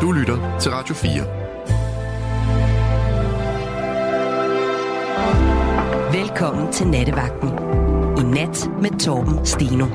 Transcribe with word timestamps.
Du 0.00 0.12
lytter 0.12 0.58
til 0.60 0.70
Radio 0.70 0.94
4. 0.94 1.10
Velkommen 6.20 6.72
til 6.72 6.86
Nattevagten. 6.86 7.48
I 8.18 8.22
nat 8.34 8.70
med 8.82 9.00
Torben 9.00 9.46
Steno. 9.46 9.86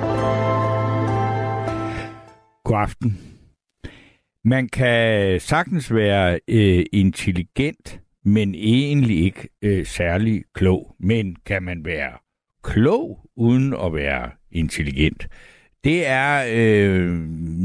God 2.63 2.77
aften. 2.81 3.17
Man 4.43 4.69
kan 4.69 5.39
sagtens 5.39 5.93
være 5.93 6.39
øh, 6.47 6.85
intelligent, 6.93 7.99
men 8.25 8.55
egentlig 8.55 9.23
ikke 9.23 9.49
øh, 9.61 9.85
særlig 9.85 10.43
klog. 10.53 10.95
Men 10.99 11.35
kan 11.45 11.63
man 11.63 11.85
være 11.85 12.11
klog 12.63 13.29
uden 13.37 13.73
at 13.73 13.93
være 13.93 14.31
intelligent? 14.51 15.27
Det 15.83 16.07
er 16.07 16.45
øh, 16.57 17.11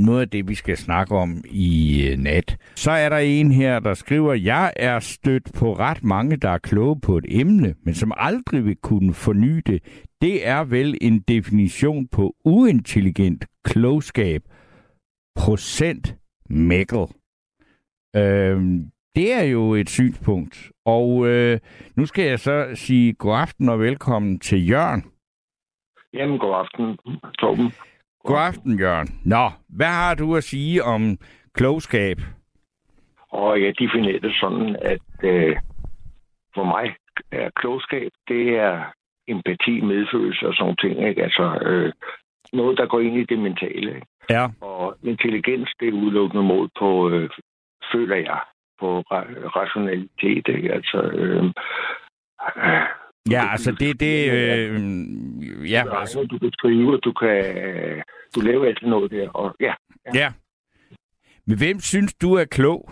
noget 0.07 0.21
af 0.21 0.31
det, 0.31 0.49
vi 0.49 0.55
skal 0.55 0.77
snakke 0.77 1.15
om 1.15 1.45
i 1.51 2.09
øh, 2.11 2.19
nat. 2.19 2.57
Så 2.77 2.91
er 2.91 3.09
der 3.09 3.19
en 3.19 3.53
her, 3.53 3.81
der 3.81 3.95
skriver, 3.95 4.35
jeg 4.35 4.73
er 4.77 4.99
stødt 4.99 5.53
på 5.59 5.73
ret 5.73 6.05
mange, 6.05 6.37
der 6.37 6.51
er 6.51 6.59
kloge 6.59 7.01
på 7.01 7.17
et 7.17 7.25
emne, 7.29 7.75
men 7.83 7.95
som 7.95 8.13
aldrig 8.17 8.65
vil 8.65 8.77
kunne 8.77 9.15
forny 9.15 9.63
det. 9.67 9.83
Det 10.21 10.49
er 10.49 10.65
vel 10.65 10.99
en 11.01 11.21
definition 11.21 12.09
på 12.09 12.35
uintelligent 12.45 13.45
klogskab. 13.65 14.43
Procent 15.39 16.17
mækkel. 16.51 17.07
Øh, 18.17 18.61
det 19.17 19.33
er 19.33 19.43
jo 19.43 19.75
et 19.75 19.89
synspunkt. 19.91 20.73
Og 20.85 21.27
øh, 21.27 21.59
nu 21.97 22.07
skal 22.07 22.25
jeg 22.25 22.39
så 22.39 22.71
sige 22.75 23.13
god 23.13 23.37
aften 23.37 23.69
og 23.69 23.81
velkommen 23.81 24.41
til 24.41 24.69
Jørgen. 24.71 25.05
Jamen, 26.15 26.39
god 26.39 26.55
aften, 26.55 26.99
Torben. 27.39 27.73
God 28.27 28.39
aften, 28.39 28.79
Jørgen. 28.79 29.09
Nå, 29.25 29.51
hvad 29.69 29.87
har 29.87 30.15
du 30.15 30.37
at 30.37 30.45
sige 30.45 30.83
om 30.85 31.19
klogskab? 31.55 32.17
Og 33.31 33.63
jeg 33.63 33.75
definerer 33.79 34.21
det 34.21 34.35
sådan, 34.41 34.77
at 34.83 35.09
øh, 35.23 35.57
for 36.55 36.65
mig 36.65 36.97
er 37.33 37.51
klogskab, 37.51 38.11
det 38.29 38.49
er 38.59 38.85
empati, 39.29 39.81
medfølelse 39.81 40.47
og 40.47 40.55
sådan 40.55 40.77
ting. 40.77 41.09
Ikke? 41.09 41.23
Altså 41.23 41.59
øh, 41.63 41.93
noget, 42.53 42.79
der 42.79 42.87
går 42.87 43.01
ind 43.01 43.17
i 43.17 43.25
det 43.25 43.39
mentale. 43.39 43.95
Ikke? 43.95 44.07
Ja. 44.31 44.49
Og 44.61 44.97
intelligens, 45.03 45.71
det 45.81 45.89
er 45.89 45.93
udelukkende 45.93 46.43
mål 46.43 46.69
på, 46.79 47.11
øh, 47.11 47.31
føler 47.93 48.17
jeg, 48.17 48.41
på 48.81 49.01
ra- 49.01 49.49
rationalitet. 49.57 50.49
Ikke? 50.49 50.73
Altså, 50.73 50.99
øh, 51.03 51.45
øh, 52.57 52.87
Ja, 53.31 53.53
altså 53.53 53.73
det, 53.73 54.01
det, 54.01 54.33
øh, 54.33 55.71
ja. 55.71 55.83
Du, 55.87 55.91
altså. 55.91 56.25
du 56.31 56.39
kan 56.39 56.53
skrive, 56.53 56.99
du 56.99 57.13
kan, 57.13 57.45
du 58.35 58.41
laver 58.41 58.67
altid 58.67 58.87
noget 58.87 59.11
der, 59.11 59.29
og 59.31 59.55
ja. 59.61 59.75
Ja. 60.07 60.11
ja. 60.15 60.33
Men 61.47 61.59
hvem 61.59 61.81
synes 61.81 62.15
du 62.15 62.35
er 62.35 62.45
klog? 62.45 62.91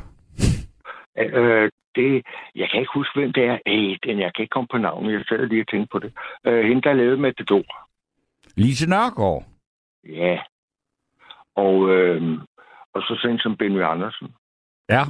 Øh, 1.18 1.70
det, 1.94 2.26
jeg 2.54 2.68
kan 2.70 2.80
ikke 2.80 2.92
huske, 2.94 3.20
hvem 3.20 3.32
det 3.32 3.44
er. 3.44 3.58
Ej, 3.66 3.96
den, 4.04 4.20
jeg 4.20 4.34
kan 4.34 4.42
ikke 4.42 4.52
komme 4.52 4.68
på 4.70 4.78
navnet. 4.78 5.12
Jeg 5.12 5.24
sad 5.28 5.46
lige 5.46 5.62
og 5.62 5.68
tænkte 5.68 5.92
på 5.92 5.98
det. 5.98 6.12
Øh, 6.46 6.64
hende, 6.64 6.82
der 6.82 6.92
lavede 6.92 7.16
med 7.16 7.32
det 7.32 7.48
dår. 7.48 7.64
Lise 8.56 8.90
Nørgaard? 8.90 9.44
Ja. 10.04 10.38
Og, 11.56 11.90
øh, 11.90 12.38
og 12.94 13.02
så 13.02 13.18
sådan 13.22 13.38
som 13.38 13.56
Benny 13.56 13.82
Andersen. 13.82 14.28
Ja. 14.88 15.04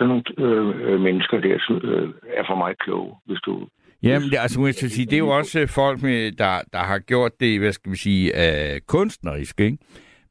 Sådan 0.00 0.22
nogle 0.38 0.74
øh, 0.86 1.00
mennesker 1.00 1.40
der 1.40 1.58
øh, 1.82 2.08
er 2.36 2.44
for 2.48 2.56
mig 2.56 2.74
kloge, 2.78 3.14
hvis 3.26 3.38
du... 3.38 3.66
Jamen, 4.02 4.30
det, 4.30 4.38
altså, 4.40 4.66
jeg 4.66 4.74
sige, 4.74 5.06
det 5.06 5.12
er 5.12 5.18
jo 5.18 5.28
også 5.28 5.66
folk, 5.66 6.02
med, 6.02 6.32
der, 6.32 6.60
der 6.72 6.78
har 6.78 6.98
gjort 6.98 7.32
det, 7.40 7.60
hvad 7.60 7.72
skal 7.72 7.92
vi 7.92 7.96
sige, 7.96 8.24
øh, 8.42 8.80
kunstnerisk, 8.88 9.60
ikke? 9.60 9.78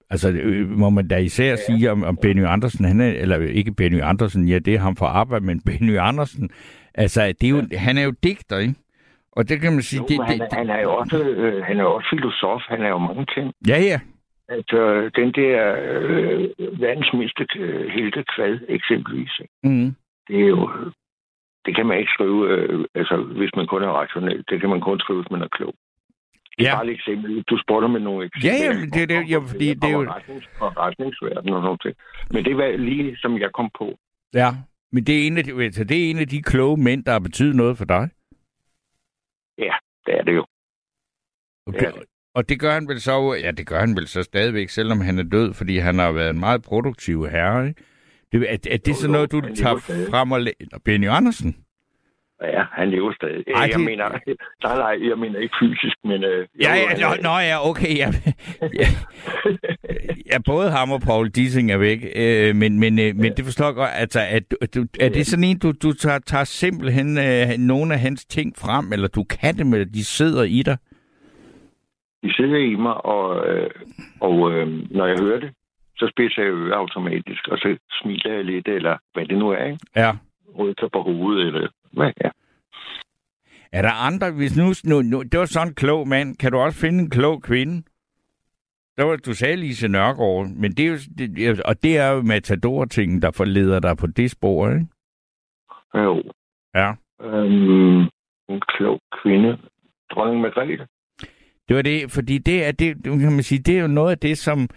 Altså, 0.09 0.27
må 0.67 0.89
man 0.89 1.07
da 1.07 1.17
især 1.17 1.49
ja, 1.49 1.55
sige 1.55 1.91
om, 1.91 2.03
om 2.03 2.17
Benny 2.21 2.45
Andersen, 2.45 2.85
han 2.85 3.01
er, 3.01 3.11
eller 3.11 3.37
ikke 3.37 3.73
Benny 3.73 4.01
Andersen, 4.01 4.47
ja, 4.47 4.59
det 4.59 4.73
er 4.75 4.79
ham 4.79 4.95
for 4.95 5.05
arbejde, 5.05 5.45
men 5.45 5.61
Benny 5.61 5.97
Andersen, 5.97 6.49
altså, 6.93 7.21
det 7.41 7.43
er 7.43 7.49
jo, 7.49 7.61
ja. 7.71 7.77
han 7.77 7.97
er 7.97 8.03
jo 8.03 8.13
digter, 8.23 8.57
ikke? 8.57 8.73
Og 9.31 9.49
det 9.49 9.61
kan 9.61 9.73
man 9.73 9.81
sige... 9.81 10.01
Jo, 10.01 10.05
det, 10.07 10.25
han, 10.25 10.39
det, 10.39 10.47
han 10.51 10.69
er 10.69 10.81
jo 10.81 10.93
også, 10.93 11.17
øh, 11.23 11.63
han 11.63 11.79
er 11.79 11.83
også 11.83 12.07
filosof, 12.09 12.61
han 12.67 12.81
er 12.81 12.89
jo 12.89 12.97
mange 12.97 13.25
ting. 13.35 13.53
Ja, 13.67 13.79
ja. 13.81 13.99
Altså, 14.55 15.09
den 15.15 15.29
der 15.39 15.55
øh, 15.89 16.49
verdens 16.81 17.13
mindste 17.13 17.45
øh, 17.55 17.89
helte 17.89 18.23
kvad, 18.35 18.59
eksempelvis. 18.67 19.31
Mm. 19.63 19.95
Det 20.27 20.35
er 20.43 20.47
jo... 20.47 20.69
Det 21.65 21.75
kan 21.75 21.85
man 21.85 21.99
ikke 21.99 22.11
skrive, 22.11 22.49
øh, 22.49 22.85
altså, 22.95 23.15
hvis 23.17 23.51
man 23.55 23.67
kun 23.67 23.83
er 23.83 23.87
rationel. 23.87 24.43
Det 24.49 24.59
kan 24.59 24.69
man 24.69 24.81
kun 24.81 24.99
skrive, 24.99 25.21
hvis 25.21 25.31
man 25.31 25.41
er 25.41 25.47
klog. 25.47 25.73
Ja. 26.59 26.75
Bare 26.75 26.85
et 26.85 26.91
eksempel. 26.91 27.41
Du 27.41 27.57
spotter 27.63 27.89
med 27.89 27.99
nogle 27.99 28.25
eksempler. 28.25 28.51
Ja, 28.51 28.65
ja, 28.65 28.99
det, 28.99 29.09
det, 29.09 29.29
ja, 29.31 29.37
fordi 29.51 29.67
det 29.73 29.83
er 29.83 29.97
jo... 29.99 30.01
Retnings, 30.01 30.47
retningsverden 30.61 31.53
og 31.53 31.61
sådan 31.61 31.77
noget. 31.83 31.97
Men 32.31 32.45
det 32.45 32.57
var 32.57 32.77
lige, 32.77 33.17
som 33.17 33.39
jeg 33.39 33.51
kom 33.53 33.69
på. 33.77 33.97
Ja, 34.33 34.49
men 34.91 35.03
det 35.03 35.23
er 35.23 35.27
en 35.27 35.37
af 35.37 35.43
de, 35.43 35.63
altså, 35.63 35.83
det 35.83 36.05
er 36.05 36.09
en 36.09 36.19
af 36.19 36.27
de 36.27 36.41
kloge 36.41 36.77
mænd, 36.77 37.03
der 37.05 37.11
har 37.11 37.19
betydet 37.19 37.55
noget 37.55 37.77
for 37.77 37.85
dig. 37.85 38.09
Ja, 39.57 39.73
det 40.05 40.13
er 40.19 40.23
det 40.23 40.35
jo. 40.35 40.45
Okay. 41.67 41.79
Det 41.79 41.87
er 41.87 41.91
det. 41.91 42.03
Og 42.39 42.49
det 42.49 42.59
gør 42.59 42.71
han 42.71 42.87
vel 42.87 43.01
så, 43.01 43.39
ja, 43.43 43.51
det 43.51 43.67
gør 43.67 43.79
han 43.79 43.95
vel 43.95 44.07
så 44.07 44.23
stadigvæk, 44.23 44.69
selvom 44.69 45.01
han 45.01 45.19
er 45.19 45.23
død, 45.23 45.53
fordi 45.53 45.77
han 45.77 45.99
har 45.99 46.11
været 46.11 46.29
en 46.29 46.39
meget 46.39 46.61
produktiv 46.61 47.27
herre, 47.27 47.67
ikke? 47.67 47.83
Det, 48.31 48.45
er, 48.49 48.57
er 48.71 48.77
det 48.77 48.87
jo, 48.87 48.93
sådan 48.93 49.11
noget, 49.11 49.31
du 49.31 49.41
tager 49.55 49.75
frem 50.11 50.31
og 50.31 50.41
læser? 50.41 50.79
Benny 50.85 51.07
Andersen? 51.09 51.55
Ja, 52.41 52.63
han 52.71 52.89
lever 52.89 53.13
stadig. 53.13 53.43
Ej, 53.47 53.61
jeg, 53.61 53.69
det... 53.73 53.79
mener, 53.85 54.09
nej, 54.63 54.75
nej, 54.77 55.09
jeg 55.09 55.17
mener 55.17 55.39
ikke 55.39 55.55
fysisk, 55.61 55.97
men... 56.03 56.23
Øh, 56.23 56.47
ja, 56.61 56.75
ja, 56.75 56.93
nå, 57.01 57.15
nå, 57.21 57.29
ja, 57.29 57.69
okay. 57.69 57.97
Ja, 57.97 58.11
ja, 58.81 58.87
ja, 60.31 60.37
både 60.45 60.71
ham 60.71 60.91
og 60.91 61.01
Paul 61.01 61.29
Dissing 61.29 61.71
er 61.71 61.77
væk, 61.77 61.99
øh, 62.15 62.55
men, 62.55 62.79
men, 62.79 62.99
øh, 62.99 63.15
men 63.15 63.33
det 63.37 63.45
forstår 63.45 63.65
jeg 63.65 63.75
godt. 63.75 63.91
Altså, 63.93 64.19
at, 64.29 64.43
du, 64.75 64.85
er 64.99 65.09
det 65.09 65.27
sådan 65.27 65.43
en, 65.43 65.59
du, 65.59 65.71
du 65.83 65.93
tager, 65.93 66.19
tager 66.19 66.43
simpelthen 66.43 67.17
øh, 67.17 67.47
nogle 67.57 67.93
af 67.93 67.99
hans 67.99 68.25
ting 68.25 68.57
frem, 68.57 68.93
eller 68.93 69.07
du 69.07 69.23
kan 69.23 69.57
dem, 69.57 69.73
eller 69.73 69.85
de 69.85 70.05
sidder 70.05 70.43
i 70.43 70.63
dig? 70.65 70.77
De 72.23 72.33
sidder 72.33 72.57
i 72.57 72.75
mig, 72.75 73.05
og, 73.05 73.47
øh, 73.47 73.69
og 74.21 74.51
øh, 74.51 74.67
når 74.91 75.05
jeg 75.05 75.17
hører 75.21 75.39
det, 75.39 75.51
så 75.97 76.07
spidser 76.13 76.41
jeg 76.43 76.51
øre 76.51 76.75
automatisk, 76.75 77.47
og 77.47 77.57
så 77.57 77.77
smiler 78.01 78.33
jeg 78.33 78.45
lidt, 78.45 78.67
eller 78.67 78.97
hvad 79.13 79.25
det 79.25 79.37
nu 79.37 79.49
er, 79.49 79.65
ikke? 79.65 79.79
Ja. 79.95 80.11
Rykker 80.57 80.87
på 80.87 81.01
hovedet, 81.01 81.47
eller 81.47 81.67
hvad, 81.91 82.11
ja. 82.23 82.29
Er 83.71 83.81
der 83.81 84.05
andre, 84.07 84.31
hvis 84.31 84.57
nu, 84.57 84.65
nu, 84.83 85.01
nu, 85.01 85.23
det 85.23 85.39
var 85.39 85.45
sådan 85.45 85.67
en 85.67 85.75
klog 85.75 86.07
mand, 86.07 86.35
kan 86.37 86.51
du 86.51 86.57
også 86.57 86.79
finde 86.79 86.99
en 86.99 87.09
klog 87.09 87.41
kvinde? 87.41 87.83
Der 88.97 89.03
var, 89.03 89.15
du 89.15 89.33
sagde 89.33 89.55
Lise 89.55 89.87
Nørgaard, 89.87 90.47
men 90.47 90.71
det 90.71 90.85
er 90.85 90.89
jo, 90.89 90.97
det, 91.17 91.61
og 91.61 91.83
det 91.83 91.97
er 91.97 92.11
jo 92.11 92.21
matador-tingen, 92.21 93.21
der 93.21 93.31
forleder 93.31 93.79
dig 93.79 93.97
på 93.97 94.07
det 94.07 94.31
spor, 94.31 94.69
ikke? 94.69 94.87
Jo. 95.95 96.23
Ja. 96.75 96.93
Øhm, 97.21 98.01
en 98.49 98.61
klog 98.67 98.99
kvinde. 99.23 99.57
Dronning 100.11 100.41
Margrethe. 100.41 100.87
Det 101.69 101.77
var 101.77 101.81
det, 101.81 102.11
fordi 102.11 102.37
det 102.37 102.65
er, 102.65 102.71
det, 102.71 103.03
kan 103.03 103.31
man 103.31 103.43
sige, 103.43 103.59
det 103.59 103.77
er 103.77 103.81
jo 103.81 103.87
noget 103.87 104.11
af 104.11 104.17
det, 104.17 104.37
som, 104.37 104.67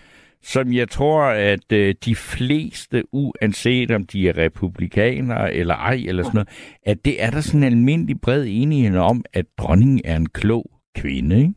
som 0.42 0.72
jeg 0.72 0.88
tror, 0.88 1.22
at 1.22 1.72
øh, 1.72 1.94
de 2.04 2.14
fleste, 2.14 3.03
uanset 3.12 3.91
om 3.91 4.06
de 4.06 4.28
er 4.28 4.36
republikanere 4.36 5.54
eller 5.54 5.75
ej, 5.75 6.04
eller 6.08 6.22
sådan 6.22 6.34
noget, 6.34 6.78
at 6.82 7.04
det 7.04 7.22
er 7.22 7.31
der 7.31 7.41
sådan 7.41 7.62
en 7.66 7.72
almindelig 7.72 8.20
bred 8.20 8.47
enighed 8.48 8.98
om, 8.98 9.25
at 9.32 9.47
dronningen 9.58 10.00
er 10.04 10.16
en 10.16 10.28
klog 10.28 10.70
kvinde, 10.97 11.36
ikke? 11.36 11.54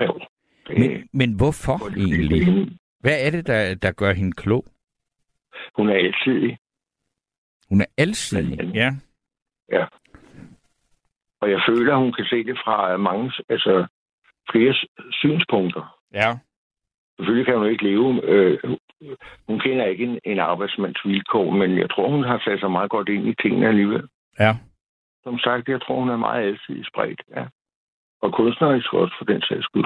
Jo. 0.00 0.20
Men, 0.68 1.08
men 1.12 1.36
hvorfor 1.36 1.96
egentlig? 1.96 2.68
Hvad 3.00 3.26
er 3.26 3.30
det, 3.30 3.46
der, 3.46 3.74
der 3.74 3.92
gør 3.92 4.12
hende 4.12 4.32
klog? 4.32 4.64
Hun 5.76 5.88
er 5.88 5.94
alsidig. 5.94 6.58
Hun 7.68 7.80
er 7.80 7.86
alsidig, 7.98 8.74
ja. 8.74 8.90
Ja. 9.72 9.84
Og 11.40 11.50
jeg 11.50 11.60
føler, 11.68 11.96
hun 11.96 12.12
kan 12.12 12.24
se 12.24 12.44
det 12.44 12.58
fra 12.64 12.96
mange, 12.96 13.32
altså 13.48 13.86
flere 14.50 14.74
synspunkter. 15.10 15.98
Ja. 16.14 16.30
Selvfølgelig 17.16 17.46
kan 17.46 17.58
hun 17.58 17.68
ikke 17.70 17.84
leve. 17.84 18.24
Øh, 18.24 18.58
hun 19.48 19.60
kender 19.60 19.84
ikke 19.84 20.04
en, 20.04 20.18
en 20.24 20.38
arbejdsmands 20.38 21.00
vilkår, 21.04 21.50
men 21.50 21.78
jeg 21.78 21.90
tror, 21.90 22.10
hun 22.10 22.24
har 22.24 22.38
sat 22.44 22.60
sig 22.60 22.70
meget 22.70 22.90
godt 22.90 23.08
ind 23.08 23.28
i 23.28 23.34
tingene 23.42 23.68
alligevel. 23.68 24.02
Ja. 24.40 24.56
Som 25.24 25.38
sagt, 25.38 25.68
jeg 25.68 25.80
tror, 25.82 26.00
hun 26.00 26.08
er 26.08 26.16
meget 26.16 26.46
alsidig 26.48 26.86
spredt. 26.86 27.22
Ja. 27.36 27.44
Og 28.22 28.32
kunstnerisk 28.32 28.92
også 28.94 29.14
for 29.18 29.24
den 29.24 29.42
sags 29.42 29.64
skyld. 29.64 29.84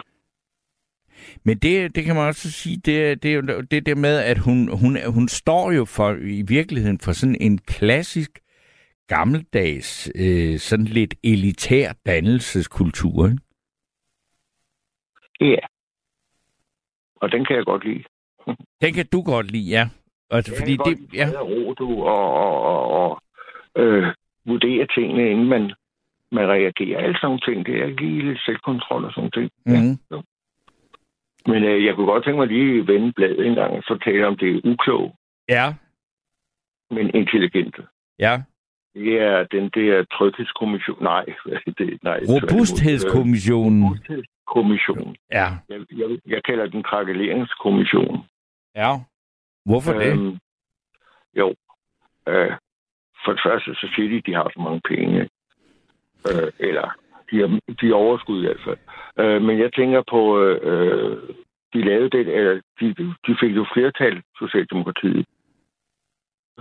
Men 1.44 1.58
det, 1.58 1.96
det 1.96 2.04
kan 2.04 2.14
man 2.14 2.26
også 2.26 2.50
sige, 2.50 2.76
det, 2.76 3.22
det 3.22 3.34
er 3.34 3.62
det 3.70 3.86
der 3.86 3.94
med, 3.94 4.18
at 4.18 4.38
hun, 4.38 4.78
hun, 4.80 4.98
hun 5.14 5.28
står 5.28 5.72
jo 5.72 5.84
for 5.84 6.16
i 6.20 6.42
virkeligheden 6.48 6.98
for 7.00 7.12
sådan 7.12 7.36
en 7.40 7.58
klassisk 7.58 8.30
gammeldags, 9.08 10.10
øh, 10.14 10.58
sådan 10.58 10.84
lidt 10.84 11.14
elitær 11.24 11.92
dannelseskultur. 12.06 13.26
Ikke? 13.26 13.38
Ja. 15.40 15.58
Og 17.16 17.32
den 17.32 17.44
kan 17.44 17.56
jeg 17.56 17.64
godt 17.64 17.84
lide. 17.84 18.04
Den 18.82 18.94
kan 18.94 19.06
du 19.12 19.22
godt 19.22 19.50
lide, 19.50 19.70
ja. 19.70 19.88
Altså, 20.30 20.52
jeg 20.52 20.58
fordi 20.60 20.76
kan 20.76 20.84
det, 20.86 20.98
godt 20.98 21.14
ja. 21.14 21.40
ro, 21.40 21.74
du, 21.74 22.02
og, 22.02 22.34
og, 22.34 22.62
og, 22.62 22.90
og 23.00 23.22
øh, 23.76 24.14
vurdere 24.46 24.86
tingene, 24.94 25.30
inden 25.30 25.48
man, 25.48 25.72
man 26.32 26.48
reagerer. 26.48 26.98
Alle 26.98 27.18
sådan 27.20 27.40
ting, 27.46 27.66
det 27.66 27.82
er 27.82 27.86
lige 27.86 28.22
lidt 28.28 28.40
selvkontrol 28.44 29.04
og 29.04 29.12
sådan 29.12 29.30
ting. 29.30 29.50
Mm-hmm. 29.66 29.98
Ja, 30.10 30.20
Men 31.52 31.64
øh, 31.64 31.84
jeg 31.84 31.94
kunne 31.94 32.06
godt 32.06 32.24
tænke 32.24 32.38
mig 32.38 32.48
lige 32.48 32.80
at 32.80 32.86
vende 32.86 33.12
bladet 33.12 33.46
en 33.46 33.54
gang, 33.54 33.72
og 33.72 33.82
så 33.82 33.98
tale 34.04 34.26
om 34.26 34.36
det 34.36 34.60
ukloge. 34.64 35.12
Ja, 35.48 35.74
men 36.90 37.10
intelligente. 37.14 37.82
ja. 38.18 38.42
Det 38.94 39.20
er 39.20 39.44
den 39.44 39.70
der 39.74 40.04
tryghedskommission. 40.04 41.02
Nej, 41.02 41.24
det, 41.78 41.98
nej. 42.02 42.20
Robusthedskommissionen. 42.28 43.98
Robusthedskommission. 44.48 45.16
Ja, 45.32 45.48
Jeg, 45.68 45.80
jeg, 45.98 46.18
jeg 46.26 46.42
kalder 46.44 46.66
den 46.66 46.82
krakeleringskommission. 46.82 48.24
ja. 48.76 48.92
Hvorfor 49.64 49.92
det? 49.92 50.12
Øhm, 50.12 50.38
jo. 51.36 51.54
Øh, 52.28 52.52
for 53.24 53.32
det 53.32 53.40
første, 53.46 53.74
så 53.74 53.92
siger 53.94 54.08
de, 54.08 54.16
at 54.16 54.26
de 54.26 54.34
har 54.34 54.50
så 54.54 54.60
mange 54.60 54.80
penge. 54.88 55.20
Øh, 56.28 56.52
eller, 56.58 56.88
de 57.30 57.40
har, 57.40 57.48
de 57.80 57.86
har 57.86 57.94
overskud 57.94 58.42
i 58.42 58.46
hvert 58.46 58.60
fald. 58.64 58.78
Øh, 59.18 59.42
men 59.42 59.58
jeg 59.58 59.70
tænker 59.72 60.02
på, 60.10 60.38
øh, 60.40 61.34
de 61.72 61.84
lavede 61.84 62.10
det, 62.10 62.20
eller 62.36 62.60
de, 62.80 62.94
de 63.26 63.36
fik 63.40 63.56
jo 63.56 63.66
flertal, 63.74 64.22
Socialdemokratiet, 64.38 65.26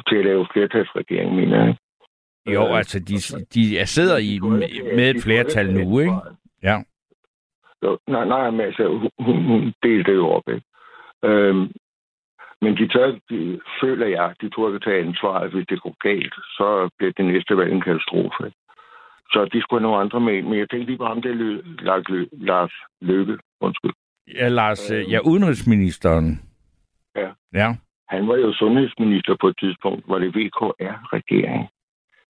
til 0.07 0.15
at 0.15 0.25
lave 0.25 0.47
flertalsregering, 0.53 1.35
mener 1.35 1.65
jeg. 1.65 1.75
Jo, 2.53 2.63
altså, 2.65 2.99
de, 2.99 3.15
de 3.53 3.79
er 3.79 3.85
sidder 3.85 4.17
i, 4.17 4.39
med, 4.39 4.95
med 4.95 5.09
et 5.15 5.23
flertal 5.23 5.73
nu, 5.73 5.99
ikke? 5.99 6.15
Ja. 6.63 6.77
Jo, 7.85 7.97
nej, 8.07 8.25
nej, 8.25 8.51
men 8.51 8.61
altså, 8.61 9.09
hun, 9.19 9.43
hun, 9.49 9.73
delte 9.83 10.11
det 10.11 10.17
jo 10.17 10.27
op, 10.27 10.47
ikke? 10.47 10.65
Øhm, 11.23 11.71
men 12.61 12.77
de, 12.77 12.87
tør, 12.87 13.07
de 13.29 13.59
føler 13.81 14.07
jeg, 14.07 14.33
de 14.41 14.49
turde 14.49 14.79
tage 14.79 15.01
ansvar, 15.05 15.35
at 15.39 15.51
hvis 15.51 15.67
det 15.69 15.81
går 15.81 15.95
galt, 16.07 16.33
så 16.57 16.89
bliver 16.97 17.13
det 17.17 17.25
næste 17.25 17.57
valg 17.57 17.71
en 17.71 17.81
katastrofe. 17.81 18.43
Så 19.31 19.49
de 19.53 19.61
skulle 19.61 19.81
have 19.81 19.89
nogle 19.89 20.01
andre 20.03 20.19
med, 20.19 20.41
men 20.41 20.59
jeg 20.59 20.69
tænkte 20.69 20.89
lige 20.89 20.97
på 20.97 21.05
ham, 21.05 21.21
det 21.21 21.31
er 21.31 21.35
Lø- 21.35 21.83
Lars, 21.85 22.03
Lø, 22.09 22.25
Lars 22.31 22.73
Løkke, 23.01 23.37
undskyld. 23.61 23.93
Ja, 24.35 24.47
Lars, 24.47 24.91
øh, 24.91 25.11
ja, 25.11 25.19
udenrigsministeren. 25.25 26.41
Ja. 27.15 27.29
Ja. 27.53 27.75
Han 28.09 28.27
var 28.27 28.35
jo 28.35 28.53
sundhedsminister 28.53 29.35
på 29.41 29.47
et 29.47 29.57
tidspunkt, 29.59 30.05
hvor 30.05 30.19
det 30.19 30.35
VKR-regering. 30.35 31.69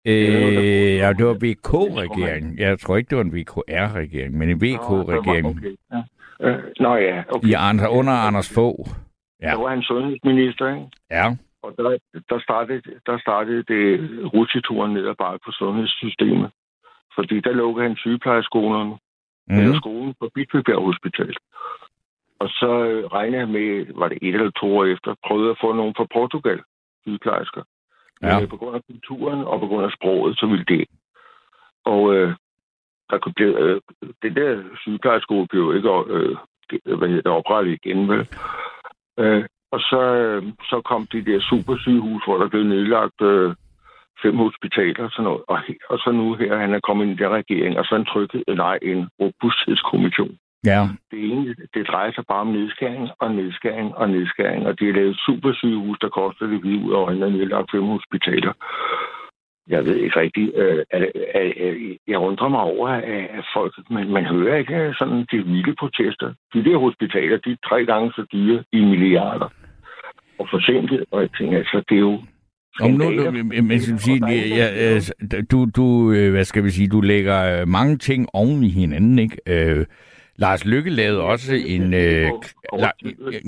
Øh, 0.07 0.97
ja, 1.03 1.13
det 1.13 1.27
var 1.27 1.39
VK-regeringen. 1.45 2.59
Jeg 2.59 2.79
tror 2.79 2.97
ikke, 2.97 3.11
det 3.11 3.19
var 3.19 3.25
en 3.25 3.37
VKR-regering, 3.37 4.39
men 4.39 4.49
en 4.49 4.61
VK-regering. 4.61 5.47
Okay. 5.47 5.77
Ja. 5.93 6.03
Øh, 6.41 6.63
nå 6.81 6.95
ja, 6.97 7.23
okay. 7.29 7.49
I 7.49 7.53
Anders, 7.53 7.89
under 7.91 8.13
Anders 8.13 8.55
Fogh. 8.55 8.89
Ja. 9.43 9.53
Så 9.53 9.61
var 9.61 9.69
han 9.69 9.83
sundhedsminister, 9.83 10.69
ikke? 10.75 10.87
Ja. 11.11 11.27
Og 11.63 11.75
der, 11.77 11.99
der, 12.31 12.41
startede, 12.41 12.83
der 13.07 13.19
startede 13.19 13.63
det 13.73 13.85
rutsjeturen 14.35 14.93
ned 14.95 15.07
ad 15.09 15.15
bakke 15.15 15.45
på 15.45 15.51
sundhedssystemet. 15.53 16.51
Fordi 17.15 17.41
der 17.41 17.53
lukkede 17.53 17.89
han 17.89 17.97
sygeplejeskolerne, 17.97 18.95
mm. 19.49 19.59
eller 19.59 19.77
skolen 19.77 20.15
på 20.21 20.31
Bispebjerg 20.35 20.85
Hospital. 20.85 21.35
Og 22.39 22.49
så 22.49 22.71
øh, 22.91 23.05
regnede 23.07 23.39
jeg 23.39 23.49
med, 23.49 23.95
var 23.95 24.09
det 24.09 24.19
et 24.23 24.35
eller 24.35 24.51
to 24.51 24.77
år 24.79 24.85
efter, 24.85 25.15
prøvede 25.27 25.51
at 25.51 25.61
få 25.61 25.73
nogen 25.73 25.95
fra 25.97 26.07
Portugal, 26.17 26.61
sygeplejersker. 27.03 27.63
Ja. 28.23 28.41
Men 28.41 28.49
på 28.49 28.57
grund 28.57 28.77
af 28.77 28.83
kulturen 28.91 29.45
og 29.45 29.61
på 29.61 29.67
grund 29.67 29.85
af 29.85 29.93
sproget, 29.93 30.39
så 30.39 30.47
ville 30.47 30.65
det. 30.65 30.85
Og 31.85 32.15
øh, 32.15 32.35
der 33.11 33.19
kunne 33.19 33.35
blive, 33.37 33.59
øh, 33.59 33.81
det 34.23 34.37
der 34.37 34.63
sygeplejerskole 34.81 35.47
blev 35.47 35.63
jo 35.63 35.73
ikke 35.73 35.91
øh, 36.15 36.37
hvad 36.99 37.09
hedder 37.09 37.31
oprettet 37.31 37.73
igen, 37.73 38.09
vel? 38.09 38.29
Øh, 39.19 39.45
og 39.73 39.81
så, 39.81 40.01
øh, 40.01 40.43
så 40.71 40.81
kom 40.85 41.07
de 41.07 41.25
der 41.25 41.41
supersygehus, 41.41 42.25
hvor 42.25 42.39
der 42.39 42.49
blev 42.49 42.63
nedlagt 42.63 43.21
øh, 43.23 43.55
fem 44.23 44.37
hospitaler 44.37 45.05
og 45.05 45.11
sådan 45.11 45.25
noget. 45.25 45.43
Og, 45.49 45.59
og 45.91 45.99
så 45.99 46.11
nu 46.13 46.35
her, 46.35 46.57
han 46.57 46.75
er 46.75 46.81
kommet 46.81 47.05
ind 47.05 47.21
i 47.21 47.23
den 47.23 47.33
regering, 47.41 47.79
og 47.79 47.85
så 47.85 47.95
en 47.95 48.05
trykket, 48.13 48.45
øh, 48.49 48.57
nej, 48.57 48.79
en 48.83 49.09
robusthedskommission. 49.21 50.39
Ja. 50.65 50.81
Det 51.11 51.21
ene, 51.33 51.55
det 51.75 51.89
drejer 51.89 52.13
sig 52.13 52.25
bare 52.29 52.41
om 52.41 52.47
nedskæring 52.47 53.09
og 53.19 53.35
nedskæring 53.35 53.95
og 53.95 54.11
nedskæring, 54.11 54.67
og 54.67 54.81
det 54.81 54.89
er 54.89 54.93
lavet 54.93 55.21
supersygehus, 55.27 55.99
der 56.01 56.09
koster 56.09 56.47
det 56.47 56.65
lige 56.65 56.85
ud 56.85 56.93
af 56.93 56.97
øjnene, 56.97 57.27
og 57.27 57.33
nedlagt 57.33 57.71
fem 57.71 57.83
hospitaler. 57.83 58.53
Jeg 59.69 59.85
ved 59.85 59.97
ikke 59.97 60.21
rigtigt. 60.21 60.51
Øh, 60.57 60.85
er, 60.91 61.07
er, 61.35 61.53
er, 61.65 61.97
jeg 62.09 62.19
undrer 62.19 62.49
mig 62.49 62.61
over, 62.61 62.89
at, 62.89 63.25
at 63.39 63.45
folk, 63.55 63.73
man, 63.91 64.09
man 64.09 64.25
hører 64.25 64.57
ikke 64.57 64.75
øh, 64.75 64.95
sådan 64.99 65.27
de 65.31 65.37
vilde 65.37 65.75
protester. 65.79 66.35
De 66.55 66.65
der 66.65 66.79
hospitaler, 66.79 67.37
de 67.37 67.51
er 67.51 67.69
tre 67.69 67.85
gange 67.85 68.13
så 68.13 68.27
dyre 68.33 68.65
i 68.73 68.81
milliarder. 68.81 69.49
Og 70.39 70.47
forsinket, 70.51 71.05
og 71.11 71.21
jeg 71.21 71.31
tænker, 71.39 71.59
altså, 71.59 71.83
det 71.89 71.97
er 71.97 72.01
jo 72.01 72.21
Om 72.81 72.91
nu, 72.91 73.05
du, 73.05 73.33
men, 73.63 73.81
skal 73.81 73.99
sige, 73.99 74.21
ja, 74.61 74.95
øh, 74.95 75.01
du, 75.51 75.67
du, 75.77 76.13
øh, 76.13 76.31
hvad 76.31 76.45
skal 76.45 76.65
vi 76.65 76.71
sige, 76.71 76.89
du 76.89 77.01
lægger 77.01 77.61
øh, 77.61 77.69
mange 77.69 77.97
ting 77.97 78.29
oven 78.33 78.65
i 78.65 78.69
hinanden, 78.69 79.19
ikke? 79.19 79.37
Øh, 79.47 79.87
Lars 80.37 80.65
Lykke 80.65 80.91
lavede 80.91 81.21
også 81.21 81.55
en... 81.55 81.95
Øh, 81.95 82.31
la, 82.79 82.91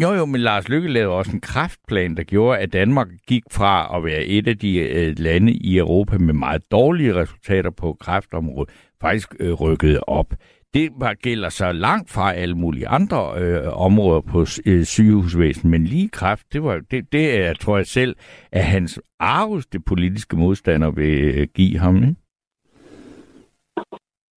jo, 0.02 0.12
jo, 0.12 0.26
men 0.26 0.40
Lars 0.40 0.68
Lykke 0.68 0.88
lavede 0.88 1.16
også 1.16 1.32
en 1.32 1.40
kraftplan, 1.40 2.16
der 2.16 2.22
gjorde, 2.22 2.58
at 2.58 2.72
Danmark 2.72 3.08
gik 3.28 3.42
fra 3.52 3.96
at 3.96 4.04
være 4.04 4.24
et 4.24 4.48
af 4.48 4.58
de 4.58 4.78
øh, 4.78 5.14
lande 5.18 5.52
i 5.52 5.78
Europa 5.78 6.18
med 6.18 6.34
meget 6.34 6.70
dårlige 6.70 7.14
resultater 7.14 7.70
på 7.70 7.96
kræftområdet, 8.00 8.70
faktisk 9.00 9.34
øh, 9.40 9.52
rykket 9.52 10.00
op. 10.06 10.34
Det 10.74 10.90
var, 11.00 11.14
gælder 11.14 11.48
så 11.48 11.72
langt 11.72 12.10
fra 12.10 12.32
alle 12.32 12.54
mulige 12.54 12.88
andre 12.88 13.32
øh, 13.38 13.62
områder 13.72 14.20
på 14.20 14.46
øh, 14.66 14.84
sygehusvæsenet, 14.84 15.70
men 15.70 15.84
lige 15.84 16.08
kræft, 16.08 16.52
det, 16.52 16.62
var, 16.62 16.80
det, 16.90 17.12
det 17.12 17.46
er, 17.46 17.54
tror 17.54 17.76
jeg 17.76 17.86
selv, 17.86 18.16
at 18.52 18.64
hans 18.64 19.00
arveste 19.20 19.80
politiske 19.80 20.36
modstander 20.36 20.90
vil 20.90 21.34
øh, 21.34 21.46
give 21.54 21.78
ham. 21.78 21.96
Ikke? 21.96 22.14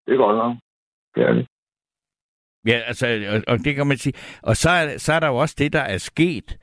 Det 0.06 0.14
er 0.14 0.18
godt 0.18 0.38
nok. 0.38 0.58
Det 1.16 1.24
er 1.24 1.34
det. 1.34 1.48
Ja, 2.68 2.80
altså, 2.88 3.26
og, 3.30 3.42
og 3.54 3.60
det 3.66 3.76
kan 3.76 3.88
man 3.88 3.98
sige. 3.98 4.14
Og 4.42 4.58
så 4.58 4.70
er, 4.70 4.98
så 4.98 5.14
er 5.14 5.20
der 5.20 5.28
jo 5.28 5.36
også 5.36 5.56
det, 5.58 5.74
der 5.74 5.80
er 5.80 5.98
sket. 5.98 6.58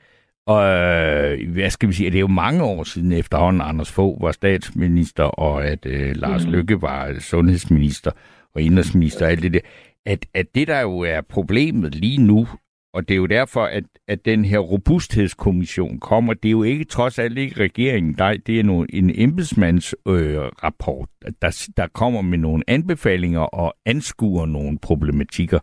Og 0.46 0.64
øh, 0.64 1.52
hvad 1.52 1.70
skal 1.70 1.88
vi 1.88 1.94
sige, 1.94 2.10
det 2.10 2.16
er 2.18 2.20
jo 2.20 2.26
mange 2.26 2.62
år 2.62 2.84
siden 2.84 3.12
efterhånden, 3.12 3.62
Anders 3.62 3.92
Fogh 3.92 4.22
var 4.22 4.32
statsminister, 4.32 5.24
og 5.24 5.64
at 5.66 5.86
øh, 5.86 6.16
Lars 6.16 6.44
Mhm. 6.44 6.52
Lykke 6.54 6.82
var 6.82 7.14
sundhedsminister 7.20 8.10
og 8.54 8.62
indrigsminister 8.62 9.24
og 9.26 9.30
alt 9.30 9.42
det 9.42 9.52
der. 9.52 9.60
At, 10.06 10.26
at 10.34 10.46
det, 10.54 10.68
der 10.68 10.80
jo 10.80 10.98
er 11.00 11.20
problemet 11.20 11.94
lige 11.94 12.18
nu, 12.22 12.48
og 12.94 13.08
det 13.08 13.14
er 13.14 13.18
jo 13.18 13.26
derfor, 13.26 13.64
at, 13.64 13.84
at 14.08 14.24
den 14.24 14.44
her 14.44 14.58
robusthedskommission 14.58 16.00
kommer, 16.00 16.34
det 16.34 16.48
er 16.48 16.52
jo 16.52 16.62
ikke 16.62 16.84
trods 16.84 17.18
alt 17.18 17.38
ikke 17.38 17.60
regeringen, 17.60 18.14
der, 18.18 18.36
det 18.46 18.60
er 18.60 18.64
nogle, 18.64 18.94
en 18.94 19.10
embedsmandsrapport, 19.14 20.20
øh, 20.22 20.38
rapport, 20.38 21.08
der, 21.42 21.68
der 21.76 21.86
kommer 21.86 22.22
med 22.22 22.38
nogle 22.38 22.64
anbefalinger 22.66 23.40
og 23.40 23.74
anskuer 23.86 24.46
nogle 24.46 24.78
problematikker, 24.78 25.58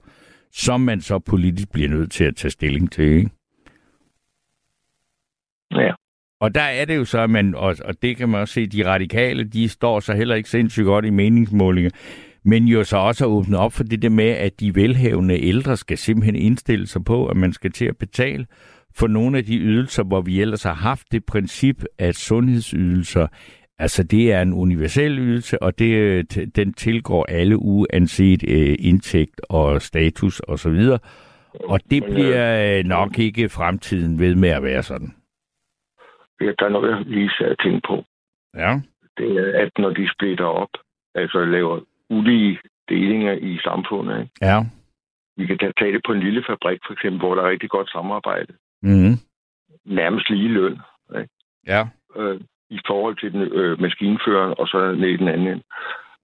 som 0.54 0.82
man 0.82 1.02
så 1.02 1.20
politisk 1.20 1.72
bliver 1.72 1.90
nødt 1.90 2.12
til 2.12 2.24
at 2.24 2.36
tage 2.36 2.52
stilling 2.52 2.92
til. 2.92 3.06
Ikke? 3.06 3.30
Ja. 5.72 5.92
Og 6.40 6.56
der 6.56 6.62
er 6.62 6.86
det 6.86 6.96
jo 6.96 7.06
så, 7.06 7.20
at 7.20 7.30
man, 7.30 7.56
og, 7.56 7.76
og 7.86 8.02
det 8.02 8.18
kan 8.18 8.30
man 8.30 8.42
også 8.42 8.54
se, 8.54 8.68
de 8.68 8.90
radikale, 8.90 9.44
de 9.44 9.70
står 9.70 10.00
så 10.00 10.14
heller 10.14 10.36
ikke 10.36 10.50
sindssygt 10.50 10.86
godt 10.86 11.06
i 11.06 11.10
meningsmålinger, 11.10 11.92
men 12.44 12.68
jo 12.68 12.84
så 12.84 12.98
også 12.98 13.24
har 13.24 13.30
åbnet 13.30 13.60
op 13.60 13.74
for 13.74 13.84
det 13.84 14.02
der 14.02 14.10
med, 14.10 14.30
at 14.30 14.60
de 14.60 14.76
velhavende 14.76 15.40
ældre 15.40 15.78
skal 15.78 15.98
simpelthen 15.98 16.36
indstille 16.36 16.88
sig 16.88 17.06
på, 17.06 17.28
at 17.28 17.38
man 17.38 17.54
skal 17.54 17.72
til 17.72 17.86
at 17.86 17.98
betale 17.98 18.46
for 18.96 19.08
nogle 19.08 19.38
af 19.38 19.46
de 19.46 19.58
ydelser, 19.58 20.04
hvor 20.04 20.22
vi 20.22 20.42
ellers 20.42 20.64
har 20.64 20.74
haft 20.74 21.12
det 21.12 21.26
princip, 21.26 21.84
at 21.98 22.16
sundhedsydelser, 22.16 23.28
altså 23.80 24.04
det 24.04 24.34
er 24.34 24.42
en 24.42 24.54
universel 24.54 25.20
ydelse, 25.20 25.62
og 25.64 25.80
det, 25.80 25.96
øh, 25.96 26.24
den 26.56 26.74
tilgår 26.74 27.26
alle 27.30 27.58
uanset 27.58 28.44
øh, 28.50 28.76
indtægt 28.80 29.42
og 29.50 29.82
status 29.82 30.40
osv., 30.40 30.52
og, 30.52 30.60
så 30.60 30.70
videre. 30.70 31.00
og 31.54 31.80
det 31.92 32.04
bliver 32.04 32.78
øh, 32.80 32.84
nok 32.86 33.20
ikke 33.20 33.50
fremtiden 33.50 34.20
ved 34.20 34.36
med 34.36 34.50
at 34.50 34.64
være 34.64 34.84
sådan. 34.84 35.14
Ja, 36.42 36.52
der 36.60 36.66
er 36.66 36.70
noget, 36.70 36.92
jeg 36.92 37.06
lige 37.06 37.30
sad 37.30 37.56
tænke 37.64 37.82
på. 37.88 38.04
Ja. 38.56 38.80
Det 39.18 39.38
er, 39.38 39.66
at 39.66 39.72
når 39.78 39.90
de 39.90 40.10
splitter 40.14 40.46
op, 40.46 40.70
altså 41.16 41.46
laver 41.46 41.80
ulige 42.10 42.60
delinger 42.90 43.34
i 43.34 43.60
samfundet, 43.64 44.20
ikke? 44.20 44.32
Ja. 44.42 44.60
vi 45.38 45.46
kan 45.46 45.58
tage 45.80 45.94
det 45.94 46.02
på 46.06 46.12
en 46.14 46.20
lille 46.20 46.44
fabrik, 46.48 46.80
for 46.86 46.94
eksempel, 46.94 47.20
hvor 47.20 47.36
der 47.36 47.42
er 47.44 47.50
rigtig 47.50 47.70
godt 47.70 47.90
samarbejde. 47.90 48.54
Mm-hmm. 48.82 49.16
Nærmest 49.86 50.30
lige 50.30 50.48
løn 50.50 50.78
Ja. 51.68 51.88
øh, 52.16 52.42
i 52.70 52.80
forhold 52.88 53.16
til 53.18 53.32
den 53.32 53.42
øh, 53.42 53.82
maskinføreren, 53.82 54.54
og 54.58 54.68
så 54.68 54.92
ned 54.92 55.10
i 55.10 55.18
den 55.18 55.28
anden 55.28 55.48
ende. 55.48 55.64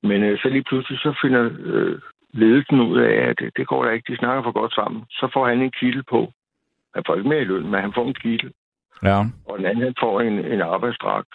Men 0.03 0.23
øh, 0.23 0.39
så 0.39 0.49
lige 0.49 0.63
pludselig 0.63 0.99
så 0.99 1.19
finder 1.21 1.49
øh, 1.59 1.99
ledelsen 2.33 2.79
ud 2.81 2.99
af, 2.99 3.13
at 3.29 3.39
det, 3.39 3.57
det 3.57 3.67
går 3.67 3.85
da 3.85 3.89
ikke, 3.91 4.13
de 4.13 4.17
snakker 4.17 4.43
for 4.43 4.51
godt 4.51 4.73
sammen. 4.73 5.03
Så 5.09 5.29
får 5.33 5.47
han 5.47 5.61
en 5.61 5.71
kittel 5.71 6.03
på. 6.03 6.31
Han 6.95 7.03
får 7.05 7.15
ikke 7.15 7.29
mere 7.29 7.41
i 7.41 7.45
løn, 7.45 7.71
men 7.71 7.81
han 7.81 7.93
får 7.93 8.07
en 8.07 8.13
kittel. 8.13 8.51
Ja. 9.03 9.19
Og 9.45 9.57
den 9.57 9.65
anden 9.65 9.83
han 9.83 9.95
får 9.99 10.21
en, 10.21 10.45
en 10.45 10.61
arbejdsdragt. 10.61 11.27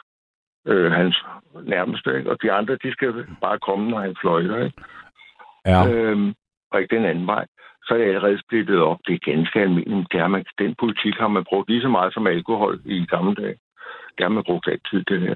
Øh, 0.67 0.93
hans 0.93 1.25
nærmeste, 1.65 2.17
ikke? 2.19 2.31
Og 2.31 2.43
de 2.43 2.53
andre, 2.53 2.75
de 2.83 2.93
skal 2.93 3.27
bare 3.41 3.59
komme, 3.59 3.91
når 3.91 4.01
han 4.01 4.17
fløjter, 4.21 4.65
ikke? 4.65 4.83
Ja. 5.67 5.91
Øhm, 5.91 6.35
og 6.71 6.81
ikke 6.81 6.97
den 6.97 7.05
anden 7.05 7.27
vej. 7.27 7.47
Så 7.85 7.95
er 7.95 7.99
det 7.99 8.05
allerede 8.05 8.41
splittet 8.41 8.81
op. 8.81 8.99
Det 9.07 9.15
er 9.15 9.33
ganske 9.33 9.61
almindeligt. 9.61 10.13
Det 10.13 10.21
har 10.21 10.29
man, 10.29 10.45
den 10.59 10.75
politik 10.79 11.15
har 11.15 11.29
man 11.29 11.45
brugt 11.45 11.69
lige 11.69 11.83
så 11.83 11.89
meget 11.89 12.15
som 12.15 12.27
alkohol 12.27 12.81
i 12.85 13.07
gamle 13.07 13.35
dage. 13.35 13.57
Det 14.17 14.25
har 14.25 14.29
man 14.29 14.45
brugt 14.47 14.69
altid, 14.69 15.05
det 15.05 15.21
her. 15.21 15.35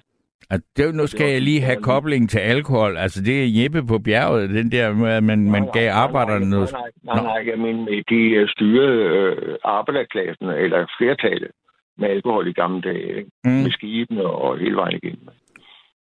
Altså, 0.51 0.69
det, 0.77 0.95
nu 0.95 1.07
skal 1.07 1.31
jeg 1.31 1.43
lige 1.43 1.61
have 1.61 1.83
kobling 1.83 2.31
til 2.31 2.39
alkohol. 2.39 2.97
Altså, 2.97 3.23
det 3.23 3.45
er 3.45 3.63
Jeppe 3.63 3.87
på 3.87 3.99
bjerget, 3.99 4.51
den 4.51 4.73
der 4.73 4.93
med, 4.93 5.11
at 5.11 5.25
man, 5.25 5.51
man 5.51 5.69
gav 5.73 5.91
arbejderne 5.93 6.51
noget... 6.51 6.73
Nej, 6.73 6.91
nej, 7.03 7.15
nej, 7.15 7.25
nej, 7.25 7.51
jeg 7.51 7.59
mener, 7.59 8.03
de 8.09 8.21
øh, 8.31 8.49
styrede 8.49 9.03
øh, 9.03 9.57
arbejderklassen, 9.65 10.47
eller 10.47 10.87
flertallet, 10.99 11.51
med 11.99 12.09
alkohol 12.09 12.49
i 12.49 12.53
gamle 12.53 12.81
dage. 12.81 13.17
Ikke? 13.19 13.31
Mm. 13.45 13.51
Med 13.51 13.71
skibene 13.71 14.23
og 14.23 14.59
hele 14.59 14.77
vejen 14.77 15.01
igennem. 15.03 15.29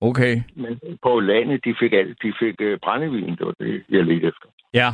Okay. 0.01 0.41
Men 0.55 0.79
på 1.01 1.19
landet, 1.19 1.65
de 1.65 1.75
fik, 1.79 1.93
alt, 1.93 2.17
de 2.23 2.33
fik 2.39 2.55
uh, 2.61 2.79
brændevin, 2.83 3.35
det 3.37 3.45
var 3.45 3.55
det, 3.59 3.83
jeg 3.89 4.05
ledte 4.05 4.27
efter. 4.27 4.47
Ja. 4.73 4.89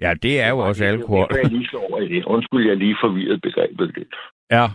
Ja, 0.00 0.14
det 0.22 0.40
er 0.40 0.48
jo 0.48 0.58
også 0.58 0.84
alkohol. 0.84 1.28
Det, 1.28 1.36
det, 1.36 1.42
jeg 1.42 1.50
lige 1.52 1.68
slår 1.68 1.90
over 1.90 2.00
i 2.00 2.08
det. 2.08 2.24
Undskyld, 2.24 2.66
jeg 2.68 2.76
lige 2.76 2.96
forvirret 3.02 3.42
begrebet 3.42 3.96
lidt. 3.96 4.14
Ja. 4.50 4.66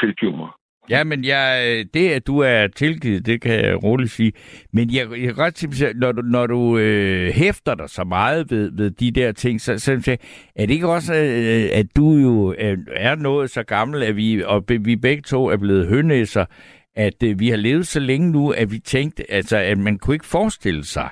Tilgiv 0.00 0.36
mig. 0.36 0.50
Ja, 0.90 1.04
men 1.04 1.24
jeg, 1.24 1.84
det, 1.94 2.10
at 2.10 2.26
du 2.26 2.38
er 2.38 2.66
tilgivet, 2.66 3.26
det 3.26 3.40
kan 3.40 3.64
jeg 3.64 3.82
roligt 3.84 4.10
sige. 4.10 4.32
Men 4.72 4.94
jeg, 4.94 5.10
jeg 5.10 5.20
kan 5.20 5.34
godt 5.34 5.58
sige, 5.58 5.92
når 5.94 6.12
du, 6.12 6.22
når 6.22 6.46
du 6.46 6.78
øh, 6.78 7.34
hæfter 7.34 7.74
dig 7.74 7.90
så 7.90 8.04
meget 8.04 8.50
ved, 8.50 8.70
ved 8.72 8.90
de 8.90 9.10
der 9.10 9.32
ting, 9.32 9.60
så, 9.60 9.78
så 9.78 10.16
er 10.56 10.66
det 10.66 10.70
ikke 10.70 10.88
også, 10.88 11.14
øh, 11.14 11.68
at 11.72 11.86
du 11.96 12.16
jo 12.16 12.54
øh, 12.58 12.78
er 12.96 13.14
noget 13.14 13.50
så 13.50 13.62
gammel, 13.62 14.02
at 14.02 14.16
vi, 14.16 14.42
og 14.42 14.64
vi 14.68 14.96
begge 14.96 15.22
to 15.22 15.46
er 15.46 15.56
blevet 15.56 15.88
hønæsser, 15.88 16.44
at 16.96 17.22
øh, 17.22 17.40
vi 17.40 17.48
har 17.48 17.56
levet 17.56 17.86
så 17.86 18.00
længe 18.00 18.30
nu, 18.30 18.50
at 18.50 18.72
vi 18.72 18.78
tænkte, 18.78 19.30
altså, 19.32 19.56
at 19.56 19.78
man 19.78 19.98
kunne 19.98 20.14
ikke 20.14 20.26
forestille 20.26 20.84
sig, 20.84 21.10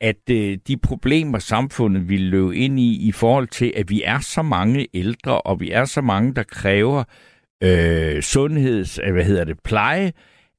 at 0.00 0.30
øh, 0.30 0.58
de 0.68 0.76
problemer, 0.76 1.38
samfundet 1.38 2.08
ville 2.08 2.28
løbe 2.28 2.56
ind 2.56 2.80
i, 2.80 3.08
i 3.08 3.12
forhold 3.12 3.48
til, 3.48 3.72
at 3.76 3.90
vi 3.90 4.02
er 4.04 4.18
så 4.18 4.42
mange 4.42 4.86
ældre, 4.94 5.40
og 5.40 5.60
vi 5.60 5.70
er 5.70 5.84
så 5.84 6.00
mange, 6.00 6.34
der 6.34 6.42
kræver 6.42 6.98
øh, 6.98 7.31
sundheds, 8.22 9.00
øh, 9.04 9.12
hvad 9.12 9.24
hedder 9.24 9.44
det, 9.44 9.60
pleje, 9.64 10.12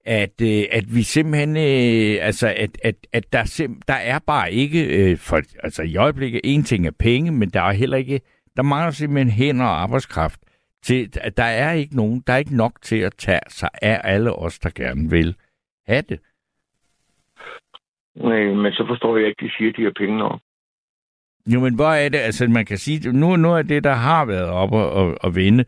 at, 0.05 0.41
øh, 0.41 0.63
at 0.72 0.95
vi 0.95 1.03
simpelthen, 1.03 1.57
øh, 1.57 2.25
altså, 2.25 2.53
at, 2.57 2.77
at, 2.83 2.95
at 3.13 3.33
der, 3.33 3.43
sim, 3.43 3.81
der 3.88 3.93
er 3.93 4.19
bare 4.19 4.53
ikke, 4.53 4.86
øh, 4.86 5.17
for, 5.17 5.41
altså 5.63 5.83
i 5.83 5.95
øjeblikket, 5.95 6.41
en 6.43 6.63
ting 6.63 6.88
er 6.88 6.91
penge, 7.00 7.31
men 7.31 7.50
der 7.50 7.62
er 7.62 7.72
heller 7.72 7.98
ikke, 7.98 8.22
der 8.57 8.63
mangler 8.63 8.91
simpelthen 8.91 9.31
hænder 9.31 9.65
og 9.65 9.81
arbejdskraft. 9.81 10.39
Til, 10.83 11.10
at 11.22 11.38
der 11.38 11.43
er 11.43 11.72
ikke 11.72 11.95
nogen, 11.95 12.24
der 12.27 12.33
er 12.33 12.38
ikke 12.38 12.55
nok 12.55 12.81
til 12.81 12.95
at 12.95 13.13
tage 13.17 13.39
sig 13.48 13.69
af 13.81 14.01
alle 14.03 14.33
os, 14.33 14.60
der 14.60 14.69
gerne 14.75 15.10
vil 15.10 15.36
have 15.88 16.03
det. 16.10 16.19
Nej, 18.15 18.43
men 18.43 18.72
så 18.74 18.86
forstår 18.88 19.17
jeg 19.17 19.27
ikke, 19.27 19.45
de 19.45 19.51
siger, 19.57 19.72
de 19.72 19.83
har 19.83 19.93
penge 19.98 20.17
nok. 20.17 20.39
Jo, 21.48 21.60
men 21.60 21.75
hvor 21.75 21.89
er 21.89 22.10
det? 22.10 22.17
Altså, 22.17 22.48
man 22.48 22.65
kan 22.65 22.77
sige, 22.77 23.12
nu, 23.12 23.36
nu 23.36 23.53
er 23.53 23.62
det, 23.62 23.83
der 23.83 23.93
har 23.93 24.25
været 24.25 24.50
op 24.50 24.72
og, 24.72 24.91
og, 24.91 25.17
og 25.22 25.36
vinde, 25.36 25.65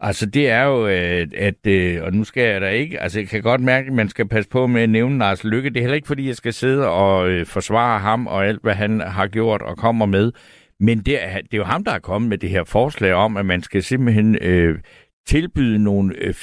Altså, 0.00 0.26
det 0.26 0.50
er 0.50 0.62
jo, 0.62 0.86
øh, 0.86 1.26
at, 1.36 1.66
at, 1.66 2.02
og 2.02 2.12
nu 2.12 2.24
skal 2.24 2.42
jeg 2.42 2.60
da 2.60 2.68
ikke, 2.68 3.00
altså 3.00 3.20
jeg 3.20 3.28
kan 3.28 3.42
godt 3.42 3.60
mærke, 3.60 3.86
at 3.86 3.92
man 3.92 4.08
skal 4.08 4.28
passe 4.28 4.50
på 4.50 4.66
med 4.66 4.82
at 4.82 4.90
nævne 4.90 5.18
Lars 5.18 5.44
Lykke. 5.44 5.70
Det 5.70 5.76
er 5.76 5.80
heller 5.80 5.94
ikke, 5.94 6.06
fordi 6.06 6.26
jeg 6.26 6.34
skal 6.34 6.52
sidde 6.52 6.88
og 6.88 7.28
øh, 7.28 7.46
forsvare 7.46 8.00
ham 8.00 8.26
og 8.26 8.46
alt, 8.46 8.62
hvad 8.62 8.74
han 8.74 9.00
har 9.00 9.26
gjort 9.26 9.62
og 9.62 9.76
kommer 9.76 10.06
med. 10.06 10.32
Men 10.80 10.98
det 10.98 11.24
er, 11.24 11.40
det 11.40 11.54
er 11.54 11.58
jo 11.58 11.64
ham, 11.64 11.84
der 11.84 11.92
er 11.92 11.98
kommet 11.98 12.28
med 12.28 12.38
det 12.38 12.50
her 12.50 12.64
forslag 12.64 13.12
om, 13.12 13.36
at 13.36 13.46
man 13.46 13.62
skal 13.62 13.82
simpelthen 13.82 14.38
øh, 14.42 14.78
tilbyde 15.26 15.78
nogle 15.78 16.14
øh, 16.16 16.34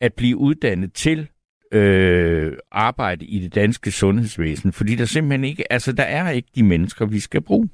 at 0.00 0.14
blive 0.14 0.36
uddannet 0.36 0.92
til 0.92 1.28
øh, 1.72 2.52
arbejde 2.72 3.24
i 3.24 3.38
det 3.38 3.54
danske 3.54 3.90
sundhedsvæsen. 3.90 4.72
Fordi 4.72 4.94
der 4.94 5.04
simpelthen 5.04 5.44
ikke, 5.44 5.72
altså 5.72 5.92
der 5.92 6.02
er 6.02 6.30
ikke 6.30 6.48
de 6.54 6.62
mennesker, 6.62 7.06
vi 7.06 7.18
skal 7.18 7.40
bruge. 7.42 7.68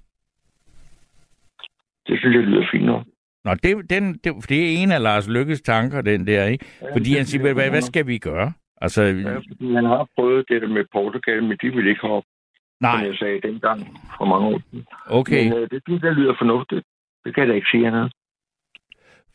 Det 2.07 2.19
synes 2.19 2.35
jeg 2.35 2.43
lyder 2.43 2.67
fint 2.73 2.85
nok. 2.85 3.07
Nå, 3.45 3.55
det, 3.55 3.91
den, 3.91 4.05
det, 4.25 4.49
det 4.49 4.59
er 4.65 4.83
en 4.83 4.93
af 4.93 5.03
Lars 5.03 5.29
Lykkes 5.29 5.61
tanker, 5.63 6.01
den 6.01 6.27
der, 6.27 6.45
ikke? 6.45 6.65
Ja, 6.83 6.93
fordi 6.95 7.11
det 7.11 7.17
han 7.17 7.27
siger, 7.27 7.53
hvad, 7.55 7.71
hvad 7.71 7.81
skal 7.83 8.07
vi 8.07 8.19
gøre? 8.19 8.53
Altså, 8.81 9.03
Ja, 9.03 9.37
fordi 9.37 9.75
han 9.75 9.85
har 9.85 10.07
prøvet 10.17 10.45
det 10.49 10.63
der 10.63 10.69
med 10.69 10.85
Portugal, 10.93 11.43
men 11.43 11.59
de 11.63 11.71
vil 11.71 11.87
ikke 11.87 12.01
hoppe, 12.01 12.29
som 12.29 12.81
nej, 12.81 13.07
jeg 13.09 13.15
sagde 13.19 13.41
dengang 13.41 13.81
for 14.19 14.25
mange 14.25 14.47
år 14.47 14.61
siden. 14.71 14.87
okay. 15.07 15.45
Men 15.49 15.59
øh, 15.59 15.69
det 15.71 15.83
synes 15.89 16.03
jeg 16.03 16.13
lyder 16.13 16.35
fornuftigt. 16.39 16.85
Det 17.25 17.35
kan 17.35 17.41
jeg 17.43 17.49
da 17.49 17.55
ikke 17.55 17.69
sige 17.71 17.87
andet. 17.87 18.13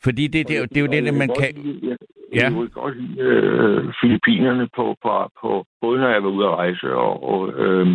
Fordi 0.03 0.27
det, 0.27 0.47
det, 0.47 0.55
er 0.55 0.59
jo- 0.59 0.65
det 0.65 0.77
er 0.77 0.81
jo 0.81 0.87
det, 0.95 1.03
der 1.05 1.11
man 1.11 1.29
kan... 1.39 1.49
Jeg, 1.89 1.97
Ja. 2.33 2.43
jeg 2.43 2.51
kunne 2.51 2.69
godt 2.69 3.01
lide 3.01 3.19
øh, 3.21 3.93
Filippinerne 4.01 4.67
på, 4.75 4.95
på, 5.03 5.29
på, 5.41 5.65
både 5.81 5.99
når 6.01 6.09
jeg 6.09 6.23
var 6.23 6.29
ude 6.29 6.45
at 6.45 6.51
rejse 6.55 6.93
og, 6.95 7.23
og 7.23 7.53
øh, 7.53 7.87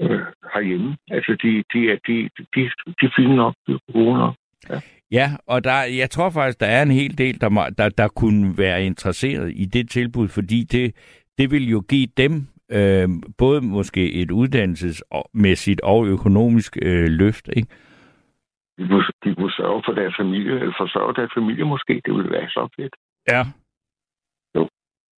øh, 0.00 0.20
herhjemme. 0.54 0.96
Altså, 1.10 1.32
de, 1.42 1.50
de, 1.72 1.90
er, 1.92 1.98
de, 2.06 2.16
de, 2.54 2.60
de 3.00 3.06
er 3.06 3.12
fine 3.16 3.36
nok, 3.36 3.54
de 3.66 3.72
er 3.72 3.92
gode 3.92 4.14
nok. 4.18 4.34
Ja, 5.10 5.30
og 5.46 5.64
der, 5.64 5.82
jeg 5.84 6.10
tror 6.10 6.30
faktisk, 6.30 6.60
der 6.60 6.66
er 6.66 6.82
en 6.82 6.90
hel 6.90 7.18
del, 7.18 7.40
der, 7.40 7.48
må- 7.48 7.70
der, 7.78 7.88
der 7.88 8.08
kunne 8.08 8.58
være 8.58 8.84
interesseret 8.84 9.52
i 9.54 9.64
det 9.64 9.90
tilbud, 9.90 10.28
fordi 10.28 10.62
det, 10.64 10.96
det 11.38 11.50
vil 11.50 11.68
jo 11.68 11.80
give 11.88 12.08
dem 12.16 12.32
øh, 12.70 13.08
både 13.38 13.60
måske 13.60 14.12
et 14.12 14.30
uddannelsesmæssigt 14.30 15.80
og 15.80 16.06
økonomisk 16.06 16.76
øh, 16.82 17.06
løft, 17.08 17.48
ikke? 17.56 17.68
De 18.78 18.88
kunne, 18.88 19.04
de 19.24 19.34
kunne 19.34 19.52
sørge 19.52 19.82
for 19.86 19.92
deres 19.92 20.14
familie, 20.20 20.52
eller 20.60 20.74
forsørge 20.78 21.14
deres 21.14 21.30
familie 21.36 21.64
måske. 21.64 22.02
Det 22.04 22.14
ville 22.14 22.30
være 22.30 22.48
så 22.48 22.68
fedt. 22.76 22.94
Ja. 23.28 23.42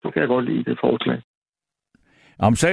Så 0.02 0.10
kan 0.12 0.20
jeg 0.20 0.28
godt 0.28 0.44
lide 0.44 0.64
det 0.64 0.78
forslag. 0.80 1.22
Om 2.38 2.54
så, 2.54 2.68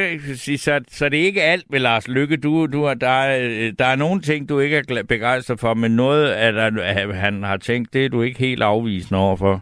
så, 0.57 0.83
så 0.87 1.09
det 1.09 1.21
er 1.21 1.25
ikke 1.25 1.41
alt 1.41 1.65
med 1.71 1.79
Lars 1.79 2.07
Lykke. 2.07 2.37
Du, 2.37 2.65
du, 2.65 2.83
er- 2.83 2.93
der, 2.93 3.07
er, 3.07 3.71
der 3.79 3.85
er 3.85 3.95
nogle 3.95 4.21
ting, 4.21 4.49
du 4.49 4.59
ikke 4.59 4.77
er 4.77 5.03
begejstret 5.09 5.59
for, 5.59 5.73
men 5.73 5.95
noget, 5.95 6.27
at, 6.29 6.55
at 6.79 7.15
han 7.15 7.43
har 7.43 7.57
tænkt, 7.57 7.93
det 7.93 8.05
er 8.05 8.09
du 8.09 8.21
ikke 8.21 8.39
helt 8.39 8.61
afvisende 8.63 9.19
overfor. 9.21 9.61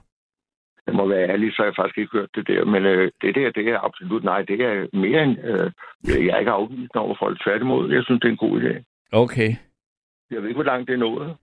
Jeg 0.88 0.96
må 0.96 1.08
være 1.08 1.29
ærlig, 1.29 1.51
så 1.51 1.55
har 1.62 1.65
jeg 1.65 1.74
faktisk 1.75 1.98
ikke 1.98 2.17
hørt 2.17 2.29
det 2.36 2.48
der. 2.48 2.65
Men 2.65 2.86
øh, 2.86 3.12
det 3.22 3.36
der, 3.36 3.51
det 3.51 3.67
er 3.67 3.86
absolut 3.86 4.24
nej. 4.24 4.41
Det 4.41 4.62
er 4.62 4.98
mere 4.98 5.24
end... 5.24 5.38
Øh, 5.43 5.72
jeg 6.25 6.34
er 6.36 6.39
ikke 6.39 6.51
afvisende 6.51 7.00
over 7.05 7.15
folk. 7.20 7.43
Tværtimod, 7.43 7.93
jeg 7.93 8.03
synes, 8.03 8.22
det 8.22 8.27
er 8.27 8.31
en 8.31 8.38
god 8.48 8.62
idé. 8.62 8.74
Okay. 9.12 9.55
Jeg 10.31 10.38
ved 10.41 10.48
ikke, 10.48 10.58
hvor 10.62 10.72
langt 10.72 10.88
det 10.88 10.93
er 10.93 10.98
nået. 10.98 11.36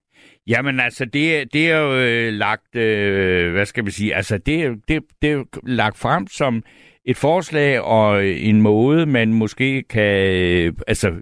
Jamen 0.47 0.81
altså, 0.81 1.05
det, 1.05 1.53
det 1.53 1.71
er 1.71 1.79
jo 1.79 1.91
øh, 1.95 2.33
lagt, 2.33 2.77
øh, 2.77 3.53
hvad 3.53 3.65
skal 3.67 3.87
vi 3.87 3.91
sige, 3.91 4.15
altså 4.15 4.38
det, 4.38 4.83
det, 4.88 5.03
det 5.23 5.31
er 5.31 5.35
jo 5.35 5.47
lagt 5.67 5.99
frem 5.99 6.27
som 6.27 6.62
et 7.09 7.17
forslag 7.17 7.81
og 7.81 8.27
en 8.27 8.62
måde, 8.62 9.07
man 9.07 9.33
måske 9.33 9.83
kan, 9.83 10.77
altså 10.87 11.12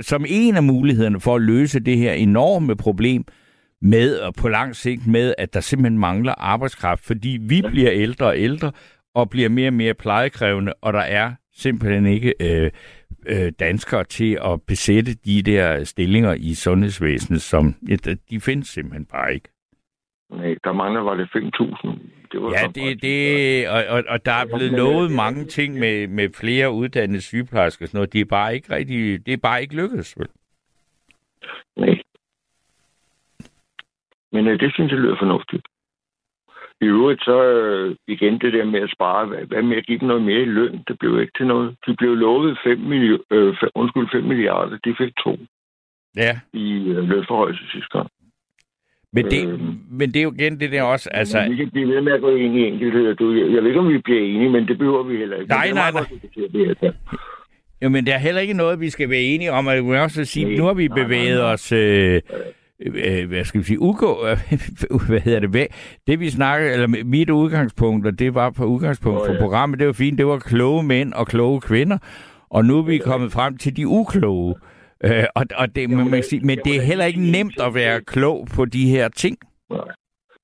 som 0.00 0.24
en 0.28 0.56
af 0.56 0.62
mulighederne 0.62 1.20
for 1.20 1.34
at 1.36 1.42
løse 1.42 1.80
det 1.80 1.96
her 1.98 2.12
enorme 2.12 2.76
problem 2.76 3.24
med, 3.82 4.16
og 4.18 4.34
på 4.34 4.48
lang 4.48 4.76
sigt 4.76 5.06
med, 5.06 5.34
at 5.38 5.54
der 5.54 5.60
simpelthen 5.60 5.98
mangler 5.98 6.34
arbejdskraft, 6.38 7.04
fordi 7.06 7.38
vi 7.48 7.62
bliver 7.70 7.90
ældre 7.92 8.26
og 8.26 8.38
ældre, 8.38 8.72
og 9.14 9.30
bliver 9.30 9.48
mere 9.48 9.68
og 9.68 9.72
mere 9.74 9.94
plejekrævende, 9.94 10.72
og 10.82 10.92
der 10.92 11.00
er 11.00 11.32
simpelthen 11.56 12.06
ikke 12.06 12.34
øh, 12.40 12.70
øh, 13.26 13.52
danskere 13.60 14.04
til 14.04 14.38
at 14.44 14.62
besætte 14.66 15.14
de 15.14 15.42
der 15.42 15.84
stillinger 15.84 16.34
i 16.34 16.54
sundhedsvæsenet, 16.54 17.42
som 17.42 17.74
ja, 17.88 17.94
de- 17.94 18.16
de 18.30 18.40
findes 18.40 18.68
simpelthen 18.68 19.04
bare 19.06 19.34
ikke. 19.34 19.48
Nej, 20.30 20.54
der 20.64 20.72
mangler 20.72 21.00
var 21.00 21.14
det 21.14 21.28
5.000. 21.36 21.88
Det 22.34 22.42
var 22.42 22.50
Ja, 22.50 22.66
det, 22.74 23.02
det, 23.02 23.68
og, 23.68 23.84
og, 23.88 24.04
og 24.08 24.26
der 24.26 24.32
er 24.32 24.46
blevet 24.46 24.72
lovet 24.72 25.10
mange 25.12 25.44
ting 25.44 25.78
med, 25.78 26.06
med 26.08 26.28
flere 26.40 26.70
uddannede 26.70 27.20
sygeplejersker 27.20 27.84
og 27.84 27.88
sådan 27.88 27.98
noget. 27.98 28.12
Det 28.12 28.20
er 28.20 28.24
bare 28.24 28.54
ikke 28.54 28.74
rigtig, 28.74 29.26
det 29.26 29.32
er 29.32 29.36
bare 29.36 29.62
ikke 29.62 29.76
lykkedes. 29.76 30.18
Vel? 30.18 30.28
Nej. 31.76 32.02
Men 34.32 34.46
øh, 34.48 34.60
det 34.60 34.72
synes 34.74 34.92
jeg 34.92 35.00
lyder 35.00 35.16
fornuftigt. 35.18 35.66
I 36.80 36.84
øvrigt 36.84 37.24
så 37.24 37.44
øh, 37.44 37.96
igen 38.06 38.40
det 38.40 38.52
der 38.52 38.64
med 38.64 38.80
at 38.80 38.90
spare. 38.96 39.26
Hvad, 39.26 39.38
hvad 39.38 39.62
med 39.62 39.76
at 39.76 39.86
give 39.86 39.98
dem 39.98 40.08
noget 40.08 40.22
mere 40.22 40.40
i 40.40 40.44
løn? 40.58 40.84
Det 40.88 40.98
blev 40.98 41.20
ikke 41.20 41.32
til 41.36 41.46
noget. 41.46 41.76
De 41.86 41.96
blev 41.96 42.14
lovet 42.14 42.58
5, 42.64 42.78
milli- 42.78 43.24
øh, 43.30 43.54
undskyld, 43.74 44.08
5 44.12 44.24
milliarder. 44.24 44.78
De 44.84 44.94
fik 44.98 45.12
to 45.24 45.38
Ja, 46.16 46.40
i 46.52 46.72
øh, 46.88 47.08
lønforhøjelse 47.08 47.64
sidste 47.72 47.98
gang. 47.98 48.10
Men 49.14 49.24
det, 49.30 49.48
Øhm. 49.48 49.60
men 49.90 50.08
det 50.10 50.16
er 50.16 50.22
jo 50.22 50.32
igen 50.38 50.60
det 50.60 50.72
der 50.72 50.82
også, 50.82 51.08
altså, 51.12 51.46
vi 51.50 51.56
kan 51.56 51.70
blive 51.70 51.88
ved 51.88 52.00
med 52.00 52.12
at 52.12 52.20
gå 52.20 52.30
ind 52.36 52.56
i 52.58 52.64
enkeltheder. 52.66 53.14
Du, 53.14 53.32
jeg, 53.34 53.54
jeg 53.54 53.62
ved 53.62 53.68
ikke, 53.70 53.80
om 53.80 53.88
vi 53.88 53.98
bliver 53.98 54.20
enige, 54.20 54.50
men 54.50 54.68
det 54.68 54.78
behøver 54.78 55.02
vi 55.02 55.16
heller 55.16 55.36
ikke. 55.36 55.48
Nej, 55.48 55.66
er 55.70 55.74
nej, 55.74 55.90
diskuterer 56.12 56.48
det 56.68 56.78
her. 56.82 56.92
jo, 57.82 57.88
men 57.88 58.06
der 58.06 58.14
er 58.14 58.18
heller 58.18 58.40
ikke 58.40 58.54
noget, 58.54 58.80
vi 58.80 58.90
skal 58.90 59.10
være 59.10 59.20
enige 59.20 59.52
om, 59.52 59.66
jeg 59.66 59.84
vil 59.84 59.96
også 59.98 60.24
sige, 60.24 60.44
Nej, 60.46 60.54
nu 60.56 60.64
har 60.64 60.74
vi 60.74 60.88
nej, 60.88 60.96
nej, 60.98 61.04
bevæget 61.06 61.38
nej. 61.40 61.52
os, 61.52 61.72
øh, 61.72 62.20
øh, 62.86 63.28
hvad 63.28 63.44
skal 63.44 63.60
vi 63.60 63.64
sige, 63.64 63.80
ugå, 63.80 64.26
hvad 65.08 65.20
hedder 65.20 65.40
det, 65.40 65.66
det 66.06 66.20
vi 66.20 66.30
snakkede, 66.30 66.72
eller 66.72 66.86
mit 67.04 67.30
udgangspunkt, 67.30 68.06
og 68.06 68.18
det 68.18 68.34
var 68.34 68.50
på 68.50 68.64
udgangspunkt 68.64 69.26
for 69.26 69.32
ja. 69.32 69.38
programmet, 69.40 69.78
det 69.78 69.86
var 69.86 69.92
fint, 69.92 70.18
det 70.18 70.26
var 70.26 70.38
kloge 70.38 70.82
mænd 70.82 71.12
og 71.12 71.26
kloge 71.26 71.60
kvinder, 71.60 71.98
og 72.50 72.64
nu 72.64 72.78
er 72.78 72.82
vi 72.82 72.98
kommet 72.98 73.32
frem 73.32 73.56
til 73.56 73.76
de 73.76 73.86
ukloge. 73.88 74.54
Øh, 74.58 74.73
og, 75.34 75.44
og 75.56 75.76
det, 75.76 75.90
man, 75.90 76.10
man 76.10 76.22
sige, 76.22 76.46
men 76.46 76.58
det 76.58 76.76
er 76.76 76.80
heller 76.90 77.04
ikke 77.04 77.30
nemt 77.36 77.60
at 77.60 77.74
være 77.74 78.00
klog 78.00 78.46
på 78.56 78.64
de 78.64 78.88
her 78.90 79.08
ting. 79.08 79.38
Nej. 79.70 79.88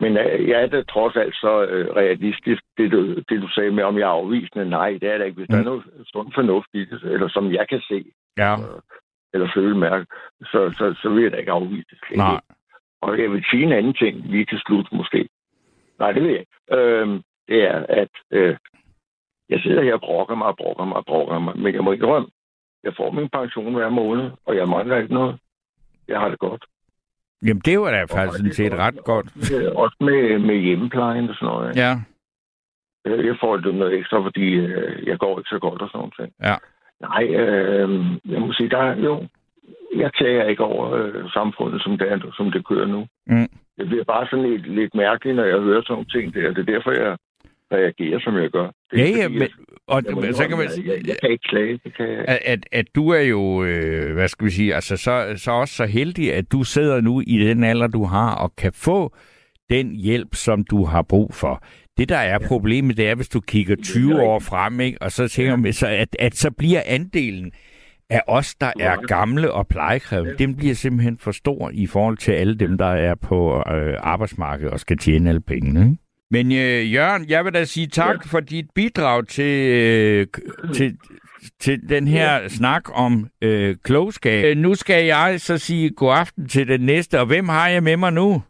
Men 0.00 0.16
øh, 0.16 0.48
jeg 0.48 0.62
er 0.62 0.66
da 0.66 0.82
trods 0.82 1.16
alt 1.16 1.34
så 1.34 1.64
øh, 1.64 1.86
realistisk, 1.96 2.62
det 2.78 2.92
du, 2.92 3.14
det 3.14 3.42
du 3.42 3.48
sagde 3.48 3.70
med, 3.70 3.84
om 3.84 3.98
jeg 3.98 4.02
er 4.04 4.16
afvisende. 4.20 4.70
Nej, 4.70 4.90
det 5.00 5.08
er 5.12 5.18
der 5.18 5.24
ikke. 5.24 5.36
Hvis 5.36 5.48
mm. 5.48 5.52
der 5.52 5.58
er 5.58 5.62
Mm. 5.62 5.66
noget 5.70 5.84
sund 6.12 6.32
fornuft 6.34 6.68
i 6.74 6.84
det, 6.84 7.02
eller 7.02 7.28
som 7.28 7.52
jeg 7.52 7.66
kan 7.68 7.80
se, 7.80 8.04
Ja, 8.38 8.56
eller 9.34 9.48
føle 9.54 9.78
mærke, 9.78 10.06
så, 10.40 10.74
så, 10.78 10.94
så 11.02 11.08
vil 11.08 11.22
jeg 11.22 11.32
da 11.32 11.36
ikke 11.36 11.52
afvise 11.52 11.86
det. 11.90 11.98
slet 12.06 12.16
nej. 12.16 12.40
Og 13.02 13.18
jeg 13.20 13.30
vil 13.32 13.44
sige 13.50 13.62
en 13.62 13.72
anden 13.72 13.94
ting 13.94 14.26
lige 14.26 14.44
til 14.46 14.58
slut 14.66 14.88
måske. 14.92 15.28
Nej, 15.98 16.12
det 16.12 16.22
vil 16.22 16.30
jeg 16.30 16.40
ikke. 16.40 16.52
Øhm, 16.72 17.22
det 17.48 17.62
er, 17.62 17.86
at 17.88 18.08
øh, 18.30 18.56
jeg 19.48 19.60
sidder 19.60 19.82
her 19.82 19.94
og 19.94 20.00
brokker 20.00 20.34
mig 20.34 20.46
og 20.46 20.56
brokker 20.56 20.84
mig 20.84 20.96
og 20.96 21.04
brokker 21.06 21.38
mig, 21.38 21.58
men 21.58 21.74
jeg 21.74 21.84
må 21.84 21.92
ikke 21.92 22.06
rømme. 22.06 22.28
Jeg 22.84 22.92
får 22.96 23.10
min 23.10 23.28
pension 23.28 23.74
hver 23.74 23.88
måned, 23.88 24.30
og 24.46 24.56
jeg 24.56 24.68
mangler 24.68 24.96
ikke 24.96 25.14
noget. 25.14 25.38
Jeg 26.08 26.20
har 26.20 26.28
det 26.28 26.38
godt. 26.38 26.64
Jamen, 27.46 27.62
det 27.64 27.80
var 27.80 27.90
da 27.90 28.00
faktisk 28.04 28.36
sådan 28.36 28.52
set 28.52 28.74
ret 28.78 29.04
godt. 29.04 29.26
Øh, 29.54 29.72
Også 29.74 29.96
med, 30.00 30.38
med 30.38 30.56
hjemmeplejen 30.56 31.28
og 31.28 31.34
sådan 31.34 31.46
noget. 31.54 31.76
Ja. 31.76 31.92
Ja, 33.06 33.26
Jeg 33.26 33.36
får 33.40 33.56
lidt 33.56 33.76
noget 33.76 33.98
ekstra, 33.98 34.18
fordi 34.24 34.46
øh, 34.54 35.06
jeg 35.06 35.18
går 35.18 35.38
ikke 35.38 35.48
så 35.48 35.58
godt 35.58 35.82
og 35.82 35.88
sådan 35.92 36.10
noget. 36.18 36.32
ja. 36.42 36.56
Nej, 37.00 37.24
øh, 37.42 37.90
jeg 38.32 38.40
må 38.40 38.52
sige, 38.52 38.68
der 38.70 38.78
er 38.78 38.96
jo... 38.96 39.26
Jeg 39.96 40.10
tager 40.18 40.44
ikke 40.44 40.64
over 40.64 40.90
øh, 40.92 41.30
samfundet, 41.32 41.82
som 41.82 41.98
det, 41.98 42.12
er, 42.12 42.18
som 42.36 42.50
det 42.50 42.66
kører 42.66 42.86
nu. 42.86 43.06
Mm. 43.26 43.48
Det 43.78 43.86
bliver 43.88 44.04
bare 44.04 44.26
sådan 44.30 44.50
lidt, 44.50 44.66
lidt 44.66 44.94
mærkeligt, 44.94 45.36
når 45.36 45.44
jeg 45.44 45.60
hører 45.60 45.82
sådan 45.82 45.92
nogle 45.94 46.08
ting 46.14 46.34
der. 46.34 46.52
Det 46.54 46.58
er 46.68 46.72
derfor, 46.74 46.90
jeg 46.90 47.16
reagerer, 47.72 48.20
som 48.20 48.36
jeg 48.36 48.50
gør. 48.50 48.70
Det 48.90 48.98
Ja, 48.98 49.08
ja, 49.08 49.28
men, 49.28 49.48
og 49.86 50.02
jeg, 50.06 50.14
må 50.14 50.22
så 50.32 50.48
kan 50.48 50.58
man 50.58 50.66
jeg, 50.86 51.06
jeg 51.06 51.16
kan 51.20 51.30
ikke 51.30 51.48
klage. 51.48 51.80
Det 51.84 51.96
kan 51.96 52.08
jeg. 52.08 52.24
at, 52.28 52.38
at, 52.44 52.66
at 52.72 52.86
du 52.94 53.08
er 53.08 53.20
jo, 53.20 53.64
øh, 53.64 54.14
hvad 54.14 54.28
skal 54.28 54.44
vi 54.44 54.50
sige, 54.50 54.74
altså 54.74 54.96
så, 54.96 55.32
så 55.36 55.50
også 55.50 55.74
så 55.74 55.86
heldig, 55.86 56.34
at 56.34 56.52
du 56.52 56.64
sidder 56.64 57.00
nu 57.00 57.22
i 57.26 57.38
den 57.38 57.64
alder, 57.64 57.86
du 57.86 58.04
har, 58.04 58.34
og 58.34 58.56
kan 58.56 58.72
få 58.72 59.14
den 59.70 59.96
hjælp, 59.96 60.34
som 60.34 60.64
du 60.64 60.84
har 60.84 61.02
brug 61.02 61.34
for. 61.34 61.64
Det, 61.98 62.08
der 62.08 62.16
er 62.16 62.38
problemet, 62.38 62.96
det 62.96 63.08
er, 63.08 63.14
hvis 63.14 63.28
du 63.28 63.40
kigger 63.40 63.76
20 63.76 64.22
år 64.22 64.38
frem, 64.38 64.80
ikke, 64.80 65.02
og 65.02 65.12
så 65.12 65.28
tænker 65.28 65.56
man, 65.56 65.72
så 65.72 65.86
at, 65.86 66.16
at 66.18 66.34
så 66.34 66.50
bliver 66.50 66.82
andelen 66.86 67.52
af 68.10 68.22
os, 68.26 68.54
der 68.54 68.72
er 68.80 68.96
gamle 69.06 69.52
og 69.52 69.68
plejekrævende, 69.68 70.34
den 70.38 70.56
bliver 70.56 70.74
simpelthen 70.74 71.18
for 71.18 71.30
stor 71.32 71.70
i 71.74 71.86
forhold 71.86 72.16
til 72.16 72.32
alle 72.32 72.54
dem, 72.54 72.78
der 72.78 72.86
er 72.86 73.14
på 73.14 73.56
øh, 73.56 73.94
arbejdsmarkedet 73.98 74.72
og 74.72 74.80
skal 74.80 74.98
tjene 74.98 75.28
alle 75.28 75.40
pengene. 75.40 75.80
Ikke? 75.80 75.99
Men 76.30 76.46
øh, 76.52 76.94
Jørgen, 76.94 77.28
jeg 77.28 77.44
vil 77.44 77.54
da 77.54 77.64
sige 77.64 77.86
tak 77.86 78.16
ja. 78.24 78.28
for 78.32 78.40
dit 78.40 78.66
bidrag 78.74 79.26
til, 79.26 79.54
øh, 79.78 80.26
til, 80.74 80.98
til 81.58 81.88
den 81.88 82.08
her 82.08 82.32
ja. 82.32 82.48
snak 82.48 82.98
om 82.98 83.12
øh, 83.42 83.76
klogskab. 83.84 84.44
Øh, 84.44 84.56
nu 84.56 84.74
skal 84.74 85.04
jeg 85.04 85.40
så 85.40 85.58
sige 85.58 85.90
god 85.90 86.12
aften 86.12 86.48
til 86.48 86.68
den 86.68 86.80
næste, 86.80 87.20
og 87.20 87.26
hvem 87.26 87.48
har 87.48 87.68
jeg 87.68 87.82
med 87.82 87.96
mig 87.96 88.12
nu? 88.12 88.42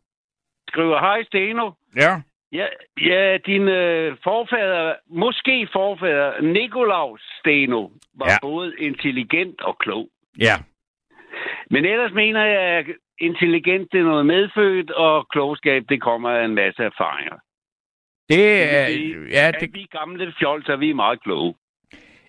skriver, 0.73 0.99
hej 0.99 1.23
Steno. 1.25 1.71
Ja. 1.97 2.13
Ja, 2.53 2.67
ja 3.11 3.39
din 3.47 3.69
øh, 3.69 4.17
forfader, 4.25 4.95
måske 5.09 5.69
forfader, 5.73 6.41
Nikolaus 6.41 7.23
Steno, 7.39 7.83
var 8.21 8.31
ja. 8.31 8.37
både 8.43 8.69
intelligent 8.79 9.61
og 9.61 9.79
klog. 9.79 10.09
Ja. 10.41 10.57
Men 11.71 11.85
ellers 11.85 12.13
mener 12.13 12.45
jeg, 12.45 12.63
at 12.79 12.87
intelligent 13.19 13.93
det 13.93 14.01
er 14.01 14.05
noget 14.05 14.27
medfødt, 14.27 14.91
og 14.91 15.29
klogskab 15.29 15.83
det 15.89 16.03
kommer 16.03 16.31
af 16.31 16.45
en 16.45 16.55
masse 16.55 16.83
erfaringer. 16.83 17.37
Det 18.31 18.75
er, 18.75 18.89
ja, 19.31 19.51
det, 19.61 19.71
vi 19.73 19.87
gamle 19.93 20.33
fjols 20.39 20.69
er 20.69 20.77
vi 20.77 20.93
meget 20.93 21.23
kloge. 21.23 21.55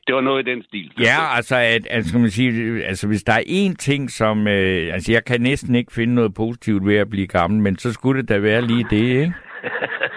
Det 0.08 0.16
var 0.16 0.22
noget 0.22 0.48
i 0.48 0.52
den 0.52 0.64
stil. 0.64 0.92
Ja, 1.00 1.36
altså, 1.36 1.56
at, 1.56 1.88
at, 1.88 2.06
skal 2.06 2.20
man 2.20 2.30
sige, 2.30 2.84
altså 2.86 3.08
hvis 3.08 3.24
der 3.24 3.34
er 3.34 3.44
én 3.48 3.76
ting, 3.76 4.12
som... 4.12 4.48
Øh, 4.48 4.94
altså, 4.94 5.12
jeg 5.12 5.26
kan 5.26 5.42
næsten 5.42 5.76
ikke 5.76 5.94
finde 5.94 6.16
noget 6.16 6.34
positivt 6.34 6.86
ved 6.86 6.96
at 6.96 7.10
blive 7.10 7.28
gammel, 7.28 7.62
men 7.62 7.78
så 7.78 7.94
skulle 7.94 8.22
det 8.22 8.30
da 8.30 8.38
være 8.38 8.62
lige 8.62 8.86
det, 8.90 9.02
ikke? 9.02 9.34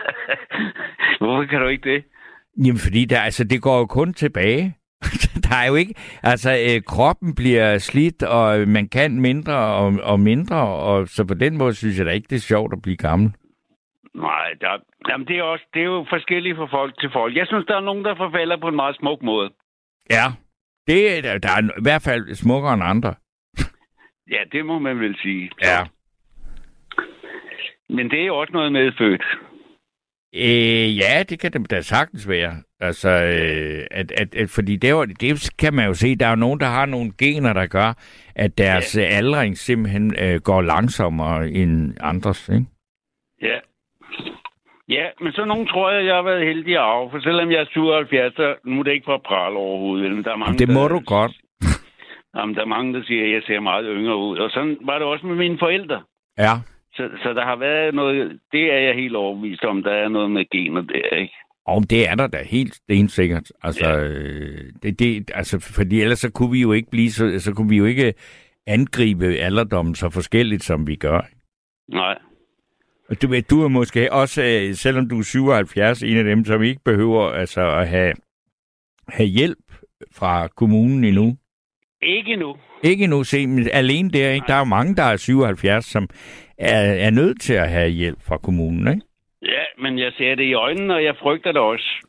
Hvorfor 1.21 1.45
kan 1.51 1.61
du 1.61 1.67
ikke 1.67 1.91
det? 1.91 2.05
Jamen, 2.67 2.79
fordi 2.79 3.05
der, 3.05 3.21
altså, 3.21 3.45
det 3.45 3.63
går 3.63 3.79
jo 3.79 3.87
kun 3.87 4.15
tilbage. 4.15 4.77
der 5.49 5.57
er 5.57 5.67
jo 5.69 5.75
ikke... 5.75 5.95
Altså, 6.23 6.51
øh, 6.51 6.83
kroppen 6.87 7.35
bliver 7.35 7.79
slidt, 7.79 8.23
og 8.23 8.69
man 8.69 8.89
kan 8.89 9.21
mindre 9.21 9.55
og, 9.55 9.99
og 10.03 10.21
mindre, 10.21 10.57
og 10.67 11.09
så 11.09 11.25
på 11.25 11.35
den 11.35 11.59
måde 11.59 11.75
synes 11.75 11.99
jeg 11.99 12.07
da 12.07 12.11
ikke, 12.11 12.27
det 12.31 12.37
er 12.37 12.41
sjovt 12.41 12.73
at 12.73 12.83
blive 12.83 12.97
gammel. 12.97 13.33
Nej, 14.15 14.49
der, 14.61 14.79
jamen 15.09 15.27
det, 15.29 15.39
er 15.39 15.43
også, 15.43 15.65
det 15.75 15.81
er 15.81 15.85
jo 15.87 16.07
forskelligt 16.09 16.57
fra 16.57 16.67
folk 16.79 17.01
til 17.01 17.11
folk. 17.13 17.37
Jeg 17.37 17.47
synes, 17.47 17.67
der 17.67 17.77
er 17.77 17.81
nogen, 17.81 18.05
der 18.05 18.15
forfalder 18.17 18.57
på 18.57 18.69
en 18.69 18.77
meget 18.77 18.97
smuk 18.97 19.23
måde. 19.23 19.51
Ja. 20.11 20.27
Det 20.87 21.19
er, 21.19 21.23
der- 21.23 21.39
der 21.39 21.49
er 21.49 21.63
i 21.79 21.83
hvert 21.83 22.03
fald 22.03 22.35
smukkere 22.35 22.75
end 22.75 22.83
andre. 22.85 23.15
Ja, 24.31 24.43
det 24.53 24.67
må 24.67 24.79
man 24.79 25.01
vel 25.01 25.17
sige. 25.23 25.51
Ja. 25.63 25.81
Men 27.89 28.11
det 28.11 28.21
er 28.23 28.27
jo 28.27 28.37
også 28.39 28.53
noget 28.53 28.73
medfødt. 28.73 29.23
Øh, 30.37 30.99
ja, 30.99 31.23
det 31.29 31.39
kan 31.41 31.53
det 31.53 31.71
da 31.71 31.81
sagtens 31.81 32.29
være. 32.29 32.55
Altså, 32.81 33.09
øh, 33.11 33.87
at, 33.91 34.13
at, 34.13 34.35
at, 34.35 34.51
fordi 34.51 34.77
det, 34.77 34.95
var, 34.95 35.05
det 35.05 35.51
kan 35.59 35.75
man 35.75 35.87
jo 35.87 35.95
se, 35.95 36.17
der 36.17 36.27
er 36.27 36.31
jo 36.31 36.37
nogen, 36.37 36.61
der 36.61 36.67
har 36.67 36.87
nogle 36.87 37.13
gener, 37.19 37.53
der 37.53 37.67
gør, 37.67 37.93
at 38.35 38.59
deres 38.59 38.97
ja. 38.97 39.03
aldring 39.03 39.59
simpelthen 39.59 40.15
øh, 40.19 40.41
går 40.41 40.63
langsommere 40.63 41.49
end 41.51 41.95
andres, 42.01 42.49
ikke? 42.49 42.67
Ja. 43.43 43.59
Ja, 44.89 45.07
men 45.21 45.33
så 45.33 45.45
nogen 45.45 45.67
tror 45.67 45.91
jeg, 45.91 46.07
jeg 46.07 46.15
har 46.15 46.23
været 46.23 46.47
heldig 46.47 46.77
arve. 46.77 47.11
For 47.11 47.21
selvom 47.21 47.51
jeg 47.51 47.61
er 47.61 47.65
77, 47.71 48.35
så 48.37 48.55
nu 48.65 48.79
er 48.79 48.83
det 48.83 48.93
ikke 48.93 49.05
for 49.05 49.15
at 49.15 49.23
prale 49.23 49.57
overhovedet. 49.57 50.13
Men 50.13 50.25
der 50.25 50.33
er 50.33 50.37
mange, 50.37 50.59
Det 50.59 50.69
må 50.69 50.83
der, 50.83 50.89
du 50.89 51.01
godt. 51.07 51.33
Jamen, 52.37 52.55
der 52.55 52.61
er 52.63 52.67
mange, 52.77 52.95
der 52.95 53.03
siger, 53.05 53.25
at 53.25 53.33
jeg 53.33 53.43
ser 53.47 53.61
meget 53.61 53.87
yngre 53.89 54.17
ud. 54.17 54.39
Og 54.39 54.51
sådan 54.51 54.77
var 54.81 54.99
det 54.99 55.07
også 55.07 55.27
med 55.27 55.37
mine 55.37 55.59
forældre. 55.59 56.03
Ja. 56.39 56.53
Så, 56.95 57.09
så 57.23 57.33
der 57.33 57.45
har 57.45 57.57
været 57.57 57.95
noget... 57.95 58.41
Det 58.53 58.73
er 58.73 58.79
jeg 58.79 58.95
helt 58.95 59.17
overbevist 59.17 59.65
om. 59.65 59.83
Der 59.83 59.91
er 59.93 60.09
noget 60.09 60.31
med 60.31 60.45
gener 60.51 60.81
der, 60.83 61.17
ikke? 61.17 61.35
Og 61.67 61.83
det 61.91 62.09
er 62.11 62.15
der 62.15 62.27
da 62.27 62.39
helt 62.51 62.75
stensikkert. 62.75 63.53
Altså, 63.63 63.89
Ja. 63.89 64.01
øh, 64.05 64.59
det, 64.83 64.99
det, 64.99 65.31
altså, 65.35 65.73
fordi 65.77 66.01
ellers 66.01 66.19
så 66.19 66.33
kunne 66.33 66.51
vi 66.51 66.61
jo 66.61 66.73
ikke 66.73 66.91
blive 66.91 67.11
så, 67.11 67.39
så 67.39 67.55
kunne 67.55 67.69
vi 67.69 67.77
jo 67.77 67.85
ikke 67.85 68.15
angribe 68.67 69.25
alderdommen 69.27 69.95
så 69.95 70.11
forskelligt, 70.11 70.63
som 70.63 70.87
vi 70.87 70.97
gør. 70.97 71.21
Nej. 71.89 72.19
Du, 73.23 73.27
ved, 73.29 73.43
du 73.43 73.65
er 73.65 73.69
måske 73.69 74.13
også, 74.13 74.43
øh, 74.43 74.75
selvom 74.75 75.09
du 75.09 75.19
er 75.19 75.23
77, 75.23 76.03
en 76.03 76.17
af 76.17 76.25
dem, 76.25 76.45
som 76.45 76.63
ikke 76.63 76.81
behøver 76.85 77.31
altså, 77.31 77.61
at 77.81 77.89
have, 77.89 78.13
have 79.09 79.29
hjælp 79.29 79.59
fra 80.13 80.49
kommunen 80.49 81.05
endnu. 81.05 81.37
Ikke 82.03 82.37
nu. 82.37 82.57
Ikke 82.83 83.07
nu, 83.07 83.25
se, 83.25 83.47
men 83.47 83.69
alene 83.73 84.11
der, 84.11 84.31
ikke? 84.31 84.47
Der 84.47 84.55
er 84.55 84.59
jo 84.59 84.65
mange, 84.65 84.97
der 84.97 85.03
er 85.03 85.17
77, 85.17 85.85
som 85.85 86.09
er, 86.59 86.81
er 87.07 87.11
nødt 87.11 87.41
til 87.41 87.55
at 87.55 87.69
have 87.71 87.89
hjælp 87.91 88.19
fra 88.29 88.39
kommunen, 88.39 88.89
ikke? 88.89 89.07
Ja, 89.43 89.65
men 89.83 89.99
jeg 89.99 90.13
ser 90.19 90.35
det 90.35 90.45
i 90.45 90.55
øjnene, 90.55 90.95
og 90.95 91.05
jeg 91.05 91.15
frygter 91.23 91.53
det 91.53 91.61
også. 91.61 92.07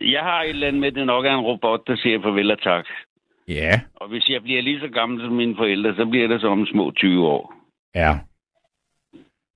Jeg 0.00 0.20
har 0.22 0.42
et 0.42 0.48
eller 0.48 0.66
andet 0.68 0.80
med, 0.80 0.92
det 0.92 1.06
nok 1.06 1.26
er 1.26 1.34
en 1.34 1.44
robot, 1.44 1.80
der 1.86 1.96
siger 1.96 2.22
farvel 2.22 2.50
og 2.50 2.62
tak. 2.62 2.84
Ja, 3.48 3.80
Og 3.94 4.08
hvis 4.08 4.28
jeg 4.28 4.42
bliver 4.42 4.62
lige 4.62 4.80
så 4.80 4.88
gammel 4.88 5.20
som 5.20 5.32
mine 5.32 5.56
forældre, 5.56 5.94
så 5.96 6.06
bliver 6.06 6.28
det 6.28 6.40
som 6.40 6.66
små 6.66 6.90
20 6.90 7.26
år. 7.26 7.54
ja. 7.94 8.18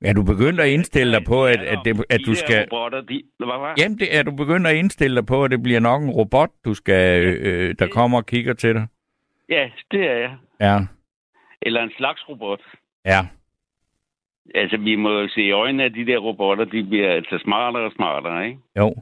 Er 0.04 0.12
du 0.12 0.22
begyndt 0.22 0.60
at 0.60 0.68
indstille 0.68 1.12
dig 1.16 1.24
på, 1.26 1.46
at, 1.46 1.60
at, 1.60 1.78
det, 1.84 2.04
at 2.10 2.20
du 2.26 2.34
skal... 2.34 2.60
Robotter, 2.72 3.00
de... 3.00 3.22
Jamen, 3.78 3.98
det, 3.98 4.16
er 4.16 4.22
du 4.22 4.30
begyndt 4.36 4.66
at 4.66 4.74
indstille 4.76 5.16
dig 5.16 5.26
på, 5.26 5.44
at 5.44 5.50
det 5.50 5.62
bliver 5.62 5.80
nok 5.80 6.02
en 6.02 6.10
robot, 6.10 6.50
du 6.64 6.74
skal, 6.74 7.24
øh, 7.24 7.74
der 7.78 7.86
kommer 7.88 8.18
og 8.18 8.26
kigger 8.26 8.54
til 8.54 8.74
dig? 8.74 8.86
Ja, 9.48 9.70
det 9.90 10.00
er 10.10 10.14
jeg. 10.14 10.36
Ja, 10.60 10.78
Eller 11.62 11.82
en 11.82 11.92
slags 11.96 12.28
robot. 12.28 12.60
ja. 13.04 13.20
Altså, 14.54 14.76
vi 14.76 14.96
må 14.96 15.10
jo 15.20 15.28
se 15.28 15.42
i 15.42 15.50
øjnene, 15.50 15.84
at 15.84 15.92
de 15.94 16.06
der 16.06 16.18
robotter, 16.18 16.64
de 16.64 16.84
bliver 16.84 17.10
altså 17.12 17.38
smartere 17.44 17.84
og 17.84 17.92
smartere, 17.96 18.46
ikke? 18.46 18.58
Jo. 18.78 18.94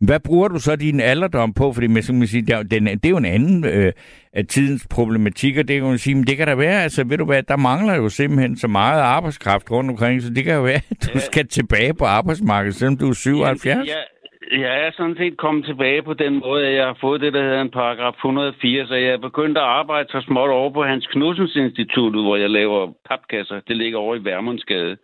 Hvad 0.00 0.20
bruger 0.20 0.48
du 0.48 0.58
så 0.58 0.76
din 0.76 1.00
alderdom 1.00 1.54
på? 1.54 1.72
Fordi 1.72 1.86
man, 1.86 2.02
man 2.12 2.26
sige, 2.26 2.42
det, 2.46 2.52
er, 2.54 2.56
jo- 2.56 2.62
den, 2.70 2.86
det 2.86 3.06
er 3.06 3.10
jo 3.10 3.16
en 3.16 3.24
anden 3.24 3.64
øh, 3.64 3.92
af 4.32 4.46
tidens 4.46 4.86
problematik, 4.90 5.58
og 5.58 5.68
det 5.68 5.80
kan 5.80 5.88
man 5.88 5.98
sige, 5.98 6.14
men 6.14 6.24
det 6.24 6.36
kan 6.36 6.46
da 6.46 6.54
være, 6.54 6.82
altså 6.82 7.04
ved 7.04 7.18
du 7.18 7.24
hvad, 7.24 7.42
der 7.42 7.56
mangler 7.56 7.94
jo 7.96 8.08
simpelthen 8.08 8.56
så 8.56 8.68
meget 8.68 9.00
arbejdskraft 9.02 9.70
rundt 9.70 9.90
omkring, 9.90 10.22
så 10.22 10.30
det 10.34 10.44
kan 10.44 10.54
jo 10.54 10.62
være, 10.62 10.80
at 10.90 11.02
du 11.06 11.10
Ja. 11.14 11.18
skal 11.20 11.46
tilbage 11.48 11.94
på 11.94 12.04
arbejdsmarkedet, 12.04 12.74
selvom 12.74 12.96
du 12.96 13.08
er 13.08 13.12
77. 13.14 13.88
Jeg, 13.88 14.04
jeg 14.52 14.86
er 14.86 14.90
sådan 14.96 15.16
set 15.18 15.36
kommet 15.36 15.64
tilbage 15.64 16.02
på 16.02 16.14
den 16.14 16.34
måde, 16.40 16.66
at 16.66 16.74
jeg 16.74 16.84
har 16.86 16.96
fået 17.00 17.20
det, 17.20 17.32
der 17.32 17.42
hedder 17.42 17.60
en 17.62 17.70
paragraf 17.70 18.12
104, 18.12 18.86
så 18.86 18.94
jeg 18.94 19.10
er 19.12 19.18
begyndt 19.28 19.58
at 19.58 19.64
arbejde 19.64 20.08
så 20.10 20.20
småt 20.28 20.50
over 20.50 20.70
på 20.72 20.82
Hans 20.84 21.06
Knudsens 21.06 21.56
Instituttet, 21.56 22.22
hvor 22.22 22.36
jeg 22.36 22.50
laver 22.50 22.92
papkasser. 23.08 23.60
Det 23.68 23.76
ligger 23.76 23.98
over 23.98 24.14
i 24.16 24.24
Værmundsgade. 24.24 24.96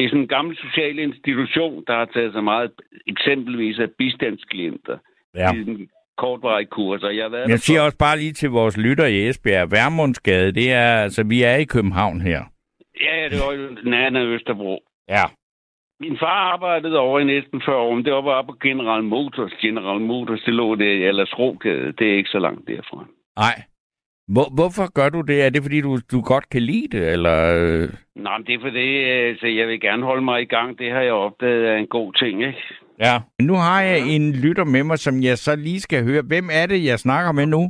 Det 0.00 0.06
er 0.06 0.08
sådan 0.08 0.20
en 0.20 0.28
gammel 0.28 0.56
social 0.56 0.98
institution, 0.98 1.84
der 1.86 1.94
har 1.94 2.04
taget 2.14 2.32
sig 2.32 2.44
meget 2.44 2.70
eksempelvis 3.06 3.78
af 3.78 3.88
bistandsklienter. 3.98 4.98
Ja. 5.34 5.52
I 5.54 5.58
en 5.58 5.88
kortvarig 6.18 6.68
kurs, 6.68 7.02
og 7.02 7.16
jeg 7.16 7.24
har 7.24 7.28
været 7.30 7.48
Jeg 7.48 7.58
siger 7.58 7.80
for- 7.80 7.84
også 7.84 7.98
bare 7.98 8.18
lige 8.18 8.32
til 8.32 8.50
vores 8.50 8.76
lytter 8.76 9.06
i 9.06 9.28
Esbjerg, 9.28 9.72
Værmundsgade, 9.72 10.52
det 10.52 10.72
er, 10.72 10.94
altså 11.06 11.22
vi 11.24 11.42
er 11.42 11.56
i 11.56 11.64
København 11.64 12.20
her. 12.20 12.40
Ja, 13.00 13.28
det 13.30 13.38
var 13.46 13.52
jo 13.52 13.76
nærheden 13.90 14.16
af 14.16 14.24
Østerbro. 14.24 14.78
Ja. 15.08 15.24
Min 16.00 16.18
far 16.18 16.52
arbejdede 16.54 16.98
over 16.98 17.20
i 17.20 17.24
næsten 17.24 17.62
40 17.64 17.76
år, 17.76 17.94
men 17.94 18.04
det 18.04 18.12
var 18.12 18.22
bare 18.22 18.44
på 18.44 18.54
General 18.62 19.02
Motors. 19.04 19.52
General 19.60 20.00
Motors, 20.00 20.40
det 20.40 20.54
lå 20.54 20.74
der 20.74 20.92
i 20.92 21.02
Allersrogade. 21.02 21.92
Det 21.98 22.10
er 22.12 22.16
ikke 22.16 22.30
så 22.30 22.38
langt 22.38 22.68
derfra. 22.68 23.06
Nej. 23.36 23.56
Hvor, 24.34 24.46
hvorfor 24.58 24.86
gør 24.98 25.08
du 25.08 25.20
det? 25.20 25.38
Er 25.46 25.50
det, 25.50 25.62
fordi 25.62 25.80
du, 25.80 25.92
du 26.12 26.18
godt 26.32 26.46
kan 26.52 26.62
lide 26.62 26.88
det, 26.96 27.12
eller... 27.14 27.36
øh? 27.58 27.88
Nej, 28.24 28.38
men 28.38 28.46
det 28.46 28.54
er 28.54 28.62
fordi, 28.68 28.88
altså, 29.30 29.46
jeg 29.46 29.66
vil 29.68 29.80
gerne 29.80 30.04
holde 30.10 30.24
mig 30.30 30.38
i 30.42 30.50
gang. 30.54 30.78
Det 30.78 30.92
har 30.92 31.02
jeg 31.08 31.12
opdaget 31.12 31.68
er 31.68 31.76
en 31.76 31.86
god 31.98 32.12
ting, 32.12 32.34
ikke? 32.48 32.62
Ja. 33.06 33.14
Nu 33.48 33.54
har 33.66 33.80
jeg 33.90 33.98
en 34.16 34.26
lytter 34.44 34.64
med 34.74 34.82
mig, 34.84 34.98
som 34.98 35.14
jeg 35.28 35.36
så 35.38 35.52
lige 35.56 35.80
skal 35.80 36.00
høre. 36.08 36.22
Hvem 36.32 36.46
er 36.60 36.66
det, 36.66 36.78
jeg 36.90 36.98
snakker 37.06 37.32
med 37.32 37.46
nu? 37.46 37.62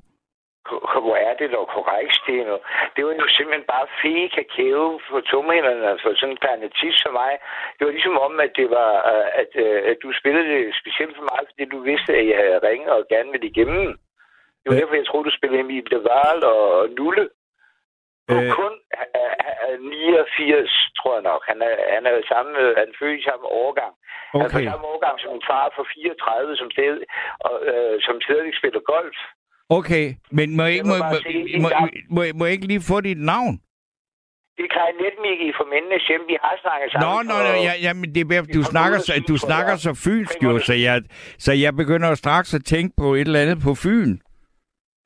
Hvor 1.06 1.18
er 1.28 1.34
det 1.40 1.48
dog 1.56 1.66
korrekt, 1.76 2.12
Steno? 2.20 2.56
Det 2.94 3.02
var 3.06 3.12
jo 3.22 3.28
simpelthen 3.36 3.66
bare 3.74 3.86
fede 4.00 4.28
kakao 4.36 4.84
for 5.08 5.20
tumhænderne, 5.30 5.98
for 6.02 6.10
sådan 6.20 6.34
en 6.34 6.42
planetist 6.44 6.98
som 7.02 7.12
mig. 7.22 7.32
Det 7.76 7.82
var 7.86 7.92
ligesom 7.96 8.16
om, 8.26 8.32
at 8.46 8.52
det 8.60 8.68
var, 8.78 8.90
øh, 9.12 9.26
at, 9.42 9.50
øh, 9.64 9.78
at 9.90 9.96
du 10.02 10.08
spillede 10.20 10.46
det 10.52 10.62
specielt 10.82 11.14
for 11.18 11.24
mig, 11.30 11.40
fordi 11.50 11.64
du 11.74 11.78
vidste, 11.90 12.10
at 12.20 12.26
jeg 12.30 12.38
havde 12.42 12.64
ringet 12.68 12.90
og 12.98 13.02
gerne 13.12 13.30
ville 13.34 13.50
igennem. 13.52 13.86
Det 14.60 14.66
var 14.68 14.74
Ja. 14.76 14.80
derfor, 14.80 14.94
jeg 15.00 15.06
troede, 15.06 15.26
du 15.28 15.34
spillede 15.38 15.60
Emil 15.64 15.84
de 15.92 15.98
Waal 16.08 16.38
og 16.54 16.64
Nulle. 16.98 17.26
Øh, 18.30 18.50
kun 18.60 18.74
uh, 19.20 19.76
89, 19.80 20.70
tror 20.98 21.12
jeg 21.18 21.24
nok. 21.30 21.42
Han 21.50 21.58
er, 21.68 21.74
han 21.94 22.02
er 22.10 22.14
samme, 22.32 22.52
han 22.80 22.86
er 22.92 22.96
født 23.00 23.20
i 23.20 23.28
samme 23.30 23.46
årgang. 23.64 23.92
Okay. 24.34 24.42
Han 24.54 24.66
er 24.66 24.70
samme 24.72 24.86
årgang 24.94 25.16
som 25.20 25.28
min 25.34 25.44
far 25.50 25.64
for 25.76 25.84
34, 25.94 26.56
som, 26.60 26.68
sted, 26.76 26.94
og, 27.46 27.54
uh, 27.72 27.94
som 28.06 28.14
stadig 28.26 28.52
spiller 28.60 28.82
golf. 28.94 29.18
Okay, 29.78 30.06
men 30.38 30.46
må 30.56 30.62
jeg, 30.66 30.74
ikke, 30.76 30.88
må, 30.90 30.96
må, 31.12 31.16
må, 31.64 31.68
må, 32.14 32.20
må 32.38 32.42
jeg 32.46 32.52
ikke 32.56 32.70
lige 32.72 32.84
få 32.92 32.96
dit 33.08 33.20
navn? 33.34 33.54
Det 34.56 34.64
er 34.68 34.72
Kai 34.76 34.90
Netmik 35.02 35.40
i 35.48 35.52
Mændenes 35.72 36.06
Hjem. 36.08 36.22
Vi 36.32 36.36
har 36.44 36.54
snakket 36.64 36.88
sammen. 36.92 37.06
Nå, 37.06 37.14
nå, 37.30 37.36
nå 37.48 37.52
ja, 37.68 37.74
ja, 37.86 37.92
men 38.00 38.08
det 38.14 38.20
er, 38.36 38.42
du, 38.58 38.62
snakker, 38.62 38.98
så, 38.98 39.12
du 39.28 39.36
snakker 39.36 39.74
så 39.76 39.92
fynsk 40.04 40.36
jo, 40.46 40.58
så 40.58 40.74
jeg, 40.86 41.02
så 41.44 41.52
jeg 41.52 41.72
begynder 41.80 42.14
straks 42.14 42.54
at 42.54 42.64
tænke 42.64 42.92
på 42.98 43.14
et 43.14 43.20
eller 43.20 43.40
andet 43.44 43.58
på 43.66 43.72
Fyn. 43.82 44.12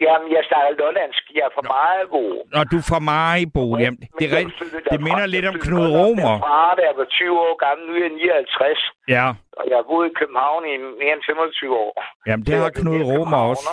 Jamen, 0.06 0.28
jeg 0.36 0.42
snakker 0.48 0.70
lollandsk. 0.80 1.22
Jeg 1.36 1.42
er 1.48 1.52
fra 1.56 1.64
Majbo. 1.74 2.22
Nå, 2.54 2.60
du 2.70 2.76
er 2.82 2.86
fra 2.92 3.00
Majbo. 3.12 3.64
Jamen, 3.82 4.00
det, 4.18 4.24
er 4.28 4.32
rigt, 4.38 4.54
det 4.92 5.00
minder 5.08 5.26
lidt 5.34 5.46
om 5.50 5.56
Knud 5.64 5.86
Romer. 5.98 6.34
Jeg 6.34 6.44
far, 6.50 6.70
der 6.80 6.90
var 7.00 7.06
20 7.10 7.40
år 7.46 7.54
gammel. 7.64 7.82
Nu 7.86 7.92
er 7.98 8.02
jeg 8.06 8.12
59. 8.12 8.78
Ja. 9.16 9.26
Og 9.58 9.64
jeg 9.68 9.76
har 9.80 9.86
boet 9.90 10.06
i 10.10 10.14
København 10.20 10.62
i 10.72 10.74
mere 11.00 11.14
end 11.16 11.24
25 11.26 11.76
år. 11.84 11.92
Jamen, 12.28 12.44
det 12.46 12.54
har 12.62 12.70
Knud 12.80 13.00
Romer 13.10 13.40
også. 13.52 13.68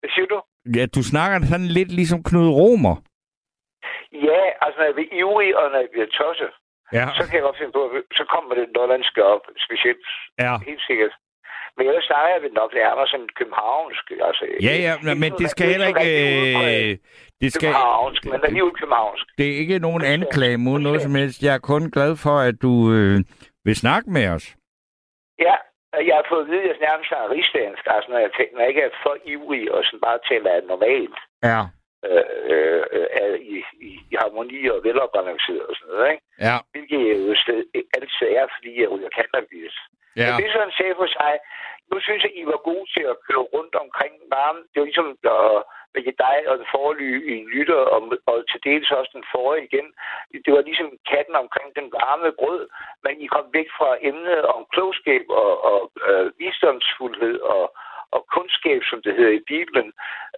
Hvad 0.00 0.10
siger 0.14 0.28
du? 0.34 0.38
Ja, 0.76 0.84
du 0.96 1.00
snakker 1.12 1.36
sådan 1.52 1.70
lidt 1.78 1.90
ligesom 2.00 2.18
Knud 2.28 2.50
Romer. 2.60 2.96
Ja, 4.28 4.42
altså 4.64 4.76
når 4.78 4.86
jeg 4.90 4.96
bliver 4.98 5.12
ivrig, 5.22 5.50
og 5.58 5.64
når 5.72 5.78
jeg 5.84 5.90
bliver 5.94 6.10
tosset, 6.18 6.52
ja. 6.98 7.06
så 7.18 7.22
kan 7.26 7.34
jeg 7.38 7.44
godt 7.48 7.58
finde 7.60 7.72
på, 7.78 7.82
så 8.18 8.24
kommer 8.32 8.50
det 8.58 8.66
lollandske 8.76 9.20
op, 9.34 9.44
specielt. 9.66 10.06
Ja. 10.44 10.52
Helt 10.70 10.84
sikkert. 10.88 11.14
Men 11.76 11.86
ellers 11.88 12.04
snakker 12.04 12.28
jeg 12.28 12.50
nok 12.60 12.74
nærmere 12.74 13.08
som 13.08 13.28
københavnsk. 13.38 14.04
Altså, 14.28 14.44
ja, 14.68 14.74
ja, 14.86 14.92
men, 15.02 15.20
men 15.22 15.32
det 15.40 15.50
skal 15.50 15.66
heller 15.72 15.88
ikke... 15.92 16.08
Øh, 16.90 16.98
det 17.40 17.52
skal, 17.52 17.68
københavnsk, 17.68 18.24
men 18.24 18.40
alligevel 18.44 18.74
københavnsk. 18.80 19.24
Det 19.38 19.46
er 19.52 19.56
ikke 19.62 19.78
nogen 19.78 20.04
anklage 20.16 20.58
mod 20.66 20.78
noget 20.78 21.02
som 21.02 21.14
helst. 21.14 21.42
Jeg 21.42 21.54
er 21.54 21.64
kun 21.72 21.90
glad 21.90 22.12
for, 22.24 22.36
at 22.48 22.56
du 22.62 22.72
øh, 22.96 23.16
vil 23.66 23.76
snakke 23.76 24.10
med 24.10 24.28
os. 24.28 24.46
Ja, 25.38 25.56
jeg 26.08 26.14
har 26.18 26.26
fået 26.28 26.44
at 26.44 26.50
vide, 26.50 26.62
at 26.62 26.68
jeg 26.68 26.88
nærmest 26.88 27.10
er 27.12 27.30
rigsdansk, 27.36 27.82
altså 27.94 28.08
når 28.10 28.18
jeg, 28.24 28.30
tænker, 28.36 28.52
når 28.54 28.60
jeg 28.60 28.68
ikke 28.72 28.86
er 28.88 28.94
for 29.02 29.16
ivrig 29.32 29.64
og 29.74 29.80
sådan 29.84 30.00
bare 30.06 30.18
taler 30.28 30.66
normalt. 30.72 31.18
Ja. 31.50 31.60
Øh, 32.10 32.24
øh, 32.52 33.06
er 33.22 33.28
i, 33.54 33.56
i, 33.88 33.90
i 34.10 34.14
harmoni 34.20 34.60
og 34.74 34.78
velopbalanceret 34.86 35.66
og 35.70 35.74
sådan 35.76 35.90
noget, 35.92 36.10
ikke? 36.12 36.22
Ja. 36.46 36.56
Hvilket 36.72 37.00
jeg 37.08 37.16
jo 37.22 37.34
altid 37.96 38.28
er, 38.40 38.46
fordi 38.56 38.70
jeg 38.80 38.88
ryger 38.92 39.10
cannabis. 39.18 39.74
Ja. 40.16 40.26
Men 40.26 40.42
det 40.42 40.74
sagde 40.78 40.94
for 41.00 41.08
sig. 41.18 41.34
Nu 41.90 41.96
synes 42.00 42.22
jeg, 42.22 42.32
I 42.40 42.44
var 42.52 42.60
gode 42.70 42.86
til 42.94 43.04
at 43.12 43.20
køre 43.26 43.44
rundt 43.54 43.74
omkring 43.84 44.14
varme. 44.34 44.60
Det 44.70 44.76
var 44.80 44.88
ligesom 44.90 45.10
at 45.24 45.62
med 45.94 46.02
dig 46.26 46.38
og 46.50 46.54
den 46.58 46.68
forrige 46.74 47.48
lytter, 47.54 47.80
og, 47.94 48.00
og 48.30 48.36
til 48.50 48.60
dels 48.68 48.90
også 48.90 49.12
den 49.18 49.26
forrige 49.34 49.66
igen. 49.68 49.88
Det 50.44 50.52
var 50.54 50.62
ligesom 50.68 50.88
katten 51.12 51.36
omkring 51.44 51.68
den 51.78 51.88
varme 51.98 52.30
brød, 52.40 52.62
men 53.04 53.12
I 53.24 53.26
kom 53.26 53.46
væk 53.58 53.68
fra 53.78 53.90
emnet 54.08 54.42
om 54.54 54.62
klogskab 54.72 55.24
og, 55.28 55.52
og 55.70 55.80
øh, 56.08 56.26
visdomsfuldhed 56.38 57.36
og, 57.40 57.64
og 58.14 58.20
kundskab, 58.34 58.80
som 58.90 58.98
det 59.02 59.12
hedder 59.18 59.34
i 59.40 59.46
Bibelen, 59.52 59.88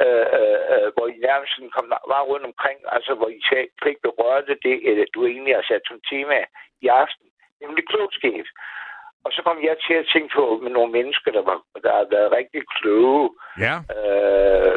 øh, 0.05 0.27
øh, 0.39 0.61
øh 0.73 0.89
hvor 0.95 1.07
I 1.15 1.17
nærmest 1.29 1.55
kom 1.77 1.87
var 2.13 2.23
rundt 2.31 2.47
omkring, 2.51 2.79
altså 2.97 3.13
hvor 3.15 3.29
I 3.29 3.41
ikke 3.87 4.07
berørte 4.09 4.55
det, 4.67 4.77
eller 4.89 5.05
du 5.15 5.21
egentlig 5.27 5.55
har 5.55 5.67
sat 5.71 5.85
som 5.87 6.01
tema 6.11 6.39
i 6.85 6.87
aften, 7.03 7.27
nemlig 7.63 7.85
klogskab. 7.91 8.47
Og 9.27 9.31
så 9.37 9.41
kom 9.47 9.59
jeg 9.69 9.77
til 9.87 9.97
at 10.03 10.09
tænke 10.13 10.31
på 10.39 10.45
med 10.63 10.71
nogle 10.77 10.93
mennesker, 10.99 11.31
der, 11.37 11.45
var, 11.51 11.59
der 11.85 11.93
har 11.99 12.07
været 12.17 12.31
rigtig 12.39 12.63
kloge. 12.77 13.25
Ja. 13.67 13.77
Øh, 13.97 14.75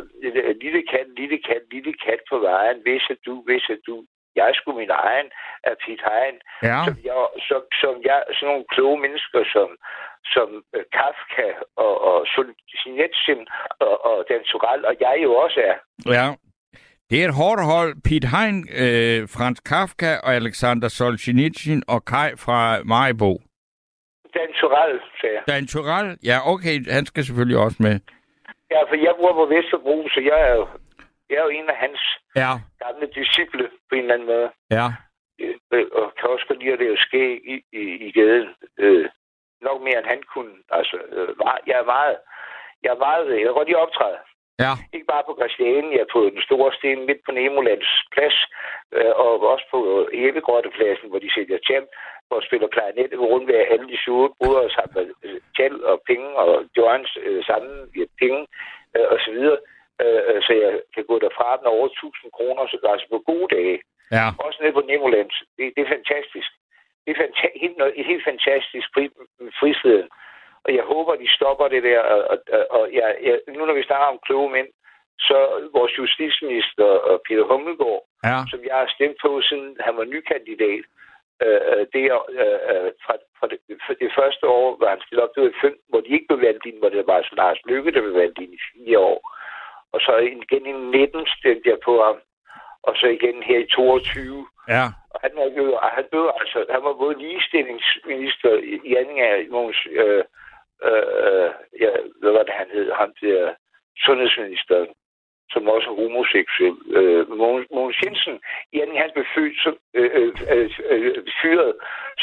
lille 0.63 0.81
kat, 0.91 1.07
lille 1.21 1.39
kat, 1.47 1.63
lille 1.75 1.93
kat 2.05 2.21
på 2.31 2.37
vejen. 2.49 2.77
Hvis 2.85 3.05
du, 3.25 3.33
hvis 3.47 3.65
du. 3.87 3.95
Jeg 4.35 4.51
skulle 4.55 4.77
min 4.83 4.93
egen 5.07 5.27
af 5.69 5.73
Pete 5.81 6.03
Hein. 6.07 6.35
Ja. 6.69 6.79
Som, 6.85 6.95
jeg, 7.09 7.15
som, 7.47 7.61
som 7.81 7.93
jeg, 8.09 8.19
sådan 8.35 8.49
nogle 8.51 8.65
kloge 8.73 8.97
mennesker 9.05 9.41
som, 9.53 9.69
som 10.33 10.47
uh, 10.77 10.83
Kafka 10.97 11.47
og, 11.85 11.93
og 12.09 12.17
Solzhenitsyn 12.33 13.43
og, 13.79 13.95
og 14.09 14.17
Dan 14.29 14.43
Turell, 14.51 14.85
og 14.85 14.95
jeg 15.05 15.15
jo 15.23 15.31
også 15.43 15.59
er. 15.69 15.77
Ja. 16.17 16.27
Det 17.09 17.21
er 17.21 17.27
et 17.27 17.39
hårdt 17.41 17.61
hold. 17.73 17.91
Pete 18.05 18.27
Hein, 18.35 18.55
øh, 18.83 19.19
Frans 19.35 19.59
Kafka 19.59 20.11
og 20.23 20.31
Alexander 20.35 20.87
Solzhenitsyn 20.87 21.81
og 21.87 22.05
Kai 22.05 22.31
fra 22.45 22.59
Majbo. 22.83 23.31
Dan 24.35 24.49
Turell, 24.59 24.99
sagde 25.19 25.35
jeg. 25.35 25.43
Dan 25.47 25.67
Turell? 25.67 26.09
Ja, 26.29 26.37
okay. 26.53 26.75
Han 26.97 27.05
skal 27.05 27.23
selvfølgelig 27.23 27.59
også 27.65 27.77
med. 27.79 27.95
Ja, 28.71 28.79
for 28.89 28.95
jeg 29.05 29.13
bor 29.19 29.33
på 29.33 29.45
Vesterbro, 29.55 29.95
så 30.13 30.19
jeg 30.31 30.39
er 30.49 30.53
jo, 30.59 30.67
jeg 31.29 31.37
er 31.37 31.43
jo 31.43 31.49
en 31.59 31.69
af 31.69 31.77
hans 31.85 32.01
ja. 32.35 32.51
gamle 32.83 33.07
disciple 33.19 33.65
på 33.89 33.95
en 33.95 34.01
eller 34.01 34.13
anden 34.13 34.27
måde. 34.27 34.49
Ja. 34.77 34.87
Øh, 35.43 35.85
og 35.99 36.05
kan 36.17 36.29
også 36.29 36.45
godt 36.47 36.59
lide 36.59 36.73
at 36.73 36.79
lave 36.79 36.97
skæg 36.97 37.31
i, 37.53 37.55
i, 37.81 37.83
i 38.07 38.11
gaden. 38.11 38.49
Øh, 38.77 39.09
nok 39.61 39.81
mere, 39.81 39.99
end 39.99 40.09
han 40.13 40.21
kunne. 40.33 40.55
Altså, 40.77 40.97
øh, 41.15 41.29
jeg 41.67 41.77
er 41.83 41.87
meget... 41.95 42.17
Jeg 42.83 42.89
er 42.95 42.99
meget... 43.07 43.25
Jeg 43.39 43.45
kan 43.45 43.53
godt 43.59 43.67
lide 43.67 43.77
at 43.77 43.87
optræde. 43.87 44.19
Ja. 44.63 44.71
Ikke 44.95 45.11
bare 45.13 45.23
på 45.27 45.33
er 46.01 46.05
på 46.13 46.19
den 46.35 46.41
store 46.47 46.71
sten 46.77 47.05
midt 47.09 47.21
på 47.25 47.31
Nemolands 47.31 47.91
plads, 48.13 48.37
øh, 48.97 49.13
og 49.23 49.31
også 49.53 49.65
på 49.73 49.79
Æbbegrottepladsen, 50.13 51.09
hvor 51.09 51.19
de 51.19 51.33
sætter 51.33 51.59
champ 51.69 51.89
og 52.33 52.43
spiller 52.47 52.67
klarinet 52.67 53.13
rundt 53.33 53.47
ved 53.47 53.55
alle 53.71 53.87
de 53.91 53.97
sure 54.03 54.29
bruder 54.37 54.61
og 54.67 54.71
samler 54.77 55.03
øh, 55.25 55.39
tjal 55.55 55.75
og 55.91 56.01
penge 56.09 56.29
og 56.43 56.51
joints 56.77 57.13
øh, 57.25 57.43
sammen 57.49 57.73
i 57.95 58.05
penge 58.21 58.41
øh, 58.95 59.05
videre. 59.37 59.59
Øh, 60.03 60.21
øh, 60.29 60.41
så 60.45 60.51
jeg 60.63 60.71
kan 60.95 61.03
gå 61.09 61.15
derfra 61.25 61.49
med 61.61 61.69
over 61.75 61.87
1000 61.87 62.31
kroner, 62.37 62.61
så 62.67 62.77
altså 62.93 63.07
på 63.13 63.19
gode 63.31 63.47
dage. 63.55 63.77
Ja. 64.17 64.25
Også 64.45 64.57
nede 64.61 64.77
på 64.77 64.83
Nemoland. 64.89 65.29
Det, 65.57 65.65
det 65.75 65.81
er 65.83 65.93
fantastisk. 65.97 66.49
Det 67.03 67.09
er 67.11 67.19
fanta- 67.21 67.59
helt, 67.63 67.77
et 67.99 68.05
helt 68.11 68.25
fantastisk 68.31 68.87
fri, 68.95 69.03
fristed. 69.59 69.99
Og 70.65 70.69
jeg 70.77 70.83
håber, 70.83 71.15
de 71.15 71.35
stopper 71.37 71.67
det 71.67 71.83
der. 71.83 71.99
Og, 71.99 72.19
og, 72.29 72.61
og 72.77 72.83
jeg, 72.93 73.15
jeg, 73.27 73.39
nu 73.47 73.65
når 73.65 73.73
vi 73.73 73.83
snakker 73.89 74.07
om 74.07 74.19
kloge 74.25 74.49
mænd, 74.49 74.69
så 75.19 75.37
vores 75.77 75.93
justitsminister 75.97 76.89
Peter 77.27 77.45
Hummelgaard, 77.51 78.03
ja. 78.23 78.37
som 78.51 78.59
jeg 78.67 78.75
har 78.81 78.89
stemt 78.95 79.17
på, 79.25 79.41
siden 79.41 79.77
han 79.85 79.97
var 79.97 80.03
nykandidat, 80.03 80.83
øh, 81.45 81.81
det 81.93 82.03
er 82.11 82.19
øh, 82.41 82.89
fra, 83.03 83.13
fra, 83.37 83.47
det, 83.51 83.59
fra 83.85 83.93
det 84.01 84.11
første 84.19 84.45
år, 84.47 84.67
hvor 84.77 84.87
han 84.93 85.01
stillede 85.01 85.25
op, 85.25 85.35
det 85.35 85.43
var 85.43 85.61
fem, 85.65 85.75
hvor 85.89 86.01
de 86.01 86.15
ikke 86.15 86.29
blev 86.29 86.41
valgt 86.47 86.65
ind, 86.65 86.77
hvor 86.79 86.89
det 86.89 87.07
var 87.07 87.35
Lars 87.41 87.61
Lykke, 87.69 87.91
der 87.91 88.01
blev 88.01 88.15
valgt 88.23 88.39
ind 88.43 88.53
i 88.53 88.65
fire 88.71 88.99
år. 88.99 89.21
Og 89.93 89.99
så 90.05 90.13
igen 90.17 90.65
i 90.65 90.71
19 90.71 91.27
stemte 91.37 91.69
jeg 91.69 91.79
på 91.85 91.93
ham, 92.05 92.17
og 92.87 92.93
så 92.99 93.07
igen 93.07 93.43
her 93.43 93.59
i 93.59 93.67
22. 93.75 94.47
Ja. 94.75 94.85
Og 95.13 95.19
han 95.23 95.31
var 95.39 95.47
jo, 95.57 95.65
han 95.97 96.05
blev, 96.11 96.23
altså, 96.41 96.57
han 96.75 96.83
var 96.83 96.93
både 96.93 97.15
ligestillingsminister 97.23 98.51
i, 98.71 98.73
i 98.89 98.95
anden 98.95 99.17
af 99.29 99.47
Mogens, 99.51 99.81
øh, 100.01 100.23
øh, 100.87 101.49
ja, 101.83 101.91
hvad 102.21 102.31
var 102.31 102.43
det, 102.43 102.53
han 102.61 102.67
hed, 102.73 102.91
han 102.91 103.13
der 103.21 103.53
sundhedsminister, 104.05 104.85
som 105.53 105.67
også 105.67 105.89
er 105.89 105.95
homoseksuel. 106.01 106.77
Øh, 106.97 107.23
Mogens 107.75 108.01
Jensen, 108.03 108.39
i 108.73 108.79
anden 108.79 108.97
han 108.97 109.11
blev 109.13 109.25
født, 109.35 109.57
så, 109.63 109.71
øh, 109.93 110.11
øh, 110.19 110.33
øh, 110.55 110.69
øh, 110.93 111.27
fyret, 111.41 111.73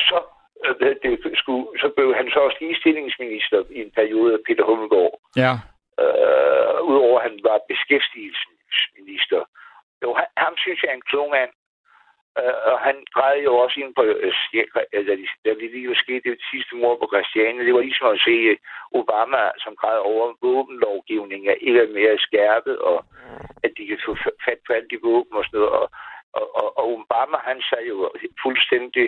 så, 0.08 0.18
øh, 0.64 0.96
det 1.02 1.38
skulle, 1.40 1.66
så 1.82 1.88
blev 1.96 2.14
han 2.14 2.30
så 2.30 2.38
også 2.46 2.58
ligestillingsminister 2.60 3.58
i 3.70 3.78
en 3.86 3.90
periode 3.90 4.32
af 4.34 4.40
Peter 4.46 4.64
Hummelgaard. 4.64 5.14
Ja. 5.36 5.52
Øh, 6.02 6.76
Udover 6.90 7.18
at 7.18 7.22
han 7.26 7.38
var 7.48 7.58
beskæftigelsesminister. 7.70 9.40
Jo, 10.02 10.14
han, 10.14 10.26
ham 10.36 10.54
synes 10.56 10.82
jeg 10.82 10.90
er 10.90 10.94
en 10.94 11.10
klog 11.10 11.30
mand. 11.30 11.50
Øh, 12.40 12.56
og 12.70 12.78
han 12.86 12.96
græd 13.14 13.36
jo 13.48 13.52
også 13.64 13.76
ind 13.80 13.94
på, 13.94 14.02
uh, 14.02 14.32
da, 15.08 15.14
de, 15.20 15.26
da 15.44 15.50
det 15.60 15.70
lige 15.70 16.02
skete 16.04 16.30
det 16.30 16.40
sidste 16.50 16.74
mor 16.76 16.94
på 16.98 17.06
Christiane. 17.12 17.66
Det 17.66 17.74
var 17.74 17.80
ligesom 17.80 18.08
at 18.14 18.20
se 18.26 18.36
øh, 18.52 18.56
Obama, 18.98 19.42
som 19.64 19.76
græd 19.80 19.98
over 19.98 20.26
våbenlovgivningen, 20.42 21.50
er 21.50 21.58
ikke 21.66 21.86
mere 21.98 22.18
skærpet, 22.18 22.78
og 22.78 22.98
at 23.64 23.70
de 23.76 23.86
kan 23.86 23.98
få 24.06 24.12
fat 24.44 24.60
på 24.66 24.72
alle 24.72 24.88
de 24.92 24.98
våben 25.02 25.36
og 25.38 25.44
sådan 25.44 25.60
noget. 25.60 25.72
Og, 25.78 25.86
og, 26.38 26.46
og, 26.60 26.68
og 26.78 26.84
Obama, 26.94 27.38
han 27.50 27.58
sagde 27.68 27.88
jo 27.88 27.98
fuldstændig 28.42 29.06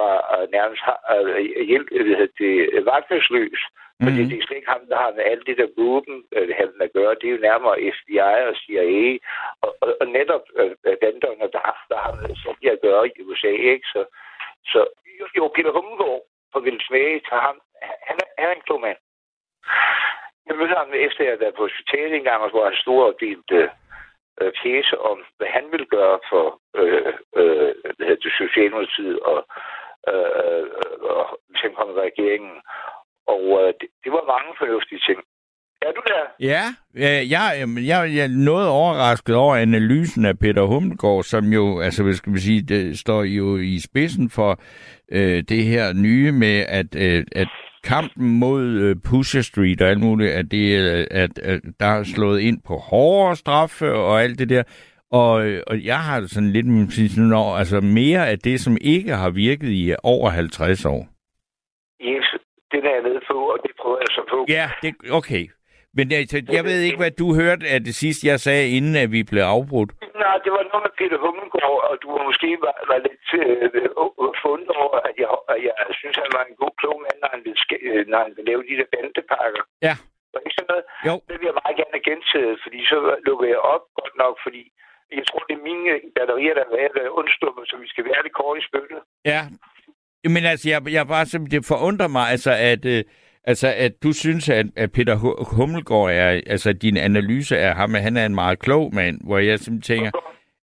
var 0.00 0.14
uh, 0.34 0.46
nærmest 0.56 0.82
hjælp, 1.70 1.88
det, 1.90 2.30
det, 2.38 2.86
vagtesløs. 2.86 3.60
Mm-hmm. 3.68 4.04
Fordi 4.04 4.20
det 4.30 4.36
er 4.38 4.46
slet 4.46 4.60
ikke 4.60 4.74
ham, 4.76 4.84
der 4.90 4.98
har 5.04 5.12
med 5.16 5.24
alt 5.32 5.46
det 5.46 5.56
der 5.60 5.74
våben 5.78 6.16
øh, 6.36 6.48
at 6.86 6.92
gøre. 6.92 7.14
Det 7.20 7.26
er 7.26 7.34
jo 7.36 7.46
nærmere 7.48 7.76
FBI 7.96 8.18
og 8.50 8.56
CIA. 8.62 9.18
Og, 9.64 9.70
og, 9.82 9.88
og 10.00 10.06
netop 10.18 10.44
øh, 10.60 10.96
banderne, 11.02 11.46
der, 11.56 11.62
der 11.90 11.98
har 12.04 12.12
med 12.20 12.36
sådan 12.42 12.72
at 12.74 12.82
gøre 12.86 13.02
i 13.08 13.22
USA. 13.28 13.52
Ikke? 13.74 13.86
Så, 13.94 14.00
så 14.72 14.80
jo, 15.36 15.44
Peter 15.54 15.72
Hummelgaard 15.76 16.22
fra 16.52 16.60
Vildsmage 16.60 17.20
til 17.28 17.36
ham, 17.46 17.56
han 18.08 18.18
han 18.38 18.48
er 18.48 18.52
en 18.54 18.66
klog 18.66 18.80
mand. 18.80 19.00
Jeg 20.46 20.56
mødte 20.56 20.74
ham 20.82 20.90
efter, 21.06 21.20
at 21.20 21.28
jeg 21.28 21.38
var 21.40 21.50
på 21.56 21.66
hospitalet 21.68 22.14
en 22.14 22.24
gang, 22.28 22.50
hvor 22.50 22.64
han 22.64 22.76
stod 22.82 23.00
og 23.08 23.16
delte 23.20 23.70
øh, 24.40 24.52
pjæse 24.60 24.96
om, 25.10 25.18
hvad 25.36 25.48
han 25.56 25.64
ville 25.72 25.88
gøre 25.96 26.18
for 26.30 26.46
øh, 26.80 27.12
øh, 27.40 27.74
det 28.22 28.32
Socialdemokratiet 28.42 29.18
og, 29.20 29.40
øh, 30.10 30.66
og, 30.82 31.16
og, 31.16 31.26
og 31.80 31.88
regeringen. 32.04 32.56
Og 33.34 33.42
øh, 33.60 33.68
det, 33.80 33.88
det 34.04 34.10
var 34.16 34.32
mange 34.34 34.50
fornuftige 34.58 35.02
ting. 35.08 35.20
Er 35.82 35.92
du 35.92 36.02
der? 36.06 36.22
Ja, 36.40 36.62
øh, 36.94 37.30
jeg, 37.30 37.44
jeg, 37.60 37.68
jeg, 37.86 38.14
jeg 38.16 38.24
er 38.24 38.44
noget 38.44 38.68
overrasket 38.68 39.34
over 39.34 39.56
analysen 39.56 40.26
af 40.26 40.38
Peter 40.38 40.62
Hummelgaard, 40.62 41.22
som 41.22 41.44
jo, 41.44 41.80
altså 41.80 42.02
hvad 42.02 42.12
skal 42.12 42.32
vi 42.32 42.38
sige, 42.38 42.62
det 42.62 42.98
står 42.98 43.22
jo 43.22 43.56
i 43.56 43.78
spidsen 43.80 44.30
for 44.30 44.60
øh, 45.12 45.42
det 45.48 45.64
her 45.64 45.92
nye 45.92 46.32
med, 46.32 46.64
at, 46.68 46.90
øh, 46.96 47.24
at 47.32 47.48
kampen 47.92 48.38
mod 48.38 48.62
øh, 48.84 48.96
Pusher 49.08 49.42
Street 49.42 49.82
og 49.82 49.88
alt 49.88 50.00
muligt, 50.00 50.32
at, 50.32 50.50
det, 50.50 50.66
øh, 50.78 51.06
at, 51.10 51.38
at 51.38 51.60
der 51.80 51.86
er 51.86 52.02
slået 52.14 52.40
ind 52.40 52.58
på 52.68 52.74
hårdere 52.76 53.36
straffe 53.36 53.92
og 53.92 54.22
alt 54.22 54.38
det 54.38 54.48
der. 54.48 54.62
Og, 55.10 55.46
øh, 55.46 55.62
og 55.66 55.84
jeg 55.84 55.98
har 55.98 56.20
det 56.20 56.30
sådan 56.30 56.52
lidt 56.52 56.92
sådan 57.10 57.32
år, 57.32 57.56
altså 57.56 57.80
mere 57.80 58.28
af 58.28 58.38
det, 58.38 58.60
som 58.60 58.76
ikke 58.80 59.12
har 59.12 59.30
virket 59.30 59.68
i 59.68 59.94
over 60.02 60.30
50 60.30 60.84
år. 60.84 61.02
Yes, 62.10 62.26
det 62.70 62.78
er 62.84 62.94
jeg 62.96 63.02
med 63.02 63.20
på, 63.30 63.38
og 63.52 63.58
det 63.62 63.70
prøver 63.80 63.98
jeg 63.98 64.10
så 64.10 64.22
på. 64.30 64.38
Ja, 64.48 64.70
det, 64.82 64.94
okay. 65.10 65.44
Men 65.94 66.10
jeg, 66.10 66.26
jeg 66.52 66.64
ved 66.64 66.80
ikke, 66.80 66.96
hvad 66.96 67.10
du 67.10 67.34
hørte 67.34 67.66
af 67.74 67.80
det 67.84 67.94
sidste, 67.94 68.26
jeg 68.26 68.40
sagde, 68.40 68.70
inden 68.76 68.96
at 68.96 69.12
vi 69.12 69.22
blev 69.22 69.42
afbrudt. 69.42 69.90
Nej, 70.26 70.36
det 70.44 70.50
var 70.56 70.62
noget 70.70 70.84
med 70.86 70.94
Peter 71.00 71.18
Hummelgaard, 71.24 71.80
og 71.88 71.94
du 72.02 72.08
var 72.16 72.22
måske 72.30 72.48
var, 72.64 72.74
var 72.90 72.98
lidt 73.08 73.28
øh, 73.40 74.36
fundet 74.44 74.70
over, 74.84 74.98
at 75.08 75.14
jeg, 75.22 75.28
at 75.52 75.58
jeg 75.66 75.74
synes, 76.00 76.16
han 76.24 76.32
var 76.36 76.44
en 76.44 76.56
god 76.62 76.74
klog 76.80 76.96
mand, 77.04 77.18
når 77.22 77.30
han 77.34 77.42
ville, 77.46 77.60
øh, 77.88 78.02
når 78.10 78.18
han 78.24 78.32
ville 78.36 78.48
lave 78.50 78.62
de 78.68 78.78
der 78.80 78.88
bandepakker. 78.94 79.62
Ja. 79.86 79.94
Var 80.32 80.40
ikke 80.46 80.56
sådan 80.58 80.70
noget? 80.72 80.86
Jo. 81.08 81.14
Det 81.28 81.36
vil 81.38 81.48
jeg 81.50 81.58
meget 81.62 81.76
gerne 81.80 81.94
have 81.96 82.08
gentaget, 82.10 82.56
fordi 82.64 82.78
så 82.90 82.96
lukker 83.26 83.46
jeg 83.54 83.60
op 83.74 83.84
godt 84.00 84.14
nok, 84.22 84.34
fordi 84.46 84.62
jeg 85.18 85.24
tror, 85.28 85.42
det 85.48 85.54
er 85.58 85.66
mine 85.70 85.90
batterier, 86.16 86.54
der 86.58 86.64
er 86.66 86.72
ved 86.74 86.90
at 86.90 86.96
være 87.00 87.16
undstuppet, 87.20 87.64
så 87.70 87.74
vi 87.84 87.88
skal 87.92 88.04
være 88.10 88.22
lidt 88.24 88.36
kort 88.40 88.58
i 88.60 88.66
spyttet. 88.68 89.00
Ja. 89.32 89.42
Men 90.34 90.42
altså, 90.52 90.66
jeg, 90.72 90.78
jeg 90.96 91.12
bare 91.14 91.26
simpelthen, 91.26 91.60
det 91.60 91.70
forundrer 91.74 92.08
mig, 92.16 92.24
altså, 92.34 92.52
at, 92.72 92.82
øh, 92.94 93.02
altså, 93.46 93.74
at 93.76 94.02
du 94.02 94.12
synes, 94.12 94.48
at, 94.48 94.66
at 94.76 94.92
Peter 94.92 95.14
Hummelgaard 95.54 96.10
er, 96.10 96.40
altså, 96.46 96.72
din 96.72 96.96
analyse 96.96 97.58
af 97.58 97.74
ham, 97.74 97.94
at 97.94 98.02
han 98.02 98.16
er 98.16 98.26
en 98.26 98.34
meget 98.34 98.58
klog 98.58 98.94
mand, 98.94 99.20
hvor 99.24 99.38
jeg 99.38 99.58
simpelthen 99.58 99.96
tænker, 99.96 100.10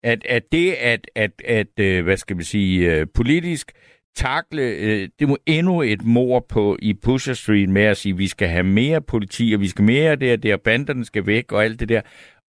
at, 0.03 0.27
at 0.29 0.43
det, 0.53 0.73
at, 0.73 1.11
at, 1.15 1.31
at 1.45 1.81
øh, 1.81 2.05
hvad 2.05 2.17
skal 2.17 2.37
man 2.37 2.45
sige, 2.45 2.95
øh, 2.95 3.07
politisk 3.15 3.73
takle, 4.17 4.63
øh, 4.63 5.09
det 5.19 5.29
må 5.29 5.37
endnu 5.47 5.83
et 5.83 6.05
mor 6.05 6.47
på 6.49 6.77
i 6.83 6.95
Pusher 6.95 7.35
Street 7.35 7.69
med 7.69 7.83
at 7.83 7.97
sige, 7.97 8.13
at 8.13 8.19
vi 8.19 8.27
skal 8.27 8.49
have 8.49 8.65
mere 8.65 9.01
politi, 9.01 9.53
og 9.55 9.61
vi 9.61 9.69
skal 9.69 9.85
mere 9.85 10.11
af 10.11 10.19
det, 10.19 10.33
og 10.33 10.43
det, 10.43 10.55
og 10.55 10.61
banderne 10.61 11.05
skal 11.05 11.27
væk, 11.27 11.53
og 11.53 11.65
alt 11.65 11.81
det 11.81 11.89
der. 11.89 12.01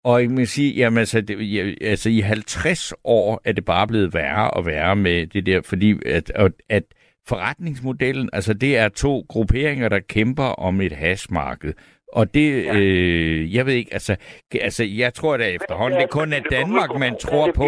Og 0.03 0.21
jeg 0.21 0.31
må 0.31 0.45
sige, 0.45 0.73
jamen 0.73 0.97
altså, 0.97 1.21
det, 1.21 1.77
altså 1.81 2.09
i 2.09 2.19
50 2.19 2.93
år 3.03 3.41
er 3.45 3.51
det 3.51 3.65
bare 3.65 3.87
blevet 3.87 4.13
værre 4.13 4.51
og 4.51 4.65
værre 4.65 4.95
med 4.95 5.27
det 5.27 5.45
der, 5.45 5.61
fordi 5.61 5.95
at, 6.05 6.31
at, 6.35 6.51
at 6.69 6.83
forretningsmodellen, 7.27 8.29
altså 8.33 8.53
det 8.53 8.77
er 8.77 8.89
to 8.89 9.25
grupperinger, 9.29 9.89
der 9.89 9.99
kæmper 9.99 10.43
om 10.43 10.81
et 10.81 10.91
hashmarked. 10.91 11.73
Og 12.13 12.33
det, 12.33 12.65
ja. 12.65 12.75
øh, 12.75 13.55
jeg 13.55 13.65
ved 13.65 13.73
ikke, 13.73 13.93
altså, 13.93 14.15
altså 14.61 14.83
jeg 14.83 15.13
tror 15.13 15.37
da 15.37 15.49
efterhånden, 15.49 16.01
det 16.01 16.09
kun 16.09 16.33
er 16.33 16.39
Danmark, 16.39 16.89
man 16.99 17.17
tror 17.17 17.51
på. 17.51 17.65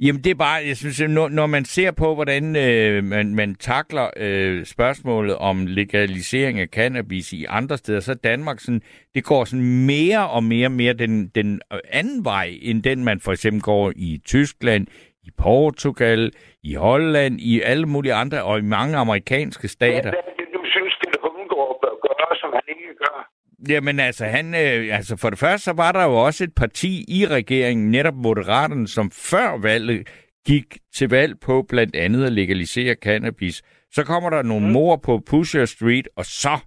Jamen 0.00 0.24
det 0.24 0.30
er 0.30 0.34
bare, 0.34 0.66
jeg 0.66 0.76
synes, 0.76 1.00
når, 1.08 1.28
når 1.28 1.46
man 1.46 1.64
ser 1.64 1.90
på, 1.90 2.14
hvordan 2.14 2.56
øh, 2.56 3.04
man, 3.04 3.34
man 3.34 3.54
takler 3.54 4.10
øh, 4.16 4.64
spørgsmålet 4.64 5.36
om 5.36 5.66
legalisering 5.66 6.60
af 6.60 6.68
cannabis 6.68 7.32
i 7.32 7.44
andre 7.48 7.76
steder, 7.78 8.00
så 8.00 8.14
Danmark 8.14 8.60
sådan, 8.60 8.82
det 9.14 9.24
går 9.24 9.44
sådan 9.44 9.86
mere 9.86 10.30
og 10.30 10.44
mere 10.44 10.68
mere 10.68 10.92
den, 10.92 11.28
den 11.28 11.60
anden 11.90 12.24
vej, 12.24 12.58
end 12.62 12.82
den 12.82 13.04
man 13.04 13.20
for 13.20 13.32
eksempel 13.32 13.62
går 13.62 13.92
i 13.96 14.20
Tyskland, 14.26 14.86
i 15.22 15.30
Portugal, 15.38 16.32
i 16.62 16.74
Holland, 16.74 17.40
i 17.40 17.60
alle 17.60 17.86
mulige 17.86 18.14
andre, 18.14 18.42
og 18.42 18.58
i 18.58 18.62
mange 18.62 18.96
amerikanske 18.96 19.68
stater. 19.68 20.10
Hvad 20.10 20.12
er 20.12 20.34
det, 20.38 20.48
du 20.54 20.62
synes, 20.64 20.94
Peter 21.00 21.18
Hummelgaard 21.22 21.78
bør 21.82 21.94
gøre, 22.08 22.36
som 22.40 22.50
han 22.52 22.62
ikke 22.68 22.94
gør? 22.98 23.30
Jamen 23.68 24.00
altså, 24.00 24.24
han, 24.24 24.54
øh, 24.54 24.96
altså 24.96 25.16
for 25.16 25.30
det 25.30 25.38
første, 25.38 25.64
så 25.64 25.72
var 25.72 25.92
der 25.92 26.04
jo 26.04 26.14
også 26.14 26.44
et 26.44 26.54
parti 26.54 27.04
i 27.08 27.26
regeringen, 27.26 27.90
netop 27.90 28.14
Moderaterne, 28.14 28.88
som 28.88 29.10
før 29.10 29.58
valget 29.62 30.08
gik 30.46 30.78
til 30.94 31.08
valg 31.08 31.40
på 31.40 31.62
blandt 31.68 31.96
andet 31.96 32.24
at 32.24 32.32
legalisere 32.32 32.94
cannabis. 32.94 33.62
Så 33.92 34.04
kommer 34.04 34.30
der 34.30 34.42
nogle 34.42 34.66
mm. 34.66 34.72
mor 34.72 34.96
på 34.96 35.22
Pusher 35.26 35.64
Street, 35.64 36.08
og 36.16 36.24
så 36.24 36.58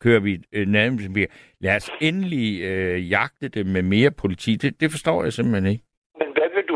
kører 0.00 0.20
vi 0.20 0.38
øh, 0.52 0.68
nærmest 0.68 1.08
lad 1.60 1.76
os 1.76 1.90
endelig 2.00 2.62
øh, 2.62 3.10
jagte 3.10 3.48
det 3.48 3.66
med 3.66 3.82
mere 3.82 4.10
politi. 4.10 4.56
Det, 4.56 4.80
det 4.80 4.90
forstår 4.90 5.22
jeg 5.22 5.32
simpelthen 5.32 5.72
ikke. 5.72 5.84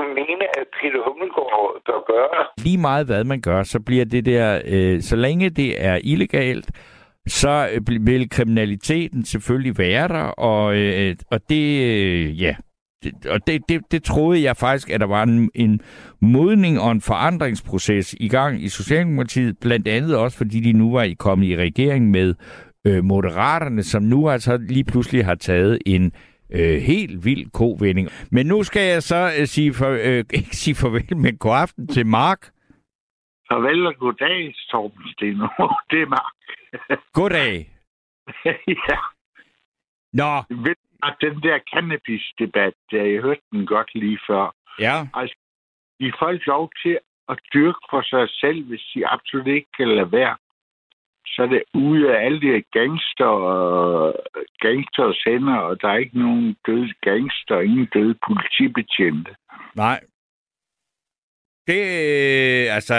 Men 0.05 0.15
mene, 0.15 0.45
at 0.61 0.67
Peter 0.81 1.01
Hummelgaard 1.07 1.83
bør 1.87 2.01
gøre? 2.13 2.47
Lige 2.59 2.79
meget 2.79 3.07
hvad 3.07 3.25
man 3.25 3.41
gør, 3.41 3.63
så 3.63 3.81
bliver 3.81 4.05
det 4.05 4.25
der, 4.25 4.61
øh, 4.67 5.03
så 5.03 5.17
længe 5.17 5.51
det 5.51 5.85
er 5.85 5.99
illegalt, 6.03 6.71
så 7.27 7.69
øh, 7.73 8.07
vil 8.07 8.31
kriminaliteten 8.31 9.25
selvfølgelig 9.25 9.79
være 9.79 10.09
der, 10.09 10.25
og, 10.25 10.77
øh, 10.77 11.17
og 11.31 11.41
det, 11.51 11.83
øh, 11.83 12.43
ja, 12.43 12.57
det, 13.03 13.27
og 13.27 13.47
det, 13.47 13.63
det, 13.69 13.81
det 13.91 14.03
troede 14.03 14.43
jeg 14.43 14.57
faktisk, 14.57 14.91
at 14.91 15.01
der 15.01 15.07
var 15.07 15.23
en, 15.23 15.51
en 15.55 15.81
modning 16.21 16.81
og 16.81 16.93
en 16.93 17.01
forandringsproces 17.01 18.15
i 18.21 18.29
gang 18.29 18.63
i 18.63 18.69
Socialdemokratiet, 18.69 19.57
blandt 19.61 19.89
andet 19.89 20.17
også 20.17 20.37
fordi 20.37 20.61
de 20.61 20.73
nu 20.73 20.93
var 20.93 21.03
i 21.03 21.13
kommet 21.13 21.47
i 21.47 21.57
regering 21.57 22.11
med 22.11 22.35
øh, 22.87 23.05
Moderaterne, 23.05 23.83
som 23.83 24.03
nu 24.03 24.29
altså 24.29 24.57
lige 24.57 24.85
pludselig 24.85 25.25
har 25.25 25.35
taget 25.35 25.79
en 25.87 26.13
øh, 26.51 26.77
helt 26.91 27.25
vild 27.25 27.51
kovending. 27.51 28.09
Men 28.31 28.47
nu 28.47 28.63
skal 28.63 28.83
jeg 28.93 29.03
så 29.03 29.21
øh, 29.39 29.47
sige, 29.47 29.75
for, 29.75 29.91
øh, 29.91 30.25
ikke 30.41 30.57
sige 30.63 30.75
farvel, 30.75 31.17
men 31.17 31.37
god 31.37 31.57
aften 31.57 31.89
til 31.89 32.07
Mark. 32.07 32.41
Farvel 33.49 33.87
og 33.87 33.95
goddag, 33.97 34.55
Torben 34.71 35.09
Steno. 35.13 35.47
Det 35.91 36.03
er 36.03 36.07
Mark. 36.07 36.35
Goddag. 37.19 37.71
ja. 38.89 38.99
Nå, 40.13 40.33
Ved 40.65 40.75
den 41.21 41.43
der 41.43 41.59
cannabis-debat, 41.73 42.75
der 42.91 43.03
jeg 43.03 43.23
hørte 43.23 43.43
den 43.53 43.67
godt 43.67 43.91
lige 43.95 44.19
før, 44.29 44.55
ja. 44.79 44.97
de 46.01 46.13
folk 46.19 46.47
lov 46.47 46.71
til 46.83 46.99
at 47.29 47.39
dyrke 47.55 47.83
for 47.91 48.03
sig 48.03 48.29
selv, 48.31 48.65
hvis 48.65 48.85
de 48.95 49.07
absolut 49.07 49.47
ikke 49.47 49.73
kan 49.77 49.89
lade 49.89 50.13
være. 50.13 50.37
Så 51.27 51.43
er 51.43 51.47
det 51.47 51.63
ude 51.75 52.17
af 52.17 52.25
alle 52.25 52.41
de 52.41 52.47
her 52.47 52.63
gangster 52.73 53.25
og 53.25 54.15
gangsters 54.61 55.23
hænder, 55.27 55.57
og 55.57 55.81
der 55.81 55.89
er 55.89 55.97
ikke 55.97 56.19
nogen 56.19 56.57
døde 56.67 56.93
gangster 57.03 57.61
ingen 57.61 57.89
døde 57.95 58.15
politibetjente. 58.27 59.31
Nej. 59.77 60.01
Det, 61.67 61.81
øh, 61.81 62.75
altså, 62.75 62.95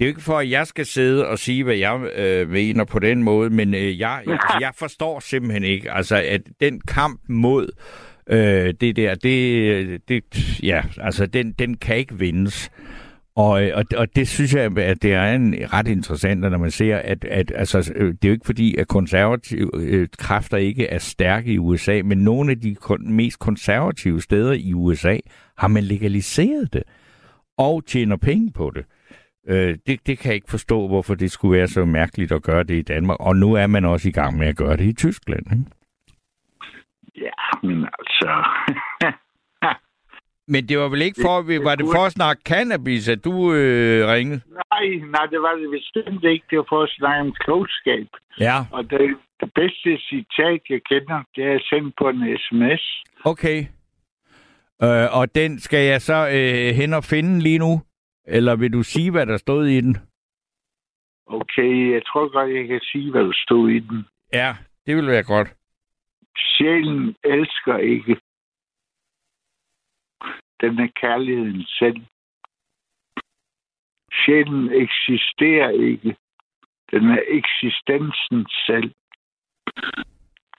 det 0.00 0.04
er 0.04 0.08
jo 0.08 0.14
ikke 0.14 0.20
for, 0.20 0.38
at 0.38 0.50
jeg 0.50 0.66
skal 0.66 0.86
sidde 0.86 1.28
og 1.28 1.38
sige, 1.38 1.64
hvad 1.64 1.76
jeg 1.76 2.10
øh, 2.16 2.48
mener 2.48 2.84
på 2.84 2.98
den 2.98 3.22
måde, 3.22 3.50
men 3.50 3.74
øh, 3.74 3.98
jeg, 3.98 4.22
altså, 4.26 4.56
jeg 4.60 4.72
forstår 4.78 5.20
simpelthen 5.20 5.64
ikke, 5.64 5.92
altså, 5.92 6.16
at 6.16 6.40
den 6.60 6.80
kamp 6.80 7.20
mod 7.28 7.68
øh, 8.30 8.74
det 8.80 8.96
der, 8.96 9.14
det, 9.14 10.08
det, 10.08 10.22
ja, 10.62 10.82
altså, 11.00 11.26
den, 11.26 11.52
den 11.52 11.76
kan 11.76 11.96
ikke 11.96 12.18
vindes. 12.18 12.70
Og, 13.36 13.64
øh, 13.64 13.72
og, 13.76 13.84
og 13.96 14.16
det 14.16 14.28
synes 14.28 14.54
jeg, 14.54 14.78
at 14.78 15.02
det 15.02 15.12
er 15.12 15.32
en 15.32 15.54
ret 15.72 15.88
interessant, 15.88 16.40
når 16.40 16.58
man 16.58 16.70
ser, 16.70 16.96
at, 16.96 17.24
at 17.24 17.52
altså, 17.54 17.92
øh, 17.96 18.08
det 18.08 18.24
er 18.24 18.28
jo 18.28 18.32
ikke 18.32 18.46
fordi, 18.46 18.76
at 18.76 18.88
konservative 18.88 19.70
øh, 19.74 20.08
kræfter 20.18 20.56
ikke 20.56 20.86
er 20.86 20.98
stærke 20.98 21.52
i 21.52 21.58
USA, 21.58 22.02
men 22.04 22.18
nogle 22.18 22.50
af 22.50 22.60
de 22.60 22.76
kon- 22.84 23.10
mest 23.10 23.38
konservative 23.38 24.22
steder 24.22 24.52
i 24.52 24.74
USA 24.74 25.18
har 25.58 25.68
man 25.68 25.84
legaliseret 25.84 26.72
det 26.72 26.82
og 27.58 27.86
tjener 27.86 28.16
penge 28.16 28.52
på 28.52 28.70
det. 28.74 28.84
Øh, 29.48 29.78
det, 29.86 30.06
det 30.06 30.18
kan 30.18 30.28
jeg 30.28 30.34
ikke 30.34 30.50
forstå, 30.50 30.88
hvorfor 30.88 31.14
det 31.14 31.30
skulle 31.30 31.58
være 31.58 31.68
så 31.68 31.84
mærkeligt 31.84 32.32
at 32.32 32.42
gøre 32.42 32.62
det 32.62 32.74
i 32.74 32.82
Danmark. 32.82 33.16
Og 33.20 33.36
nu 33.36 33.54
er 33.54 33.66
man 33.66 33.84
også 33.84 34.08
i 34.08 34.12
gang 34.12 34.38
med 34.38 34.46
at 34.46 34.56
gøre 34.56 34.76
det 34.76 34.84
i 34.84 34.92
Tyskland. 34.92 35.46
Ikke? 35.52 35.64
Ja, 37.16 37.66
men 37.68 37.86
altså... 37.98 38.44
Men 40.52 40.62
det 40.68 40.78
var 40.78 40.88
vel 40.88 41.02
ikke 41.02 41.20
for, 41.26 41.62
var 41.68 41.74
det 41.74 41.86
for 41.96 42.04
at 42.06 42.12
snakke 42.12 42.42
cannabis, 42.52 43.08
at 43.08 43.24
du 43.24 43.34
øh, 43.54 44.08
ringede? 44.14 44.40
nej, 44.72 44.86
nej, 45.16 45.26
det 45.32 45.40
var 45.46 45.52
det 45.60 45.70
bestemt 45.78 46.24
ikke. 46.24 46.44
Det 46.50 46.58
var 46.58 46.66
for 46.68 46.82
at 46.82 46.90
snakke 46.98 47.20
om 47.20 47.32
klogskab. 47.44 48.08
Ja, 48.40 48.56
Og 48.72 48.90
det, 48.90 49.16
det 49.40 49.50
bedste 49.54 49.90
citat, 50.10 50.60
jeg 50.70 50.80
kender, 50.90 51.22
det 51.36 51.44
er 51.44 51.58
sendt 51.70 51.94
på 51.98 52.08
en 52.08 52.38
sms. 52.38 52.84
okay. 53.24 53.58
Øh, 54.82 55.18
og 55.18 55.34
den 55.34 55.58
skal 55.58 55.84
jeg 55.86 56.00
så 56.02 56.18
øh, 56.38 56.74
hen 56.74 56.94
og 56.94 57.04
finde 57.04 57.40
lige 57.40 57.58
nu? 57.58 57.82
Eller 58.26 58.56
vil 58.56 58.72
du 58.72 58.82
sige, 58.82 59.10
hvad 59.10 59.26
der 59.26 59.36
stod 59.36 59.66
i 59.66 59.80
den? 59.80 59.96
Okay, 61.26 61.92
jeg 61.92 62.02
tror 62.06 62.32
godt, 62.32 62.54
jeg 62.54 62.66
kan 62.68 62.80
sige, 62.92 63.10
hvad 63.10 63.24
der 63.24 63.32
stod 63.34 63.70
i 63.70 63.78
den. 63.78 64.06
Ja, 64.32 64.56
det 64.86 64.96
vil 64.96 65.06
være 65.06 65.22
godt. 65.22 65.48
Sjælen 66.36 67.14
elsker 67.24 67.76
ikke. 67.76 68.16
Den 70.60 70.78
er 70.78 70.88
kærligheden 71.00 71.64
selv. 71.64 72.00
Sjælen 74.12 74.72
eksisterer 74.72 75.70
ikke. 75.70 76.16
Den 76.90 77.10
er 77.10 77.22
eksistensen 77.28 78.46
selv. 78.66 78.90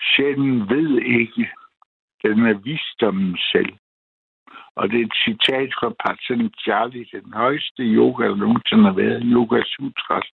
Sjælen 0.02 0.70
ved 0.70 1.02
ikke. 1.02 1.52
Den 2.24 2.46
er 2.46 2.54
visdommen 2.54 3.38
selv. 3.52 3.74
Og 4.76 4.90
det 4.90 5.02
er 5.02 5.06
et 5.06 5.18
citat 5.26 5.70
fra 5.80 5.90
Patanjali, 6.04 7.04
den 7.12 7.34
højeste 7.34 7.84
yoga, 7.84 8.28
der 8.28 8.36
nogensinde 8.36 8.84
har 8.84 8.94
været. 8.94 9.22
Yoga 9.26 9.62
Sutras. 9.66 10.28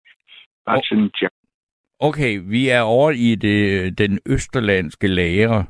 Patanjali. 0.66 1.36
Okay, 2.00 2.40
vi 2.44 2.68
er 2.68 2.80
over 2.80 3.10
i 3.10 3.34
det, 3.34 3.82
øh, 3.82 3.92
den 3.98 4.18
østerlandske 4.26 5.08
lærer. 5.08 5.64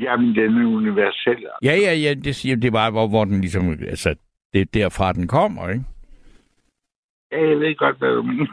Jamen, 0.00 0.34
den 0.34 0.62
er 0.62 0.66
universel. 0.66 1.46
Ja, 1.62 1.74
ja, 1.74 1.94
ja, 1.94 2.14
det 2.14 2.36
siger 2.36 2.56
det 2.56 2.72
bare, 2.72 2.90
hvor, 2.90 3.08
hvor 3.08 3.24
den 3.24 3.40
ligesom, 3.40 3.70
altså, 3.70 4.14
det 4.52 4.60
er 4.60 4.64
derfra, 4.64 5.12
den 5.12 5.28
kommer, 5.28 5.68
ikke? 5.68 5.84
Ja, 7.32 7.48
jeg 7.48 7.60
ved 7.60 7.76
godt, 7.76 7.98
hvad 7.98 8.08
du 8.08 8.22
mener. 8.22 8.46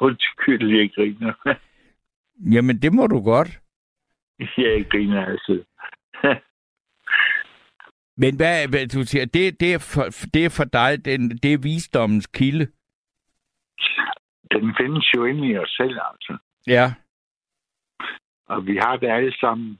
Undskyld, 0.06 0.76
jeg 0.76 0.90
griner. 0.94 1.34
Jamen, 2.54 2.82
det 2.82 2.92
må 2.92 3.06
du 3.06 3.22
godt. 3.22 3.60
jeg 4.38 4.86
griner 4.90 5.26
altid. 5.26 5.64
Men 8.22 8.36
hvad, 8.36 8.68
hvad 8.68 8.86
du 8.86 9.02
siger, 9.02 9.24
det, 9.24 9.60
det, 9.60 9.74
er 9.74 9.78
for, 9.94 10.04
det 10.34 10.44
er 10.44 10.48
for 10.48 10.64
dig, 10.64 11.04
den, 11.04 11.30
det 11.30 11.52
er 11.52 11.58
visdommens 11.58 12.26
kilde. 12.26 12.66
Den 14.50 14.74
findes 14.80 15.14
jo 15.14 15.24
inde 15.24 15.48
i 15.48 15.56
os 15.58 15.70
selv, 15.70 15.98
altså. 16.12 16.38
Ja. 16.66 16.92
Og 18.52 18.66
vi 18.66 18.76
har 18.76 18.96
det 18.96 19.08
alle 19.08 19.32
sammen 19.36 19.78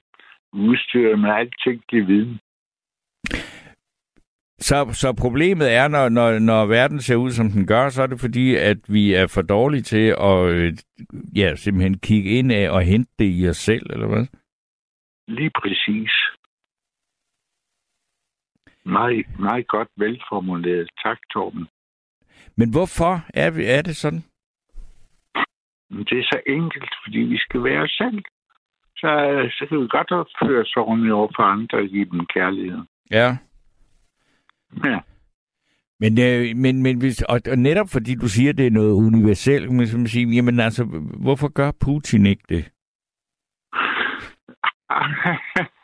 udstyret 0.53 1.19
med 1.21 1.31
alt 1.31 1.55
tænkelig 1.65 2.07
viden. 2.07 2.41
Så, 4.59 4.77
så 4.93 5.15
problemet 5.21 5.73
er, 5.75 5.89
når, 5.89 6.09
når, 6.09 6.39
når 6.39 6.67
verden 6.67 7.01
ser 7.01 7.17
ud, 7.17 7.31
som 7.31 7.51
den 7.51 7.67
gør, 7.67 7.89
så 7.89 8.03
er 8.03 8.07
det 8.07 8.21
fordi, 8.21 8.57
at 8.57 8.79
vi 8.89 9.15
er 9.15 9.27
for 9.27 9.43
dårlige 9.43 9.83
til 9.83 10.07
at 10.21 10.39
øh, 10.55 10.73
ja, 11.37 11.55
simpelthen 11.55 11.99
kigge 11.99 12.31
ind 12.31 12.53
af 12.53 12.71
og 12.71 12.83
hente 12.83 13.13
det 13.19 13.31
i 13.41 13.49
os 13.49 13.57
selv, 13.57 13.87
eller 13.91 14.07
hvad? 14.07 14.27
Lige 15.29 15.51
præcis. 15.63 16.13
Meget, 18.85 19.39
meget 19.39 19.67
godt 19.69 19.89
velformuleret. 19.97 20.89
Tak, 21.03 21.19
Torben. 21.33 21.67
Men 22.57 22.71
hvorfor 22.71 23.13
er, 23.35 23.51
vi, 23.51 23.65
er 23.65 23.83
det 23.83 23.97
sådan? 23.97 24.25
Det 25.91 26.19
er 26.19 26.29
så 26.33 26.41
enkelt, 26.47 26.95
fordi 27.05 27.19
vi 27.19 27.39
skal 27.39 27.65
være 27.65 27.83
os 27.83 27.91
selv. 27.91 28.23
Så, 29.01 29.11
så 29.57 29.67
kan 29.69 29.81
vi 29.81 29.87
godt 29.89 30.11
opføre 30.11 30.61
os 30.61 30.77
ordentligt 30.77 31.13
over 31.13 31.29
for 31.37 31.43
andre 31.43 31.79
og 31.79 31.89
give 31.89 32.05
dem 32.05 32.27
kærlighed. 32.27 32.83
Ja. 33.11 33.37
Ja. 34.85 34.99
Men, 36.01 36.13
øh, 36.21 36.57
men, 36.57 36.83
men 36.83 36.99
hvis, 36.99 37.23
og, 37.23 37.41
og 37.51 37.59
netop 37.59 37.89
fordi 37.93 38.15
du 38.15 38.29
siger, 38.29 38.51
at 38.51 38.59
det 38.59 38.67
er 38.67 38.71
noget 38.71 38.93
universelt, 38.93 39.73
men 39.73 39.87
som 39.87 40.07
sige, 40.07 40.35
jamen 40.35 40.61
altså, 40.61 40.85
hvorfor 41.25 41.49
gør 41.49 41.71
Putin 41.85 42.27
ikke 42.27 42.45
det? 42.49 42.65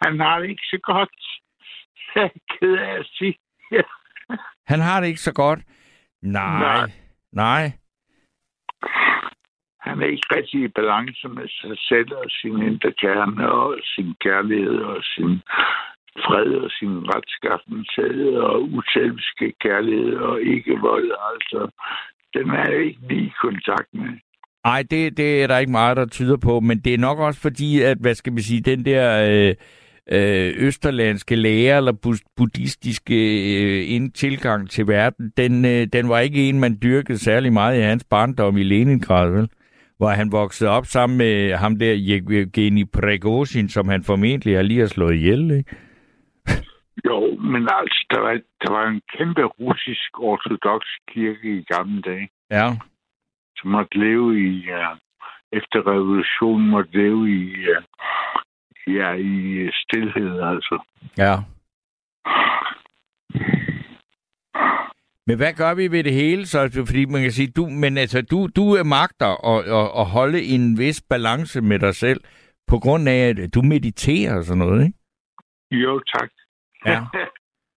Han 0.05 0.21
har 0.21 0.39
det 0.39 0.49
ikke 0.49 0.67
så 0.71 0.79
godt. 0.83 1.11
Jeg 2.15 2.25
er 2.25 2.29
ked 2.61 2.73
af 2.73 2.99
at 3.01 3.07
sige. 3.07 3.35
Han 4.67 4.81
har 4.81 5.01
det 5.01 5.09
ikke 5.09 5.21
så 5.21 5.33
godt. 5.33 5.61
Nej. 6.23 6.59
Nej. 6.59 6.91
Nej. 7.33 7.73
Han 9.87 10.03
er 10.03 10.07
ikke 10.15 10.29
rigtig 10.37 10.61
i 10.65 10.69
balance 10.69 11.29
med 11.29 11.49
sig 11.61 11.77
selv 11.91 12.11
og 12.23 12.29
sin 12.41 12.57
indre 12.69 12.93
kerne 13.03 13.53
og 13.53 13.79
sin 13.95 14.15
kærlighed 14.25 14.79
og 14.93 15.01
sin 15.15 15.33
fred 16.25 16.51
og 16.65 16.71
sin 16.79 16.95
retskaffenhed 17.15 18.37
og 18.49 18.63
uselviske 18.77 19.47
kærlighed 19.65 20.15
og 20.15 20.41
ikke 20.41 20.79
vold. 20.81 21.11
Altså, 21.33 21.61
den 22.35 22.51
er 22.51 22.71
jeg 22.71 22.85
ikke 22.85 23.01
lige 23.09 23.27
i 23.27 23.33
kontakt 23.41 23.89
med. 23.93 24.13
Nej, 24.65 24.83
det, 24.91 25.17
det 25.17 25.43
er 25.43 25.47
der 25.47 25.59
ikke 25.59 25.73
meget, 25.73 25.97
der 25.97 26.07
tyder 26.07 26.37
på, 26.37 26.61
men 26.61 26.79
det 26.79 26.95
er 26.95 26.99
nok 26.99 27.19
også 27.19 27.41
fordi, 27.41 27.83
at, 27.83 27.99
hvad 28.01 28.15
skal 28.15 28.37
vi 28.37 28.43
sige, 28.43 28.61
den 28.61 28.85
der 28.85 29.05
øh, 29.31 29.55
øh, 30.13 30.55
østerlandske 30.67 31.37
lærer 31.37 31.79
eller 31.79 32.21
buddhistiske 32.37 33.19
øh, 33.63 33.95
ind- 33.95 34.13
tilgang 34.13 34.71
til 34.71 34.89
verden, 34.89 35.33
den, 35.37 35.65
øh, 35.65 35.87
den 35.93 36.09
var 36.09 36.19
ikke 36.19 36.49
en, 36.49 36.61
man 36.61 36.79
dyrkede 36.83 37.19
særlig 37.19 37.53
meget 37.53 37.79
i 37.79 37.83
hans 37.83 38.05
barndom 38.11 38.57
i 38.57 38.63
Leningrad, 38.63 39.31
vel? 39.31 39.49
Hvor 39.99 40.09
han 40.09 40.33
voksede 40.33 40.71
op 40.71 40.87
sammen 40.87 41.19
med 41.19 41.53
ham 41.55 41.79
der 41.79 41.95
Yevgeny 42.09 42.85
Prigozhin, 42.93 43.69
som 43.69 43.89
han 43.89 44.03
formentlig 44.05 44.57
har 44.57 44.63
lige 44.63 44.81
har 44.81 44.87
slået 44.87 45.15
ihjel, 45.15 45.51
ikke? 45.51 45.77
Jo, 47.05 47.37
men 47.37 47.63
altså, 47.79 48.07
der 48.11 48.21
var, 48.21 48.41
der 48.63 48.71
var 48.73 48.87
en 48.89 49.01
kæmpe 49.19 49.43
russisk 49.45 50.11
ortodox 50.19 50.83
kirke 51.09 51.59
i 51.59 51.63
gamle 51.63 52.03
dage, 52.03 52.29
Ja. 52.51 52.69
som 53.57 53.71
måtte 53.71 53.99
leve 53.99 54.41
i, 54.41 54.71
uh, 54.71 54.97
efter 55.53 55.87
revolutionen 55.93 56.69
måtte 56.71 56.93
leve 56.93 57.31
i, 57.31 57.43
uh, 57.71 57.83
ja, 58.95 59.13
i 59.13 59.71
stillhed, 59.73 60.41
altså. 60.41 60.79
Ja. 61.19 61.35
Men 65.27 65.37
hvad 65.37 65.53
gør 65.53 65.75
vi 65.75 65.91
ved 65.91 66.05
det 66.05 66.13
hele 66.13 66.47
så? 66.47 66.85
Fordi 66.87 67.05
man 67.05 67.23
kan 67.23 67.31
sige, 67.31 67.53
du, 67.57 67.67
men 67.67 67.99
altså, 67.99 68.23
du, 68.23 68.49
du 68.57 68.85
magter 68.85 69.31
at, 69.53 69.65
at, 69.65 70.01
at 70.01 70.07
holde 70.07 70.43
en 70.43 70.79
vis 70.79 71.03
balance 71.11 71.61
med 71.61 71.79
dig 71.79 71.95
selv, 71.95 72.21
på 72.67 72.79
grund 72.79 73.09
af, 73.09 73.29
at 73.29 73.55
du 73.55 73.63
mediterer 73.63 74.37
og 74.37 74.45
sådan 74.45 74.59
noget, 74.59 74.87
ikke? 74.87 74.99
Jo, 75.85 76.01
tak. 76.01 76.31
Ja. 76.87 77.01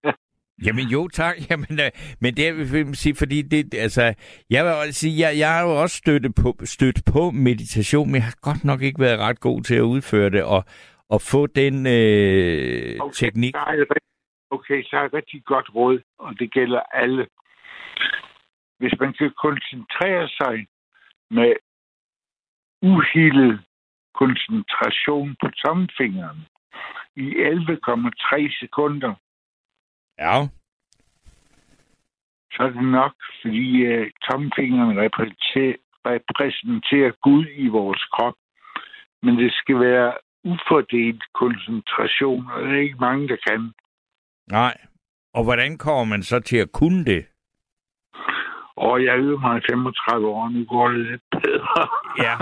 Jamen 0.65 0.87
jo, 0.87 1.07
tak. 1.07 1.35
Jamen, 1.49 1.79
øh, 1.85 1.91
men 2.21 2.37
det 2.37 2.57
vil 2.57 2.85
jeg 2.85 2.95
sige, 2.95 3.15
fordi 3.15 3.41
det, 3.41 3.73
altså, 3.73 4.13
jeg 4.49 4.65
vil 4.65 4.73
også 4.73 4.93
sige, 4.93 5.27
jeg, 5.27 5.37
jeg 5.37 5.53
har 5.53 5.63
jo 5.63 5.81
også 5.81 5.97
støttet 5.97 6.35
på, 6.35 6.55
stødt 6.63 7.01
på 7.13 7.31
meditation, 7.31 8.07
men 8.07 8.15
jeg 8.15 8.23
har 8.23 8.37
godt 8.41 8.63
nok 8.63 8.81
ikke 8.81 8.99
været 8.99 9.19
ret 9.19 9.39
god 9.39 9.61
til 9.61 9.75
at 9.75 9.81
udføre 9.81 10.29
det, 10.29 10.43
og, 10.43 10.63
og 11.09 11.21
få 11.21 11.47
den 11.47 11.87
øh, 11.87 12.97
okay, 12.99 13.13
teknik. 13.15 13.53
Så 13.55 13.63
er 13.67 13.85
okay, 14.51 14.83
så 14.83 14.95
er 14.97 15.03
det 15.03 15.13
rigtig 15.13 15.43
godt 15.45 15.75
råd, 15.75 15.99
og 16.19 16.39
det 16.39 16.53
gælder 16.53 16.79
alle. 16.79 17.27
Hvis 18.79 18.93
man 18.99 19.13
kan 19.13 19.31
koncentrere 19.45 20.27
sig 20.29 20.67
med 21.31 21.53
uhildet 22.81 23.61
koncentration 24.13 25.35
på 25.41 25.47
tomfingeren 25.65 26.39
i 27.15 27.27
11,3 27.29 28.59
sekunder, 28.59 29.13
Ja. 30.19 30.47
så 32.53 32.63
er 32.63 32.69
det 32.69 32.83
nok, 32.83 33.15
fordi 33.41 33.65
uh, 33.87 34.07
tomfingeren 34.29 34.99
repræsenterer, 34.99 35.75
repræsenterer 36.05 37.11
Gud 37.21 37.45
i 37.55 37.67
vores 37.67 38.03
krop. 38.13 38.33
Men 39.23 39.37
det 39.37 39.53
skal 39.53 39.79
være 39.79 40.13
ufordelt 40.43 41.23
koncentration, 41.33 42.51
og 42.51 42.63
det 42.63 42.71
er 42.77 42.81
ikke 42.81 43.05
mange, 43.07 43.27
der 43.27 43.37
kan. 43.47 43.73
Nej. 44.47 44.77
Og 45.33 45.43
hvordan 45.43 45.77
kommer 45.77 46.03
man 46.03 46.23
så 46.23 46.39
til 46.39 46.57
at 46.57 46.71
kunne 46.71 47.05
det? 47.05 47.25
Og 48.79 49.03
jeg 49.05 49.17
øvede 49.17 49.39
mig 49.39 49.57
i 49.57 49.61
35 49.71 50.27
år, 50.27 50.49
nu 50.49 50.65
går 50.65 50.89
det 50.89 51.05
lidt 51.05 51.21
bedre. 51.31 51.81
Ja. 52.25 52.35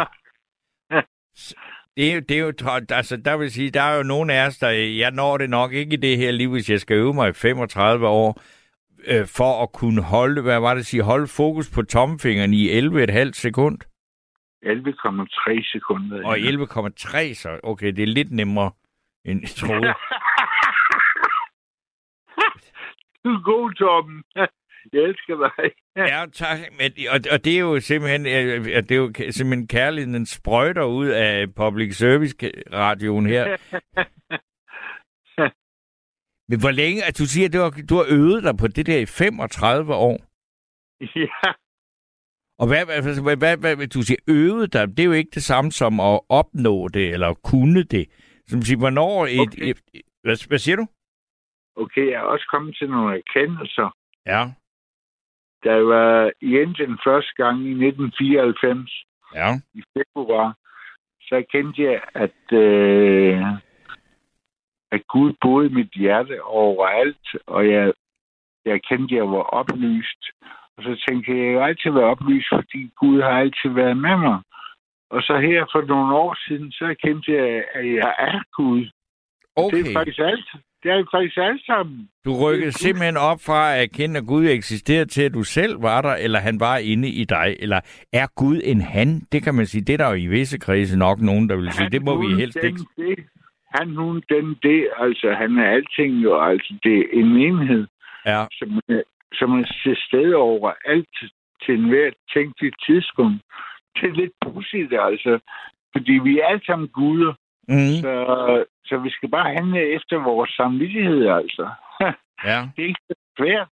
Det 1.97 2.10
er, 2.12 2.15
jo, 2.15 2.19
det 2.19 2.39
er 2.39 2.41
jo, 2.41 2.54
altså 2.89 3.17
der 3.26 3.38
vil 3.38 3.52
sige, 3.52 3.71
der 3.71 3.82
er 3.82 3.97
jo 3.97 4.04
nogen 4.04 4.30
af 4.30 4.47
os, 4.47 4.58
der, 4.58 4.69
jeg 4.69 5.12
når 5.12 5.38
det 5.38 5.50
nok 5.50 5.73
ikke 5.73 5.93
i 5.93 6.00
det 6.00 6.17
her 6.17 6.32
liv, 6.32 6.52
hvis 6.52 6.69
jeg 6.69 6.80
skal 6.80 6.97
øve 6.97 7.13
mig 7.13 7.30
i 7.30 7.34
35 7.34 8.08
år, 8.08 8.41
øh, 9.08 9.26
for 9.38 9.63
at 9.63 9.71
kunne 9.73 10.04
holde, 10.04 10.41
hvad 10.41 10.60
var 10.60 10.73
det 10.73 10.80
at 10.80 10.86
sige, 10.86 11.04
holde 11.04 11.28
fokus 11.28 11.71
på 11.76 11.82
tomfingeren 11.82 12.54
i 12.54 12.69
11,5 12.69 13.32
sekund. 13.34 13.78
11,3 14.63 15.71
sekunder. 15.71 16.28
Og 16.28 16.38
11,3 16.38 17.34
så, 17.34 17.60
okay, 17.63 17.88
det 17.88 18.04
er 18.04 18.08
lidt 18.08 18.32
nemmere 18.32 18.71
end 19.26 19.41
jeg 19.41 19.50
troede. 19.50 19.93
Du 23.23 23.30
er 23.34 23.43
god, 23.43 23.73
Torben. 23.73 24.23
Jeg 24.93 25.02
elsker 25.04 25.36
dig. 25.58 25.71
Ja, 26.12 26.26
tak. 26.34 26.58
Men, 26.78 26.91
og, 27.10 27.19
og 27.32 27.45
det 27.45 27.54
er 27.56 27.60
jo 27.60 27.80
simpelthen, 27.80 28.26
øh, 28.26 28.65
det 28.65 28.91
er 28.91 28.95
jo 28.95 29.13
simpelthen 29.32 29.67
kærligheden 29.67 30.26
sprøjter 30.26 30.84
ud 30.84 31.08
af 31.08 31.56
public 31.56 31.97
service 31.97 32.36
radioen 32.73 33.26
her. 33.26 33.45
Men 36.50 36.60
hvor 36.60 36.71
længe, 36.71 37.04
at 37.04 37.17
du 37.19 37.26
siger, 37.26 37.47
at 37.47 37.54
du 37.54 37.60
har, 37.60 37.69
du 37.89 37.95
har 37.95 38.06
øvet 38.19 38.43
dig 38.43 38.58
på 38.58 38.67
det 38.67 38.86
der 38.86 39.00
i 39.00 39.06
35 39.06 39.93
år. 39.93 40.17
Ja, 41.15 41.52
Og 42.60 42.67
hvad, 42.67 42.86
hvad, 42.86 43.38
hvad, 43.38 43.58
hvad, 43.58 43.76
hvad 43.76 43.88
du 43.88 44.02
siger, 44.02 44.19
øvet 44.28 44.73
dig, 44.73 44.88
det 44.89 45.00
er 45.00 45.04
jo 45.06 45.12
ikke 45.12 45.32
det 45.34 45.43
samme 45.43 45.71
som 45.71 46.00
at 46.00 46.19
opnå 46.30 46.88
det, 46.88 47.10
eller 47.13 47.33
kunne 47.33 47.83
det. 47.83 48.06
Som 48.48 48.62
siger, 48.62 48.77
hvornår 48.77 49.25
et, 49.25 49.40
Okay. 49.40 49.62
et, 49.69 49.79
et 49.94 50.02
hvad, 50.23 50.48
hvad 50.48 50.58
siger 50.60 50.75
du? 50.75 50.85
okay, 51.75 52.06
jeg 52.12 52.13
er 52.23 52.29
også 52.35 52.48
kommet 52.52 52.77
til 52.77 52.90
nogle 52.90 53.17
erkendelser. 53.17 53.96
Ja, 54.25 54.42
Da 55.68 55.74
jeg 55.74 55.88
var 55.88 56.32
i 56.42 56.50
Indien 56.62 57.00
første 57.04 57.34
gang 57.36 57.58
i 57.60 57.72
1994, 57.72 59.04
ja, 59.36 59.50
i 59.74 59.82
februar, 59.98 60.56
så 61.22 61.46
kendte 61.52 61.84
jeg, 61.84 62.02
at, 62.13 62.58
øh, 62.63 63.42
at 64.92 65.08
Gud 65.08 65.34
boede 65.42 65.70
i 65.70 65.74
mit 65.74 65.92
hjerte 65.92 66.44
overalt, 66.44 67.28
og 67.48 67.68
jeg, 67.70 67.94
jeg 68.65 68.82
kendte, 68.90 69.15
at 69.15 69.18
jeg 69.18 69.28
var 69.32 69.44
oplyst. 69.60 70.22
Og 70.78 70.84
så 70.84 71.04
tænkte 71.08 71.32
jeg, 71.32 71.40
at 71.40 71.52
jeg 71.52 71.60
har 71.60 71.68
altid 71.68 71.92
været 71.92 72.12
oplyst, 72.13 72.48
fordi 72.54 72.92
Gud 73.00 73.22
har 73.22 73.40
altid 73.44 73.70
været 73.70 73.98
med 73.98 74.18
mig. 74.18 74.40
Og 75.10 75.22
så 75.22 75.40
her 75.40 75.65
for 75.72 75.82
nogle 75.82 76.15
år 76.15 76.36
siden, 76.48 76.72
så 76.72 76.96
kendte 77.04 77.32
jeg, 77.34 77.63
at 77.74 77.86
jeg 77.94 78.15
er 78.20 78.40
Gud. 78.58 78.86
Okay. 79.64 79.78
Det 79.78 79.90
er 79.90 79.94
faktisk 79.94 80.20
alt. 80.20 80.50
Det 80.84 80.92
er 80.92 81.04
faktisk 81.16 81.38
alt 81.38 81.66
sammen. 81.66 82.10
Du 82.26 82.32
rykkede 82.44 82.72
simpelthen 82.72 83.18
op 83.18 83.40
fra 83.48 83.74
at 83.76 83.82
erkende, 83.84 84.18
at 84.18 84.26
Gud 84.28 84.46
eksisterer 84.46 85.06
til, 85.06 85.22
at 85.22 85.34
du 85.34 85.44
selv 85.44 85.82
var 85.82 86.02
der, 86.02 86.14
eller 86.26 86.40
han 86.40 86.60
var 86.60 86.78
inde 86.78 87.10
i 87.10 87.24
dig. 87.24 87.56
Eller 87.60 87.80
er 88.14 88.28
Gud 88.36 88.62
en 88.64 88.82
han? 88.82 89.10
Det 89.32 89.44
kan 89.44 89.56
man 89.56 89.66
sige. 89.66 89.82
Det 89.88 89.94
er 89.94 89.98
der 89.98 90.10
jo 90.10 90.16
i 90.16 90.28
visse 90.28 90.58
kredse 90.60 90.98
nok 91.00 91.20
nogen, 91.22 91.50
der 91.50 91.56
vil 91.56 91.72
sige. 91.72 91.90
Det 91.90 92.02
må 92.02 92.14
vi 92.28 92.36
helst 92.42 92.58
den, 92.62 92.66
ikke. 92.66 92.80
Det. 92.98 93.26
Han, 93.76 93.96
hun, 93.96 94.24
den, 94.30 94.56
det. 94.64 94.90
Altså, 95.00 95.28
han 95.38 95.58
er 95.58 95.70
alting 95.70 96.14
jo. 96.24 96.42
Altså, 96.50 96.74
det 96.84 96.98
er 97.00 97.04
en 97.14 97.38
enhed, 97.38 97.88
Ja. 98.26 98.46
som, 98.52 98.70
som 99.34 99.60
er 99.60 99.64
til 99.84 99.98
stede 100.08 100.36
over 100.36 100.72
alt 100.86 101.16
til 101.66 101.74
enhver 101.80 102.10
tænkelig 102.34 102.72
tidspunkt. 102.88 103.42
Det 103.96 104.10
er 104.10 104.16
lidt 104.22 104.34
pudsigt, 104.46 104.94
altså. 105.10 105.40
Fordi 105.96 106.12
vi 106.28 106.40
er 106.40 106.46
alle 106.46 106.66
sammen 106.66 106.88
guder. 106.88 107.34
Mm. 107.68 107.96
Så, 108.04 108.13
så 108.86 108.98
vi 108.98 109.10
skal 109.10 109.30
bare 109.30 109.54
handle 109.54 109.82
efter 109.96 110.18
vores 110.18 110.52
samvittighed, 110.52 111.28
altså. 111.28 111.70
Ja. 112.44 112.60
det 112.76 112.84
er 112.84 112.88
ikke 112.88 113.08
så 113.10 113.15
svært. 113.38 113.68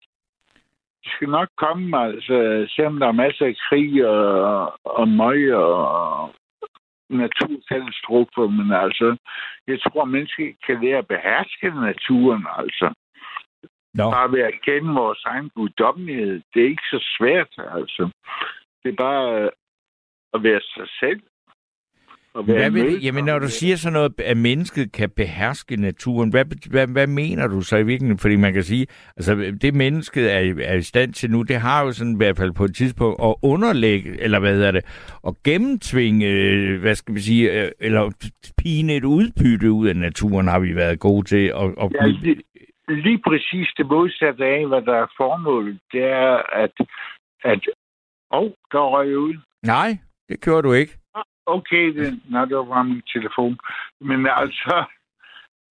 Det 1.04 1.12
skal 1.16 1.30
nok 1.30 1.50
komme, 1.58 1.98
altså, 1.98 2.68
selvom 2.76 3.00
der 3.00 3.08
er 3.08 3.22
masser 3.26 3.46
af 3.46 3.56
krig 3.70 4.08
og, 4.08 4.80
og 4.84 5.08
møg 5.08 5.56
og 5.56 6.36
naturkatastrofer, 7.10 8.48
men 8.48 8.72
altså, 8.72 9.18
jeg 9.68 9.80
tror, 9.82 10.02
at 10.02 10.10
mennesker 10.10 10.54
kan 10.66 10.82
lære 10.84 10.98
at 10.98 11.08
beherske 11.08 11.70
naturen, 11.70 12.46
altså. 12.58 12.94
Nå. 13.94 14.12
Bare 14.12 14.32
ved 14.32 14.40
at 14.40 14.62
kende 14.66 14.94
vores 14.94 15.24
egen 15.26 15.50
guddommelighed. 15.50 16.42
Det 16.54 16.62
er 16.62 16.70
ikke 16.70 16.90
så 16.92 17.00
svært, 17.18 17.54
altså. 17.78 18.10
Det 18.84 18.90
er 18.92 19.04
bare 19.08 19.50
at 20.34 20.44
være 20.44 20.62
sig 20.62 20.88
selv. 21.00 21.22
Og 22.34 22.48
være 22.48 22.58
Hvad 22.58 22.72
vil 22.72 23.04
jamen, 23.04 23.26
når 23.26 23.40
du 23.40 23.48
siger 23.48 23.76
sådan 23.76 23.94
noget, 23.94 24.22
at 24.22 24.38
mennesket 24.38 24.92
kan 24.92 25.10
beherske 25.10 25.76
naturen, 25.76 26.30
hvad, 26.30 26.46
hvad, 26.70 26.88
hvad 26.88 27.08
mener 27.08 27.48
du 27.48 27.62
så 27.62 27.78
i 27.78 27.84
virkeligheden? 27.84 28.20
Fordi 28.20 28.36
man 28.36 28.54
kan 28.54 28.64
sige, 28.64 28.88
altså 29.18 29.36
det 29.62 29.76
mennesket 29.76 30.34
er, 30.34 30.40
i- 30.40 30.62
er 30.64 30.74
i 30.74 30.82
stand 30.82 31.14
til 31.14 31.32
nu, 31.32 31.42
det 31.42 31.56
har 31.56 31.84
jo 31.86 31.92
sådan 31.92 32.14
i 32.14 32.18
hvert 32.18 32.38
fald 32.38 32.52
på 32.52 32.64
et 32.64 32.76
tidspunkt 32.76 33.20
at 33.24 33.36
underlægge, 33.42 34.22
eller 34.22 34.40
hvad 34.40 34.54
hedder 34.54 34.72
det, 34.72 34.86
at 35.28 35.34
gennemtvinge, 35.46 36.28
øh, 36.28 36.80
hvad 36.82 36.96
skal 36.96 37.16
vi 37.16 37.20
sige, 37.20 37.62
øh, 37.64 37.72
eller 37.80 38.12
pine 38.58 38.94
et 38.96 39.04
udbytte 39.04 39.72
ud 39.72 39.88
af 39.88 39.96
naturen, 39.96 40.48
har 40.48 40.60
vi 40.60 40.76
været 40.76 41.00
gode 41.00 41.28
til. 41.28 41.46
at 41.48 41.54
og 41.54 41.92
Ja, 42.02 42.06
lige, 42.06 42.42
lige 42.90 43.20
præcis 43.28 43.68
det 43.78 43.86
modsatte 43.86 44.46
af, 44.46 44.68
hvad 44.68 44.82
der 44.82 44.96
er 44.96 45.08
formålet, 45.18 45.80
det 45.92 46.04
er, 46.04 46.42
at... 46.64 46.72
at 47.44 47.60
Åh, 48.34 48.40
oh, 48.42 48.50
der 48.72 48.80
røg 48.80 49.08
jeg 49.08 49.18
ud. 49.18 49.34
Nej, 49.66 49.98
det 50.30 50.42
kører 50.42 50.62
du 50.62 50.74
ikke. 50.74 50.98
Okay, 51.46 51.86
det, 51.98 52.22
nej, 52.30 52.46
det 52.46 52.58
var 52.58 52.64
bare 52.64 52.84
min 52.84 53.02
telefon. 53.14 53.58
Men 54.02 54.28
altså, 54.28 54.86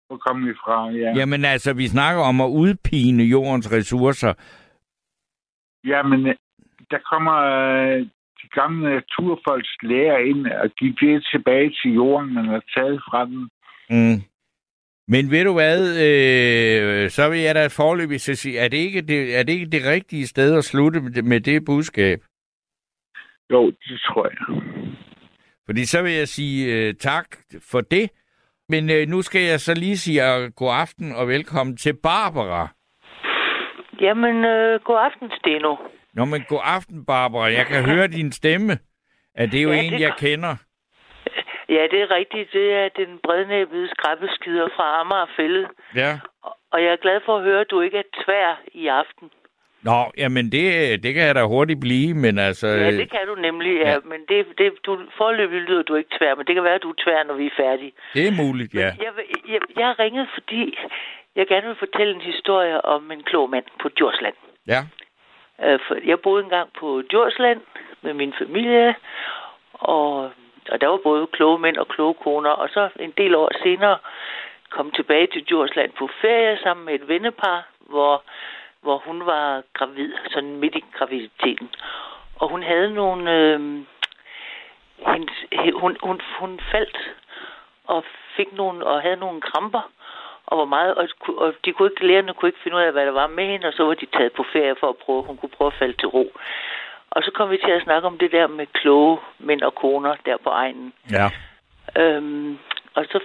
hvor 0.06 0.16
kom 0.16 0.46
vi 0.46 0.54
fra? 0.54 0.90
Ja, 0.90 1.12
Jamen 1.16 1.44
altså, 1.44 1.72
vi 1.72 1.86
snakker 1.88 2.22
om 2.22 2.40
at 2.40 2.48
udpine 2.48 3.22
jordens 3.22 3.72
ressourcer. 3.72 4.32
Jamen, 5.84 6.26
øh, 6.26 6.34
der 6.90 6.98
kommer 7.12 7.34
øh, 7.34 8.00
de 8.40 8.48
gamle 8.52 8.94
naturfolks 8.94 9.76
lærer 9.82 10.18
ind 10.18 10.46
og 10.46 10.70
give 10.70 10.94
det 11.00 11.26
tilbage 11.32 11.70
til 11.82 11.94
jorden, 11.94 12.34
man 12.34 12.44
har 12.44 12.62
taget 12.74 13.02
fra 13.10 13.24
den. 13.24 13.50
Mm. 13.90 14.22
Men 15.08 15.30
ved 15.30 15.44
du 15.44 15.52
hvad, 15.52 15.80
øh, 16.06 17.10
så 17.10 17.28
vil 17.30 17.40
jeg 17.40 17.54
da 17.54 17.66
forløbig 17.66 18.20
så 18.20 18.34
sige, 18.34 18.58
er 18.58 18.68
det, 18.68 18.76
ikke 18.76 19.02
det, 19.02 19.38
er 19.38 19.42
det 19.42 19.52
ikke 19.52 19.70
det 19.70 19.86
rigtige 19.86 20.26
sted 20.26 20.58
at 20.58 20.64
slutte 20.64 21.00
med 21.00 21.10
det, 21.10 21.24
med 21.24 21.40
det 21.40 21.64
budskab? 21.64 22.18
Jo, 23.50 23.66
det 23.66 24.00
tror 24.00 24.28
jeg. 24.28 24.77
Fordi 25.68 25.84
så 25.84 26.02
vil 26.02 26.12
jeg 26.12 26.28
sige 26.28 26.74
øh, 26.74 26.94
tak 26.94 27.26
for 27.70 27.80
det. 27.80 28.10
Men 28.68 28.90
øh, 28.90 29.06
nu 29.08 29.22
skal 29.22 29.40
jeg 29.40 29.60
så 29.60 29.74
lige 29.74 29.98
sige 29.98 30.34
øh, 30.34 30.50
god 30.56 30.72
aften 30.72 31.12
og 31.12 31.28
velkommen 31.28 31.76
til 31.76 31.94
Barbara. 32.02 32.68
Jamen, 34.00 34.44
øh, 34.44 34.80
god 34.80 34.98
aften, 34.98 35.30
Steno. 35.38 35.76
Nå, 36.14 36.24
men 36.24 36.42
god 36.48 36.60
aften, 36.64 37.06
Barbara. 37.06 37.44
Jeg 37.58 37.66
kan 37.66 37.84
høre 37.84 38.08
din 38.18 38.32
stemme. 38.32 38.72
At 39.34 39.52
det 39.52 39.58
er 39.58 39.62
jo 39.62 39.72
Ja, 39.72 39.82
en, 39.82 39.92
det 39.92 40.00
jeg 40.00 40.12
kender. 40.18 40.54
Ja, 41.76 41.82
det 41.92 42.00
er 42.02 42.10
rigtigt. 42.10 42.48
Det 42.52 42.72
er 42.72 42.88
den 42.96 43.18
brednæbbede 43.24 43.88
skræppeskider 43.94 44.68
fra 44.76 45.00
Amagerfællet. 45.00 45.66
Ja. 45.94 46.18
Og 46.72 46.82
jeg 46.82 46.92
er 46.92 46.96
glad 46.96 47.20
for 47.26 47.36
at 47.36 47.42
høre, 47.42 47.60
at 47.60 47.70
du 47.70 47.80
ikke 47.80 47.98
er 47.98 48.08
tvær 48.24 48.60
i 48.74 48.86
aften. 48.86 49.30
Nå, 49.82 49.98
jamen 50.18 50.52
det, 50.52 51.02
det 51.02 51.14
kan 51.14 51.22
jeg 51.26 51.34
da 51.34 51.42
hurtigt 51.44 51.80
blive, 51.80 52.14
men 52.14 52.38
altså... 52.38 52.66
Ja, 52.66 52.90
det 52.90 53.10
kan 53.10 53.26
du 53.26 53.34
nemlig, 53.34 53.72
ja. 53.80 53.90
ja. 53.90 53.98
Men 54.04 54.20
det, 54.28 54.46
det, 54.58 54.72
du, 54.86 54.98
forløbig 55.16 55.60
lyder 55.60 55.82
du 55.82 55.94
ikke 55.94 56.10
tvær, 56.18 56.34
men 56.34 56.46
det 56.46 56.54
kan 56.54 56.64
være, 56.64 56.74
at 56.74 56.82
du 56.82 56.90
er 56.90 57.02
tvær, 57.04 57.24
når 57.24 57.34
vi 57.34 57.46
er 57.46 57.50
færdige. 57.56 57.92
det 58.14 58.26
er 58.28 58.32
muligt, 58.32 58.74
ja. 58.74 58.80
Jeg, 59.04 59.12
vil- 59.16 59.52
jeg, 59.52 59.60
jeg 59.76 59.86
har 59.86 59.98
ringet, 59.98 60.28
fordi 60.34 60.78
jeg 61.36 61.46
gerne 61.46 61.66
vil 61.66 61.76
fortælle 61.78 62.14
en 62.14 62.20
historie 62.20 62.84
om 62.84 63.10
en 63.10 63.22
klog 63.22 63.50
mand 63.50 63.64
på 63.82 63.88
Djursland. 63.88 64.34
Ja. 64.66 64.80
Øh, 65.64 65.78
Jeg 66.08 66.20
boede 66.20 66.44
engang 66.44 66.68
på 66.80 67.02
Djursland 67.10 67.60
med 68.02 68.14
min 68.14 68.34
familie, 68.38 68.94
og, 69.72 70.10
og 70.70 70.80
der 70.80 70.86
var 70.86 71.00
både 71.02 71.26
kloge 71.26 71.58
mænd 71.58 71.76
og 71.76 71.88
kloge 71.88 72.14
koner. 72.24 72.50
Og 72.50 72.68
så 72.68 72.88
en 73.00 73.12
del 73.16 73.34
år 73.34 73.50
senere 73.62 73.98
kom 74.70 74.90
tilbage 74.90 75.26
til 75.26 75.42
Djursland 75.44 75.92
på 75.98 76.08
ferie 76.20 76.58
sammen 76.62 76.86
med 76.86 76.94
et 76.94 77.08
vennepar, 77.08 77.68
hvor, 77.80 78.22
hvor 78.88 78.98
hun 79.08 79.26
var 79.26 79.62
gravid, 79.72 80.12
sådan 80.32 80.56
midt 80.56 80.74
i 80.74 80.84
graviditeten. 80.98 81.68
Og 82.40 82.48
hun 82.48 82.62
havde 82.62 82.94
nogle... 82.94 83.32
Øh, 83.32 83.60
hendes, 85.12 85.36
he- 85.54 85.78
hun, 85.80 85.96
hun, 86.02 86.20
hun 86.40 86.60
faldt 86.72 86.98
og 87.84 88.04
fik 88.36 88.52
nogle, 88.52 88.86
og 88.86 89.02
havde 89.02 89.16
nogle 89.16 89.40
kramper, 89.40 89.90
og 90.46 90.58
var 90.58 90.64
meget, 90.64 90.94
og, 90.94 91.08
og 91.36 91.54
de 91.64 91.72
kunne 91.72 91.90
ikke, 91.90 92.06
lærerne 92.06 92.34
kunne 92.34 92.48
ikke 92.48 92.62
finde 92.62 92.76
ud 92.76 92.82
af, 92.82 92.92
hvad 92.92 93.06
der 93.06 93.12
var 93.12 93.26
med 93.26 93.46
hende, 93.46 93.66
og 93.66 93.72
så 93.72 93.84
var 93.84 93.94
de 93.94 94.06
taget 94.06 94.32
på 94.32 94.44
ferie 94.52 94.76
for 94.80 94.88
at 94.88 94.96
prøve, 94.96 95.22
hun 95.22 95.36
kunne 95.36 95.56
prøve 95.56 95.72
at 95.72 95.78
falde 95.78 95.96
til 95.96 96.08
ro. 96.08 96.32
Og 97.10 97.22
så 97.22 97.30
kom 97.30 97.50
vi 97.50 97.58
til 97.64 97.70
at 97.70 97.82
snakke 97.82 98.06
om 98.06 98.18
det 98.18 98.32
der 98.32 98.46
med 98.46 98.66
kloge 98.66 99.18
mænd 99.38 99.62
og 99.62 99.74
koner 99.74 100.14
der 100.26 100.36
på 100.44 100.50
egnen. 100.50 100.92
Ja. 101.10 101.28
Øhm, 102.02 102.58
og 102.94 103.04
så 103.12 103.20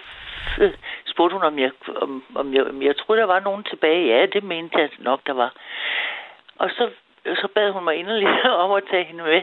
spurgte 1.14 1.34
hun, 1.34 1.44
om 1.44 1.60
jeg, 1.60 1.72
om, 2.02 2.24
om, 2.36 2.54
jeg, 2.54 2.64
om 2.68 2.82
jeg 2.82 2.98
troede, 2.98 3.22
der 3.22 3.28
var 3.28 3.40
nogen 3.40 3.64
tilbage. 3.64 4.08
Ja, 4.08 4.26
det 4.26 4.44
mente 4.44 4.80
jeg 4.80 4.90
nok, 4.98 5.20
der 5.28 5.34
var. 5.34 5.54
Og 6.60 6.70
så, 6.70 6.90
så 7.26 7.48
bad 7.56 7.72
hun 7.72 7.84
mig 7.84 7.96
inderligt 7.96 8.46
om 8.64 8.72
at 8.72 8.84
tage 8.92 9.04
hende 9.04 9.24
med 9.24 9.42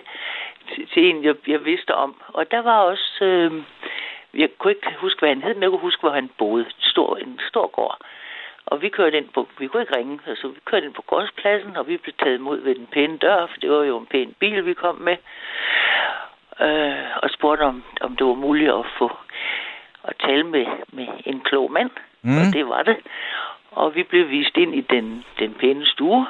til, 0.68 0.88
til 0.92 1.02
en, 1.10 1.24
jeg, 1.24 1.34
jeg 1.46 1.64
vidste 1.64 1.94
om. 1.94 2.16
Og 2.28 2.50
der 2.50 2.62
var 2.62 2.78
også... 2.78 3.24
Øh, 3.24 3.52
jeg 4.34 4.48
kunne 4.58 4.72
ikke 4.72 4.94
huske, 4.98 5.20
hvad 5.20 5.28
han 5.28 5.42
hed, 5.42 5.54
men 5.54 5.62
jeg 5.62 5.70
kunne 5.70 5.88
huske, 5.88 6.00
hvor 6.00 6.10
han 6.10 6.30
boede. 6.38 6.64
En 6.64 6.72
stor, 6.80 7.16
en 7.16 7.40
stor 7.48 7.66
gård. 7.66 7.98
Og 8.66 8.82
vi 8.82 8.88
kørte 8.88 9.16
ind 9.16 9.28
på, 9.34 9.48
vi 9.58 9.66
kunne 9.66 9.82
ikke 9.82 9.96
ringe, 9.96 10.20
altså 10.26 10.48
vi 10.48 10.60
kørte 10.64 10.86
ind 10.86 10.94
på 10.94 11.02
gårdspladsen, 11.02 11.76
og 11.76 11.88
vi 11.88 11.96
blev 11.96 12.14
taget 12.22 12.38
imod 12.38 12.60
ved 12.60 12.74
den 12.74 12.86
pæne 12.86 13.18
dør, 13.18 13.46
for 13.46 13.60
det 13.60 13.70
var 13.70 13.84
jo 13.84 13.98
en 13.98 14.06
pæn 14.06 14.34
bil, 14.38 14.66
vi 14.66 14.74
kom 14.74 14.94
med. 14.94 15.16
Øh, 16.60 17.16
og 17.22 17.30
spurgte, 17.30 17.62
om, 17.62 17.84
om 18.00 18.16
det 18.16 18.26
var 18.26 18.34
muligt 18.34 18.70
at 18.70 18.86
få 18.98 19.10
at 20.04 20.14
tale 20.20 20.44
med, 20.44 20.66
med 20.92 21.08
en 21.26 21.40
klog 21.40 21.72
mand. 21.72 21.90
Mm. 22.22 22.38
Og 22.38 22.44
det 22.52 22.68
var 22.68 22.82
det. 22.82 22.96
Og 23.70 23.94
vi 23.94 24.02
blev 24.02 24.30
vist 24.30 24.56
ind 24.56 24.74
i 24.74 24.80
den, 24.80 25.24
den 25.38 25.54
pæne 25.54 25.86
stue. 25.86 26.26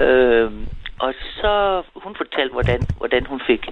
Øh, 0.00 0.52
og 1.00 1.14
så 1.40 1.82
hun 1.94 2.16
fortalte, 2.16 2.52
hvordan, 2.52 2.80
hvordan 2.98 3.26
hun 3.26 3.40
fik 3.46 3.68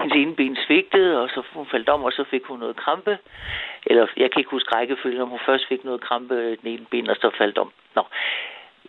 hendes 0.00 0.16
ene 0.16 0.34
ben 0.34 0.56
svigtet, 0.66 1.18
og 1.18 1.28
så 1.28 1.42
hun 1.54 1.66
faldt 1.70 1.88
om, 1.88 2.04
og 2.04 2.12
så 2.12 2.24
fik 2.30 2.44
hun 2.44 2.58
noget 2.58 2.76
krampe. 2.76 3.18
Eller 3.86 4.06
jeg 4.16 4.30
kan 4.30 4.40
ikke 4.40 4.50
huske 4.50 4.74
rækkefølgen, 4.74 5.22
om 5.22 5.28
hun 5.28 5.40
først 5.46 5.68
fik 5.68 5.84
noget 5.84 6.00
krampe 6.00 6.50
den 6.56 6.68
ene 6.68 6.86
ben, 6.90 7.10
og 7.10 7.16
så 7.16 7.30
faldt 7.38 7.58
om. 7.58 7.72
Nå. 7.94 8.02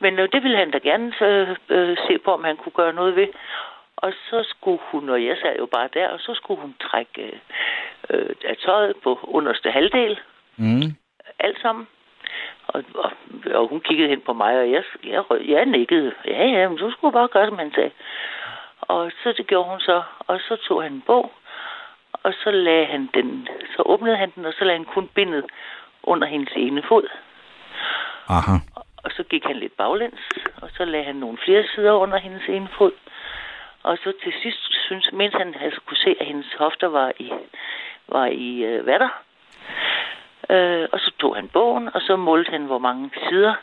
Men 0.01 0.19
øh, 0.19 0.29
det 0.31 0.43
ville 0.43 0.57
han 0.57 0.71
da 0.71 0.77
gerne 0.77 1.13
øh, 1.21 1.55
øh, 1.69 1.97
se 2.07 2.17
på, 2.17 2.31
om 2.33 2.43
han 2.43 2.57
kunne 2.57 2.77
gøre 2.81 2.93
noget 2.93 3.15
ved. 3.15 3.27
Og 4.01 4.13
så 4.29 4.43
skulle 4.49 4.79
hun, 4.91 5.09
og 5.09 5.25
jeg 5.25 5.37
sad 5.41 5.55
jo 5.59 5.65
bare 5.65 5.89
der, 5.93 6.07
og 6.07 6.19
så 6.19 6.33
skulle 6.33 6.61
hun 6.61 6.75
trække 6.81 7.41
øh, 8.09 8.35
af 8.45 8.57
tøjet 8.57 8.95
på 9.03 9.19
underste 9.23 9.71
halvdel. 9.71 10.19
Mm. 10.57 10.95
Alt 11.39 11.61
sammen. 11.61 11.87
Og, 12.67 12.83
og, 12.93 13.11
og 13.53 13.67
hun 13.67 13.81
kiggede 13.81 14.09
hen 14.09 14.21
på 14.21 14.33
mig, 14.33 14.59
og 14.59 14.71
jeg, 14.71 14.83
jeg, 15.03 15.23
jeg 15.47 15.65
nikkede. 15.65 16.13
Ja, 16.25 16.45
ja, 16.45 16.69
men 16.69 16.77
du 16.77 16.91
skulle 16.91 17.13
bare 17.13 17.27
gøre, 17.27 17.47
som 17.47 17.57
han 17.57 17.73
sagde. 17.73 17.91
Og 18.81 19.11
så 19.23 19.33
det 19.37 19.47
gjorde 19.47 19.69
hun 19.69 19.79
så. 19.79 20.03
Og 20.19 20.39
så 20.39 20.55
tog 20.67 20.83
han 20.83 20.93
en 20.93 21.03
bog, 21.05 21.31
og 22.13 22.33
så 22.43 22.51
lagde 22.51 22.85
han 22.85 23.09
den, 23.13 23.47
så 23.75 23.83
åbnede 23.85 24.17
han 24.17 24.31
den, 24.35 24.45
og 24.45 24.53
så 24.53 24.63
lagde 24.65 24.79
han 24.79 24.93
kun 24.93 25.07
bindet 25.07 25.45
under 26.03 26.27
hendes 26.27 26.53
ene 26.55 26.83
fod. 26.87 27.07
Aha. 28.29 28.55
Og 29.03 29.11
så 29.11 29.23
gik 29.23 29.43
han 29.45 29.55
lidt 29.55 29.77
baglæns, 29.77 30.21
og 30.61 30.69
så 30.77 30.85
lagde 30.85 31.05
han 31.05 31.15
nogle 31.15 31.37
flere 31.45 31.63
sider 31.75 31.91
under 31.91 32.17
hendes 32.17 32.47
ene 32.47 32.69
fod. 32.77 32.91
Og 33.83 33.97
så 33.97 34.13
til 34.23 34.33
sidst 34.41 34.85
synes, 34.85 35.09
mens 35.13 35.33
han 35.33 35.55
altså 35.61 35.81
kunne 35.85 35.97
se, 35.97 36.15
at 36.19 36.27
hendes 36.27 36.53
hofter 36.57 36.87
var 36.87 37.11
i, 37.19 37.31
var 38.07 38.25
i 38.25 38.63
øh, 38.63 38.85
vatter. 38.85 39.09
Øh, 40.49 40.87
og 40.91 40.99
så 40.99 41.11
tog 41.19 41.35
han 41.35 41.47
bogen, 41.47 41.89
og 41.93 42.01
så 42.01 42.15
målte 42.15 42.51
han, 42.51 42.65
hvor 42.65 42.77
mange 42.77 43.11
sider, 43.29 43.53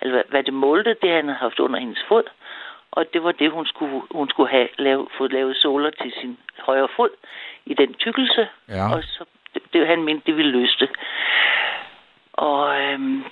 eller 0.00 0.14
hvad, 0.14 0.22
hvad 0.28 0.42
det 0.42 0.54
målte, 0.54 0.96
det 1.02 1.10
han 1.10 1.28
havde 1.28 1.38
haft 1.38 1.60
under 1.60 1.80
hendes 1.80 2.04
fod. 2.08 2.24
Og 2.90 3.06
det 3.12 3.24
var 3.24 3.32
det, 3.32 3.50
hun 3.50 3.66
skulle, 3.66 4.02
hun 4.10 4.28
skulle 4.28 4.50
have 4.50 4.68
lavet, 4.78 5.08
fået 5.18 5.32
lavet 5.32 5.56
såler 5.56 5.90
til 5.90 6.12
sin 6.20 6.38
højre 6.58 6.88
fod 6.96 7.10
i 7.66 7.74
den 7.74 7.94
tykkelse. 7.94 8.48
Ja. 8.68 8.94
Og 8.94 9.02
så 9.02 9.24
det, 9.54 9.62
det 9.72 9.86
han 9.86 10.02
mente, 10.02 10.26
det 10.26 10.36
ville 10.36 10.52
løse 10.52 10.76
det. 10.78 10.90
Og, 12.32 12.80
øhm, 12.80 13.24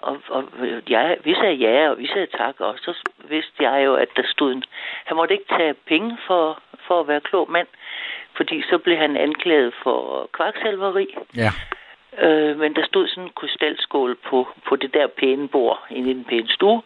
og, 0.00 0.16
og 0.28 0.44
jeg, 0.88 1.16
vi 1.24 1.34
sagde 1.34 1.54
ja, 1.54 1.90
og 1.90 1.98
vi 1.98 2.06
sagde 2.06 2.26
tak, 2.26 2.60
og 2.60 2.74
så 2.78 2.92
vidste 3.28 3.62
jeg 3.62 3.84
jo, 3.84 3.94
at 3.94 4.08
der 4.16 4.22
stod 4.26 4.52
en... 4.52 4.62
Han 5.04 5.16
måtte 5.16 5.34
ikke 5.34 5.54
tage 5.56 5.74
penge 5.74 6.18
for, 6.26 6.62
for 6.86 7.00
at 7.00 7.08
være 7.08 7.20
klog 7.20 7.50
mand, 7.50 7.66
fordi 8.36 8.62
så 8.62 8.78
blev 8.78 8.96
han 8.96 9.16
anklaget 9.16 9.74
for 9.82 10.28
kvaksalveri. 10.32 11.16
Ja. 11.36 11.50
Øh, 12.18 12.58
men 12.58 12.74
der 12.74 12.84
stod 12.86 13.08
sådan 13.08 13.24
en 13.24 13.30
krystalskål 13.36 14.16
på, 14.28 14.48
på 14.68 14.76
det 14.76 14.94
der 14.94 15.06
pæne 15.06 15.48
bord 15.48 15.86
inde 15.90 16.10
i 16.10 16.14
den 16.14 16.24
pæne 16.24 16.48
stue. 16.48 16.82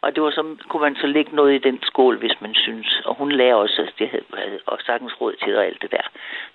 Og 0.00 0.14
det 0.14 0.22
var 0.22 0.30
så, 0.30 0.56
kunne 0.68 0.82
man 0.82 0.96
så 0.96 1.06
lægge 1.06 1.36
noget 1.36 1.54
i 1.54 1.68
den 1.68 1.78
skål, 1.82 2.18
hvis 2.18 2.40
man 2.40 2.54
synes. 2.54 3.02
Og 3.04 3.14
hun 3.14 3.32
lagde 3.32 3.54
også, 3.54 3.82
altså 3.82 3.94
det 3.98 4.08
havde, 4.08 4.24
havde 4.34 4.58
og 4.66 4.78
sagtens 4.86 5.20
råd 5.20 5.34
til 5.44 5.56
og 5.56 5.66
alt 5.66 5.82
det 5.82 5.90
der. 5.90 6.04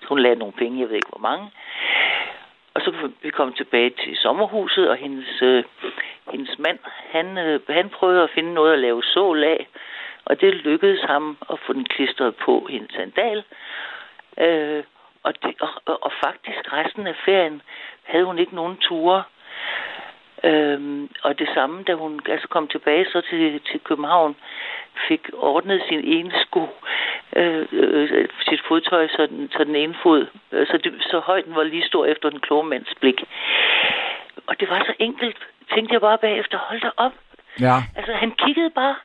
Så 0.00 0.08
hun 0.08 0.18
lagde 0.18 0.36
nogle 0.36 0.52
penge, 0.52 0.80
jeg 0.80 0.88
ved 0.88 0.96
ikke 0.96 1.08
hvor 1.08 1.28
mange. 1.28 1.50
Og 2.74 2.80
så 2.80 3.10
vi 3.22 3.30
kom 3.30 3.52
tilbage 3.52 3.90
til 3.90 4.16
sommerhuset, 4.16 4.88
og 4.90 4.96
hendes, 4.96 5.42
øh, 5.42 5.64
hendes 6.30 6.58
mand, 6.58 6.78
han, 6.84 7.38
øh, 7.38 7.60
han 7.68 7.88
prøvede 7.88 8.22
at 8.22 8.30
finde 8.30 8.54
noget 8.54 8.72
at 8.72 8.78
lave 8.78 9.02
sål 9.02 9.44
af. 9.44 9.68
Og 10.24 10.40
det 10.40 10.54
lykkedes 10.54 11.02
ham 11.02 11.36
at 11.50 11.58
få 11.66 11.72
den 11.72 11.84
klistret 11.84 12.36
på 12.36 12.66
hendes 12.70 12.92
sandal. 12.92 13.44
Øh, 14.38 14.84
og, 15.22 15.42
det, 15.42 15.54
og, 15.60 15.98
og 16.02 16.12
faktisk 16.24 16.72
resten 16.72 17.06
af 17.06 17.16
ferien 17.24 17.62
havde 18.02 18.24
hun 18.24 18.38
ikke 18.38 18.54
nogen 18.54 18.76
ture. 18.76 19.22
Øhm, 20.44 21.10
og 21.22 21.38
det 21.38 21.48
samme, 21.54 21.82
da 21.82 21.94
hun 21.94 22.20
altså 22.26 22.48
kom 22.48 22.68
tilbage 22.68 23.06
så 23.06 23.20
til, 23.20 23.60
til 23.60 23.80
København, 23.80 24.36
fik 25.08 25.30
ordnet 25.32 25.82
sin 25.88 26.04
ene 26.04 26.32
sko, 26.46 26.68
øh, 27.36 27.66
øh, 27.72 28.28
sit 28.48 28.60
fodtøj, 28.68 29.08
så 29.08 29.26
den, 29.26 29.50
så 29.52 29.64
den 29.64 29.76
ene 29.76 29.94
fod, 30.02 30.26
øh, 30.52 30.66
så, 30.66 30.78
det, 30.78 30.92
så 31.10 31.20
højt 31.20 31.44
den 31.44 31.54
var 31.54 31.62
lige 31.62 31.86
stor 31.86 32.06
efter 32.06 32.30
den 32.30 32.40
kloge 32.40 32.64
mands 32.64 32.94
blik. 33.00 33.24
Og 34.46 34.60
det 34.60 34.68
var 34.68 34.84
så 34.84 34.94
enkelt, 34.98 35.38
tænkte 35.74 35.92
jeg 35.92 36.00
bare 36.00 36.18
bagefter, 36.18 36.58
hold 36.58 36.80
da 36.80 36.90
op. 36.96 37.12
Ja. 37.60 37.76
Altså, 37.96 38.12
han 38.12 38.30
kiggede 38.30 38.70
bare, 38.70 38.96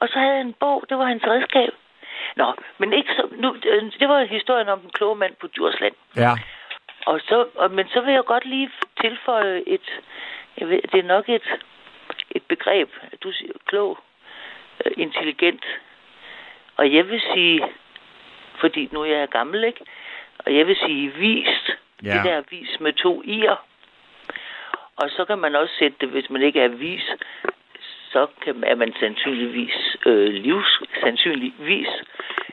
og 0.00 0.08
så 0.08 0.18
havde 0.18 0.36
han 0.36 0.46
en 0.46 0.54
bog, 0.60 0.84
det 0.88 0.98
var 0.98 1.04
hans 1.04 1.26
redskab. 1.26 1.70
Nå, 2.36 2.52
men 2.78 2.92
ikke 2.92 3.12
så, 3.16 3.28
nu, 3.36 3.56
øh, 3.66 3.92
det 4.00 4.08
var 4.08 4.24
historien 4.24 4.68
om 4.68 4.80
den 4.80 4.90
kloge 4.90 5.16
mand 5.16 5.34
på 5.40 5.46
Djursland. 5.46 5.94
Ja. 6.16 6.32
Og 7.06 7.20
så, 7.20 7.46
og, 7.54 7.70
men 7.70 7.88
så 7.88 8.00
vil 8.00 8.14
jeg 8.14 8.24
godt 8.24 8.44
lige 8.44 8.70
tilføje 9.00 9.62
et, 9.66 10.00
jeg 10.58 10.68
ved, 10.68 10.80
det 10.92 10.98
er 10.98 11.08
nok 11.08 11.28
et, 11.28 11.48
et 12.30 12.42
begreb, 12.42 12.90
du 13.22 13.32
siger 13.32 13.52
klog, 13.66 13.98
intelligent. 14.96 15.64
Og 16.76 16.94
jeg 16.94 17.08
vil 17.08 17.20
sige, 17.34 17.64
fordi 18.60 18.88
nu 18.92 19.00
er 19.02 19.18
jeg 19.18 19.28
gammel, 19.28 19.64
ikke? 19.64 19.80
Og 20.38 20.56
jeg 20.56 20.66
vil 20.66 20.76
sige 20.76 21.12
vist. 21.14 21.70
Ja. 22.04 22.12
Det 22.12 22.24
der 22.24 22.42
vis 22.50 22.80
med 22.80 22.92
to 22.92 23.22
i'er. 23.22 23.56
Og 24.96 25.10
så 25.10 25.24
kan 25.24 25.38
man 25.38 25.54
også 25.54 25.74
sætte 25.78 25.96
det, 26.00 26.08
hvis 26.08 26.30
man 26.30 26.42
ikke 26.42 26.60
er 26.60 26.68
vis, 26.68 27.02
så 28.12 28.26
kan, 28.42 28.64
er 28.66 28.74
man 28.74 28.94
sandsynligvis 29.00 29.96
øh, 30.06 30.32
livs, 30.32 30.82
sandsynligvis 31.00 31.88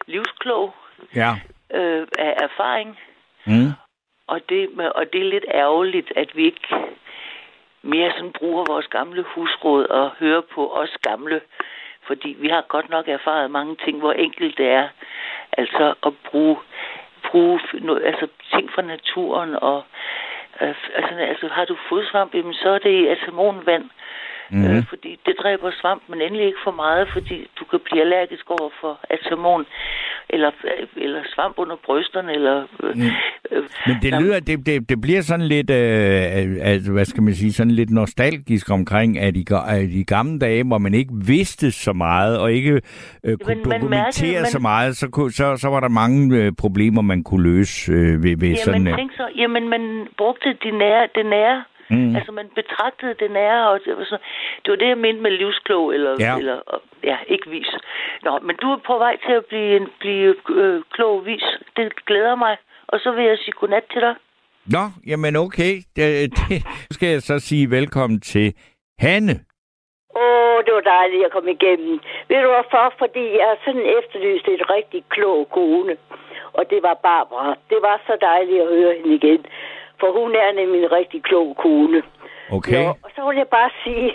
livsklog 0.07 0.75
Ja. 1.15 1.31
øh, 1.73 2.07
af 2.19 2.33
erfaring. 2.43 2.99
Mm. 3.45 3.71
Og 4.27 4.41
det, 4.49 4.69
og 4.95 5.13
det 5.13 5.21
er 5.21 5.29
lidt 5.29 5.45
ærgerligt, 5.53 6.13
at 6.15 6.35
vi 6.35 6.45
ikke 6.45 6.67
mere 7.81 8.11
sådan 8.11 8.31
bruger 8.31 8.65
vores 8.67 8.87
gamle 8.87 9.21
husråd 9.23 9.85
og 9.85 10.11
hører 10.19 10.41
på 10.41 10.73
os 10.73 10.97
gamle. 11.01 11.41
Fordi 12.07 12.35
vi 12.39 12.47
har 12.47 12.61
godt 12.61 12.89
nok 12.89 13.07
erfaret 13.07 13.51
mange 13.51 13.75
ting, 13.85 13.99
hvor 13.99 14.13
enkelt 14.13 14.57
det 14.57 14.67
er. 14.67 14.87
Altså 15.57 15.93
at 16.05 16.13
bruge, 16.31 16.57
bruge 17.31 17.59
noget, 17.73 18.05
altså 18.05 18.27
ting 18.53 18.71
fra 18.71 18.81
naturen. 18.81 19.55
Og, 19.61 19.83
øh, 20.61 20.75
altså, 20.95 21.15
altså 21.15 21.47
har 21.47 21.65
du 21.65 21.77
fodsvamp, 21.89 22.35
jamen, 22.35 22.53
så 22.53 22.69
er 22.69 22.79
det 22.79 23.07
atemonvand. 23.07 23.89
Mm. 24.51 24.63
Øh, 24.65 24.83
fordi 24.89 25.19
det 25.25 25.35
dræber 25.43 25.71
svamp, 25.81 26.01
men 26.09 26.21
endelig 26.21 26.45
ikke 26.45 26.63
for 26.63 26.71
meget, 26.71 27.07
fordi 27.13 27.37
du 27.59 27.63
kan 27.71 27.79
blive 27.85 28.01
allergisk 28.01 28.49
over 28.49 28.69
for 28.81 28.99
atamon, 29.09 29.65
eller, 30.29 30.51
eller 30.97 31.21
svamp 31.35 31.55
under 31.57 31.75
brysterne, 31.85 32.31
eller... 32.33 32.55
Øh, 32.83 32.95
Mm. 32.95 33.01
øh, 33.51 33.63
Men 33.87 33.95
det 34.01 34.11
Jamen, 34.11 34.23
lyder, 34.23 34.39
det, 34.39 34.65
det, 34.65 34.89
det 34.89 35.01
bliver 35.01 35.21
sådan 35.21 35.45
lidt, 35.45 35.69
øh, 35.69 36.71
altså, 36.71 36.91
hvad 36.91 37.05
skal 37.05 37.23
man 37.23 37.33
sige, 37.33 37.53
sådan 37.53 37.71
lidt 37.71 37.89
nostalgisk 37.89 38.69
omkring, 38.71 39.19
at 39.19 39.37
i, 39.37 39.45
at 39.67 39.81
i 39.83 40.03
gamle 40.03 40.39
dage, 40.39 40.63
hvor 40.67 40.77
man 40.77 40.93
ikke 40.93 41.13
vidste 41.27 41.71
så 41.71 41.93
meget, 41.93 42.39
og 42.39 42.51
ikke 42.53 42.81
øh, 43.23 43.37
kunne 43.37 43.55
mærkede- 43.55 43.73
dokumentere 43.73 44.41
man- 44.41 44.45
så 44.45 44.59
meget, 44.59 44.97
så, 44.97 45.09
kunne, 45.09 45.31
så, 45.31 45.57
så 45.57 45.67
var 45.69 45.79
der 45.79 45.89
mange 45.89 46.37
øh, 46.37 46.51
problemer, 46.57 47.01
man 47.01 47.23
kunne 47.23 47.43
løse 47.43 47.91
øh, 47.91 48.23
ved, 48.23 48.37
ved 48.39 48.55
sådan... 48.55 48.81
Jamen, 48.81 48.93
Øh, 48.93 48.97
tænk 48.99 49.11
så, 49.17 49.27
jamen, 49.37 49.69
man 49.69 50.07
brugte 50.17 50.49
de 50.63 50.71
nære, 50.77 51.07
det 51.15 51.25
nære. 51.25 51.63
Mm. 51.91 52.15
Altså, 52.15 52.31
man 52.31 52.47
betragtede 52.55 53.13
det 53.21 53.31
nære, 53.31 53.69
og 53.71 53.79
det 53.85 53.97
var, 53.97 54.03
så, 54.03 54.17
det 54.65 54.69
var 54.71 54.75
det, 54.77 54.87
jeg 54.87 54.97
mente 54.97 55.21
med 55.21 55.31
livsklog, 55.31 55.93
eller, 55.95 56.11
Ja. 56.19 56.37
eller 56.37 56.57
og- 56.73 56.81
ja, 57.03 57.17
ikke 57.27 57.49
vis. 57.49 57.69
Nå, 58.23 58.39
men 58.39 58.55
du 58.61 58.67
er 58.71 58.77
på 58.77 58.97
vej 58.97 59.17
til 59.25 59.33
at 59.33 59.45
blive, 59.45 59.75
en, 59.77 59.87
blive 59.99 60.35
øh, 60.49 60.81
klog 60.91 61.25
vis. 61.25 61.43
Det 61.77 62.05
glæder 62.05 62.35
mig. 62.35 62.57
Og 62.87 62.99
så 62.99 63.11
vil 63.11 63.25
jeg 63.25 63.37
sige 63.37 63.51
godnat 63.59 63.83
til 63.93 64.01
dig. 64.01 64.15
Nå, 64.65 64.83
jamen 65.07 65.35
okay. 65.35 65.73
Det, 65.95 66.05
det 66.37 66.49
nu 66.89 66.91
skal 66.91 67.09
jeg 67.09 67.21
så 67.21 67.39
sige 67.39 67.71
velkommen 67.71 68.19
til 68.21 68.53
Hanne. 68.99 69.35
Åh, 70.21 70.57
det 70.65 70.73
var 70.77 70.85
dejligt 70.97 71.25
at 71.25 71.31
komme 71.31 71.51
igennem. 71.51 71.99
Ved 72.29 72.37
du 72.43 72.47
hvorfor? 72.55 72.93
Fordi 73.03 73.23
jeg 73.39 73.45
har 73.51 73.57
sådan 73.65 73.85
efterlyst 73.99 74.47
et 74.47 74.69
rigtig 74.75 75.03
klog 75.09 75.49
kone. 75.49 75.95
Og 76.53 76.63
det 76.69 76.79
var 76.83 76.93
Barbara. 77.07 77.55
Det 77.69 77.79
var 77.81 78.01
så 78.07 78.13
dejligt 78.21 78.61
at 78.61 78.67
høre 78.67 78.93
hende 78.97 79.15
igen. 79.15 79.41
For 80.01 80.09
hun 80.19 80.31
er 80.35 80.51
nemlig 80.51 80.79
en 80.83 80.91
rigtig 80.91 81.23
klog 81.23 81.47
kone. 81.63 82.01
Okay. 82.57 82.83
Nå, 82.83 82.89
og 83.05 83.09
så 83.15 83.21
vil 83.27 83.37
jeg 83.37 83.47
bare 83.57 83.71
sige, 83.83 84.09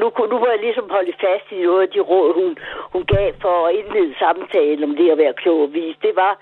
nu, 0.00 0.06
nu 0.30 0.36
må 0.38 0.46
jeg 0.54 0.60
ligesom 0.66 0.86
holde 0.90 1.12
fast 1.24 1.46
i 1.52 1.62
noget 1.62 1.82
af 1.82 1.90
de 1.94 2.00
råd, 2.00 2.28
hun, 2.40 2.50
hun 2.92 3.04
gav 3.14 3.32
for 3.44 3.56
at 3.66 3.74
indlede 3.74 4.14
samtalen 4.18 4.84
om 4.88 4.96
det 4.96 5.10
at 5.10 5.18
være 5.18 5.40
klog 5.42 5.60
og 5.66 5.72
vis. 5.72 5.96
Det 6.02 6.12
var, 6.16 6.34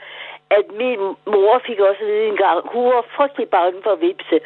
at 0.59 0.66
min 0.82 1.01
mor 1.34 1.55
fik 1.66 1.80
også 1.88 2.03
at 2.03 2.09
vide 2.12 2.28
en 2.28 2.36
gang, 2.36 2.59
hun 2.74 2.84
var 2.95 3.05
frygtelig 3.16 3.49
bange 3.49 3.78
for 3.82 3.95
vipse. 3.95 4.41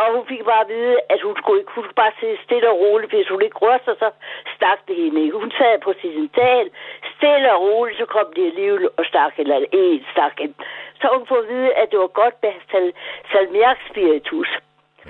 Og 0.00 0.06
hun 0.14 0.24
fik 0.32 0.42
bare 0.50 0.64
at 0.66 0.72
vide, 0.76 0.96
at 1.12 1.20
hun 1.26 1.34
skulle, 1.40 1.58
ikke, 1.60 1.72
hun 1.74 1.84
skulle 1.84 2.02
bare 2.04 2.18
sidde 2.20 2.44
stille 2.46 2.68
og 2.72 2.78
roligt, 2.84 3.12
hvis 3.12 3.32
hun 3.34 3.42
ikke 3.46 3.58
rørte 3.64 3.84
sig, 3.84 3.96
så 4.02 4.08
stak 4.56 4.80
det 4.88 4.96
hende 5.02 5.20
ikke. 5.22 5.38
Hun 5.42 5.50
sad 5.58 5.74
på 5.86 5.92
sin 6.00 6.26
dal, 6.40 6.66
stille 7.14 7.48
og 7.54 7.60
roligt, 7.68 7.98
så 7.98 8.06
kom 8.16 8.26
det 8.36 8.44
alligevel 8.50 8.88
og 8.98 9.04
stak 9.10 9.32
eller 9.38 9.56
en 9.72 10.04
stak 10.12 10.36
en. 10.44 10.54
Så 11.00 11.06
hun 11.16 11.26
får 11.28 11.38
at 11.42 11.48
vide, 11.48 11.70
at 11.80 11.86
det 11.90 11.98
var 12.04 12.12
godt 12.22 12.36
med 12.42 12.52
sal, 12.70 12.92
salmiakspiritus. 13.32 14.50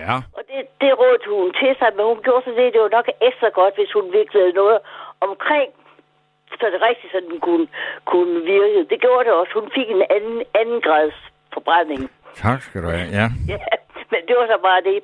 Ja. 0.02 0.14
Og 0.36 0.42
det, 0.50 0.60
det 0.80 0.92
rådte 1.02 1.26
hun 1.30 1.52
til 1.60 1.72
sig, 1.78 1.90
men 1.96 2.04
hun 2.10 2.20
gjorde 2.24 2.44
så 2.44 2.50
det, 2.58 2.72
det 2.74 2.80
var 2.80 2.96
nok 2.98 3.08
ekstra 3.28 3.48
godt, 3.60 3.74
hvis 3.78 3.92
hun 3.98 4.06
viklede 4.12 4.52
noget 4.52 4.78
omkring, 5.20 5.70
så 6.58 6.64
det 6.72 6.80
rigtigt 6.88 7.12
sådan 7.12 7.30
den 7.30 7.40
kunne, 7.40 7.66
kunne 8.12 8.36
virke. 8.54 8.78
Det 8.90 8.98
gjorde 9.04 9.24
det 9.24 9.32
også. 9.40 9.52
Hun 9.60 9.70
fik 9.76 9.88
en 9.90 10.02
anden, 10.16 10.42
anden 10.60 10.80
grads 10.80 11.18
forbrænding. 11.54 12.10
Tak 12.34 12.62
skal 12.62 12.82
du 12.82 12.88
have. 12.88 13.08
Ja. 13.18 13.26
Ja, 13.48 13.58
men 14.14 14.22
det 14.28 14.34
var 14.40 14.46
så 14.46 14.58
bare 14.68 14.82
det. 14.90 14.98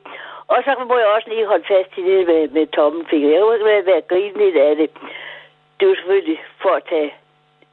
Og 0.53 0.59
så 0.67 0.71
må 0.89 0.97
jeg 0.99 1.09
også 1.17 1.29
lige 1.31 1.51
holde 1.53 1.69
fast 1.73 1.93
i 2.01 2.03
det 2.11 2.21
med, 2.31 2.43
med 2.57 2.67
tommelfinger. 2.67 3.31
Jeg 3.31 3.41
kunne 3.41 3.77
ikke 3.77 3.91
være 3.93 4.09
grine 4.13 4.39
lidt 4.43 4.57
af 4.57 4.77
det. 4.77 4.91
Det 5.77 5.89
var 5.89 5.95
selvfølgelig 5.95 6.41
for 6.63 6.73
at 6.79 6.85
tage 6.93 7.11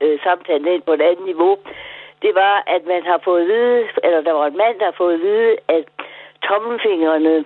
øh, 0.04 0.20
samtalen 0.26 0.68
ind 0.74 0.82
på 0.86 0.94
et 0.94 1.02
andet 1.10 1.26
niveau. 1.26 1.54
Det 2.22 2.32
var, 2.36 2.56
at 2.76 2.82
man 2.94 3.04
har 3.12 3.20
fået 3.28 3.42
at 3.42 3.48
vide, 3.48 3.88
eller 4.04 4.22
der 4.22 4.34
var 4.40 4.48
en 4.48 4.58
mand, 4.64 4.80
der 4.80 4.86
har 4.86 4.98
fået 5.04 5.14
at 5.14 5.26
vide, 5.30 5.52
at 5.68 5.86
tommelfingrene 6.48 7.46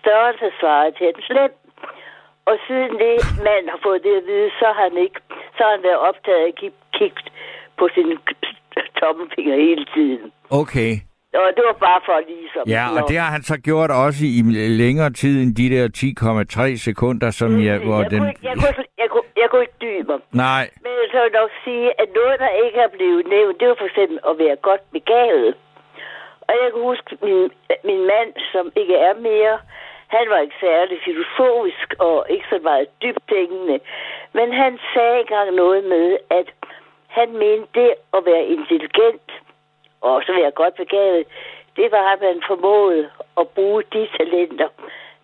størrelse 0.00 0.48
svarer 0.60 0.90
til 0.90 1.06
en 1.08 1.22
slem. 1.28 1.52
Og 2.50 2.56
siden 2.66 2.92
det 3.04 3.14
mand 3.48 3.64
har 3.72 3.80
fået 3.82 4.02
det 4.02 4.14
at 4.20 4.26
vide, 4.26 4.50
så 4.60 4.66
har 4.76 4.82
han 4.88 4.96
ikke, 4.96 5.20
så 5.56 5.60
har 5.64 5.70
han 5.70 5.82
været 5.82 6.04
optaget 6.08 6.38
af 6.38 6.46
at 6.48 6.54
kigge, 6.98 7.22
på 7.78 7.88
sin 7.94 8.18
tommelfinger 9.00 9.56
hele 9.56 9.84
tiden. 9.94 10.32
Okay. 10.50 10.92
Og 11.34 11.50
det 11.56 11.62
var 11.68 11.76
bare 11.88 12.00
for 12.08 12.16
ligesom... 12.32 12.62
Ja, 12.76 12.84
og 12.96 13.08
det 13.10 13.16
har 13.22 13.30
han 13.36 13.42
så 13.42 13.56
gjort 13.68 13.90
også 14.04 14.20
i 14.38 14.40
længere 14.84 15.10
tid 15.20 15.34
end 15.42 15.52
de 15.60 15.66
der 15.74 15.84
10,3 15.96 16.76
sekunder, 16.88 17.30
som 17.40 17.50
jeg... 17.68 17.76
Hvor 17.86 18.00
jeg, 18.02 18.10
den... 18.10 18.18
kunne, 18.18 18.28
ikke- 18.32 18.46
jeg, 18.50 18.56
kunne, 18.60 18.68
ikke- 18.82 18.92
jeg, 19.02 19.08
kunne, 19.12 19.28
jeg 19.42 19.46
kunne 19.50 19.62
ikke 19.66 19.78
dybe. 19.86 20.14
Nej. 20.46 20.64
Men 20.84 20.92
jeg 21.14 21.22
vil 21.24 21.32
nok 21.40 21.50
sige, 21.64 21.86
at 22.02 22.08
noget, 22.20 22.36
der 22.44 22.50
ikke 22.64 22.78
er 22.86 22.90
blevet 22.96 23.24
nævnt, 23.34 23.60
det 23.60 23.66
var 23.68 23.76
for 23.82 23.88
eksempel 23.92 24.18
at 24.30 24.34
være 24.44 24.56
godt 24.68 24.82
begavet. 24.96 25.52
Og 26.48 26.52
jeg 26.62 26.68
kan 26.72 26.82
huske, 26.90 27.08
min, 27.26 27.50
min 27.88 28.02
mand, 28.12 28.30
som 28.52 28.64
ikke 28.82 28.96
er 29.08 29.14
mere, 29.30 29.56
han 30.16 30.24
var 30.32 30.38
ikke 30.44 30.58
særlig 30.66 30.96
filosofisk 31.08 31.88
og 32.08 32.16
ikke 32.34 32.46
så 32.54 32.58
meget 32.68 32.86
dybtænkende. 33.04 33.76
Men 34.36 34.48
han 34.62 34.72
sagde 34.94 35.20
engang 35.20 35.48
noget 35.62 35.82
med, 35.94 36.06
at 36.38 36.48
han 37.18 37.28
mente 37.44 37.68
det 37.80 37.90
at 38.16 38.20
være 38.30 38.44
intelligent 38.56 39.26
og 40.02 40.14
også 40.14 40.32
være 40.40 40.50
godt 40.50 40.74
begavet, 40.82 41.24
det 41.76 41.88
var, 41.92 42.12
at 42.12 42.20
man 42.20 42.42
formåede 42.50 43.04
at 43.40 43.48
bruge 43.48 43.82
de 43.92 44.08
talenter, 44.16 44.68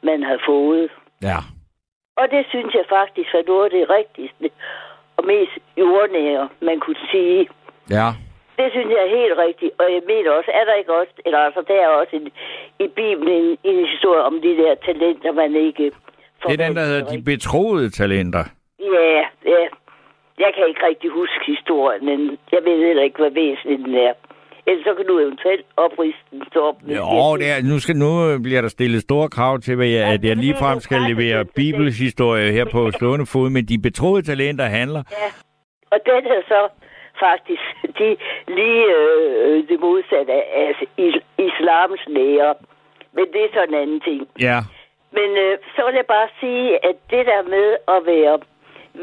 man 0.02 0.22
havde 0.22 0.42
fået. 0.46 0.90
Ja. 1.22 1.38
Og 2.16 2.26
det 2.30 2.46
synes 2.48 2.74
jeg 2.74 2.84
faktisk 2.88 3.28
var 3.34 3.42
noget 3.46 3.64
af 3.64 3.70
det 3.70 3.90
rigtigste 3.96 4.50
og 5.16 5.24
mest 5.26 5.54
jordnære, 5.76 6.48
man 6.60 6.80
kunne 6.80 7.02
sige. 7.10 7.48
Ja. 7.90 8.08
Det 8.58 8.68
synes 8.70 8.90
jeg 8.94 9.02
er 9.06 9.16
helt 9.18 9.38
rigtigt. 9.38 9.72
Og 9.80 9.86
jeg 9.94 10.02
mener 10.06 10.30
også, 10.30 10.50
er 10.54 10.64
der 10.64 10.74
ikke 10.74 10.92
også, 11.00 11.12
eller 11.26 11.38
altså, 11.38 11.62
der 11.68 11.74
er 11.74 11.88
også 11.88 12.16
en, 12.16 12.26
i 12.84 12.88
Bibelen 12.88 13.34
en, 13.42 13.58
en 13.64 13.86
historie 13.86 14.22
om 14.22 14.40
de 14.42 14.56
der 14.56 14.74
talenter, 14.74 15.32
man 15.32 15.56
ikke 15.56 15.92
får. 16.42 16.48
Det 16.50 16.60
er 16.60 16.66
den, 16.66 16.76
der 16.76 16.84
hedder 16.84 17.10
De 17.12 17.22
Betroede 17.22 17.90
Talenter. 17.90 18.44
Ja, 18.80 19.26
ja. 19.54 19.64
Jeg 20.38 20.50
kan 20.54 20.68
ikke 20.68 20.86
rigtig 20.86 21.10
huske 21.10 21.44
historien, 21.46 22.04
men 22.04 22.38
jeg 22.52 22.60
ved 22.64 22.86
heller 22.86 23.02
ikke, 23.02 23.18
hvad 23.18 23.30
væsentligt 23.30 23.84
den 23.84 23.94
er. 23.94 24.12
Ellers 24.68 24.84
så 24.88 24.94
kan 24.98 25.06
du 25.06 25.14
eventuelt 25.18 25.66
opriste 25.76 26.24
den 26.30 26.42
op. 26.68 26.76
Jo, 26.96 27.36
det 27.40 27.46
er, 27.52 27.56
nu, 27.70 27.76
skal, 27.78 27.96
nu 27.96 28.10
bliver 28.46 28.60
der 28.60 28.68
stillet 28.68 29.00
store 29.02 29.28
krav 29.28 29.58
til, 29.58 29.76
hvad 29.76 29.86
jeg, 29.86 30.04
at 30.14 30.24
jeg 30.24 30.36
ligefrem 30.36 30.80
skal 30.80 31.00
levere 31.10 31.44
bibelsk 31.44 31.98
historie 32.00 32.52
her 32.52 32.64
på 32.64 32.90
stående 32.90 33.26
fod, 33.26 33.50
men 33.50 33.64
de 33.70 33.78
betroede 33.88 34.22
talenter 34.22 34.64
handler. 34.64 35.02
Ja, 35.22 35.28
og 35.92 35.98
den 36.06 36.22
er 36.36 36.42
så 36.48 36.60
faktisk 37.26 37.62
de, 37.98 38.08
lige 38.58 38.84
øh, 38.98 39.68
det 39.68 39.80
modsatte 39.80 40.32
af 40.32 40.70
is- 41.06 41.24
islams 41.46 42.00
lære. 42.06 42.54
Men 43.16 43.24
det 43.32 43.40
er 43.44 43.50
så 43.54 43.62
en 43.68 43.74
anden 43.82 44.00
ting. 44.00 44.20
Ja, 44.40 44.58
Men 45.12 45.28
øh, 45.44 45.58
så 45.76 45.80
vil 45.86 45.94
jeg 45.94 46.08
bare 46.16 46.28
sige, 46.40 46.66
at 46.88 46.96
det 47.10 47.22
der 47.30 47.42
med 47.56 47.68
at 47.94 48.00
være 48.12 48.36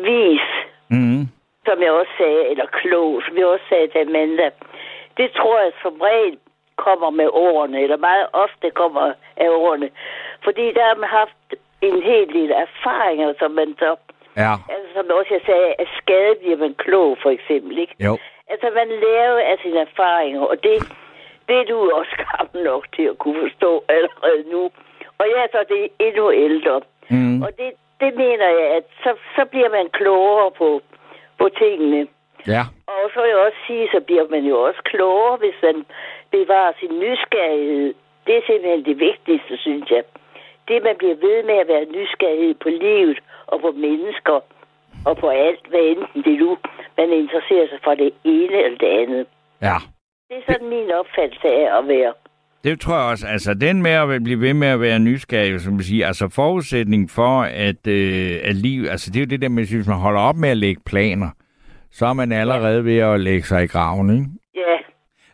vis, 0.09 0.47
mm. 0.89 1.21
som 1.67 1.77
jeg 1.85 1.91
også 1.91 2.13
sagde, 2.21 2.41
eller 2.51 2.65
klog, 2.81 3.09
som 3.27 3.37
jeg 3.37 3.45
også 3.45 3.65
sagde 3.69 3.87
til 3.87 3.99
Amanda, 4.09 4.47
det 5.17 5.31
tror 5.37 5.59
jeg 5.59 5.71
som 5.81 6.01
regel 6.01 6.37
kommer 6.75 7.09
med 7.09 7.29
årene, 7.31 7.81
eller 7.81 7.97
meget 7.97 8.27
ofte 8.33 8.71
kommer 8.71 9.13
af 9.37 9.49
årene. 9.49 9.89
Fordi 10.43 10.65
der 10.73 10.83
har 10.89 10.95
man 10.95 11.09
haft 11.09 11.45
en 11.81 12.01
hel 12.01 12.27
del 12.33 12.51
erfaringer, 12.51 13.33
som 13.39 13.51
man 13.51 13.75
så, 13.79 13.95
ja, 14.37 14.53
altså 14.73 14.89
som 14.95 15.05
også 15.09 15.33
jeg 15.33 15.41
sagde, 15.45 15.69
at 15.79 15.87
skade 16.01 16.35
bliver 16.41 16.57
man 16.57 16.73
klog, 16.73 17.17
for 17.23 17.29
eksempel, 17.29 17.77
ikke? 17.77 17.95
jo. 17.99 18.17
Altså, 18.47 18.67
man 18.75 18.87
lærer 18.87 19.37
af 19.51 19.57
sine 19.63 19.79
erfaringer, 19.79 20.41
og 20.41 20.63
det, 20.63 20.75
det 21.47 21.55
er 21.61 21.63
du 21.63 21.91
også 21.91 22.15
gammel 22.31 22.63
nok 22.63 22.83
til 22.95 23.03
at 23.03 23.17
kunne 23.17 23.39
forstå 23.49 23.83
allerede 23.89 24.43
nu. 24.51 24.61
Og 25.19 25.25
jeg 25.31 25.39
er 25.43 25.47
så 25.51 25.63
det 25.69 26.07
endnu 26.07 26.31
ældre. 26.31 26.81
Mm. 27.09 27.41
Og 27.41 27.49
det, 27.57 27.71
det 27.99 28.15
mener 28.15 28.47
jeg, 28.59 28.67
at 28.77 28.83
så, 29.03 29.11
så 29.35 29.45
bliver 29.45 29.69
man 29.69 29.89
klogere 29.89 30.51
på, 30.51 30.81
på 31.39 31.49
tingene. 31.49 32.07
Ja, 32.47 32.63
Og 32.87 33.05
så 33.13 33.17
vil 33.21 33.29
jeg 33.33 33.41
også 33.47 33.61
sige, 33.67 33.85
så 33.95 33.99
bliver 34.07 34.25
man 34.35 34.43
jo 34.51 34.55
også 34.67 34.81
klogere, 34.91 35.37
hvis 35.43 35.57
man 35.67 35.77
bevarer 36.35 36.73
sin 36.79 36.93
nysgerrighed. 37.03 37.93
Det 38.25 38.33
er 38.37 38.43
simpelthen 38.47 38.85
det 38.89 38.97
vigtigste, 39.09 39.53
synes 39.65 39.87
jeg. 39.95 40.03
Det, 40.67 40.77
man 40.87 40.95
bliver 41.01 41.17
ved 41.27 41.37
med 41.49 41.57
at 41.63 41.67
være 41.73 41.85
nysgerrighed 41.97 42.55
på 42.63 42.69
livet 42.69 43.17
og 43.51 43.57
på 43.61 43.71
mennesker 43.85 44.37
og 45.09 45.17
på 45.17 45.27
alt, 45.29 45.63
hvad 45.69 45.83
enten 45.93 46.23
det 46.27 46.35
nu, 46.43 46.57
man 46.97 47.09
interesserer 47.21 47.67
sig 47.71 47.79
for 47.83 47.95
det 47.95 48.11
ene 48.23 48.57
eller 48.65 48.77
det 48.77 48.91
andet. 49.01 49.25
ja. 49.61 49.77
Det 50.29 50.37
er 50.37 50.51
sådan 50.51 50.69
min 50.69 50.91
opfattelse 50.99 51.47
af 51.47 51.77
at 51.79 51.87
være. 51.87 52.13
Det 52.63 52.79
tror 52.79 52.95
jeg 52.95 53.11
også. 53.11 53.27
Altså, 53.27 53.53
den 53.53 53.81
med 53.81 53.91
at 53.91 54.23
blive 54.23 54.41
ved 54.41 54.53
med 54.53 54.67
at 54.67 54.81
være 54.81 54.99
nysgerrig, 54.99 55.61
som 55.61 55.73
man 55.73 55.83
siger, 55.83 56.07
altså 56.07 56.29
forudsætning 56.29 57.09
for, 57.11 57.41
at, 57.41 57.87
øh, 57.87 58.31
at 58.43 58.55
liv, 58.55 58.85
altså 58.89 59.11
det 59.11 59.19
er 59.19 59.25
jo 59.25 59.29
det 59.29 59.41
der 59.41 59.49
med, 59.49 59.63
hvis 59.75 59.87
man 59.87 59.97
holder 59.97 60.21
op 60.21 60.35
med 60.35 60.49
at 60.49 60.57
lægge 60.57 60.81
planer, 60.85 61.29
så 61.97 62.05
er 62.05 62.13
man 62.13 62.31
allerede 62.31 62.85
ved 62.85 62.97
at 62.97 63.19
lægge 63.19 63.43
sig 63.43 63.63
i 63.63 63.67
graven, 63.67 64.09
ikke? 64.09 64.25
Ja, 64.55 64.77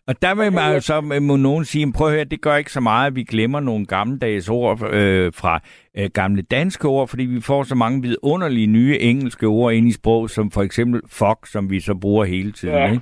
Og 0.08 0.22
der 0.22 0.36
vil 0.36 0.54
man 0.54 0.82
så, 0.82 1.02
må 1.22 1.36
nogen 1.36 1.66
sige, 1.66 1.94
prøv 1.98 2.08
at 2.08 2.14
høre, 2.14 2.24
det 2.24 2.42
gør 2.42 2.56
ikke 2.56 2.72
så 2.72 2.80
meget, 2.82 3.08
at 3.08 3.16
vi 3.16 3.24
glemmer 3.24 3.60
nogle 3.60 3.86
gammeldags 3.86 4.50
ord 4.50 4.94
øh, 4.94 5.32
fra 5.42 5.60
øh, 5.98 6.10
gamle 6.14 6.42
danske 6.42 6.88
ord, 6.88 7.08
fordi 7.08 7.24
vi 7.26 7.42
får 7.42 7.64
så 7.64 7.76
mange 7.76 8.02
vidunderlige 8.02 8.68
nye 8.68 8.98
engelske 9.00 9.46
ord 9.48 9.74
ind 9.74 9.88
i 9.88 9.92
sprog, 9.94 10.30
som 10.30 10.52
for 10.52 10.62
eksempel 10.62 11.02
fuck, 11.20 11.40
som 11.54 11.70
vi 11.72 11.80
så 11.80 11.96
bruger 12.02 12.26
hele 12.26 12.52
tiden, 12.52 12.76
Ja. 12.76 12.86
ikke? 12.92 13.02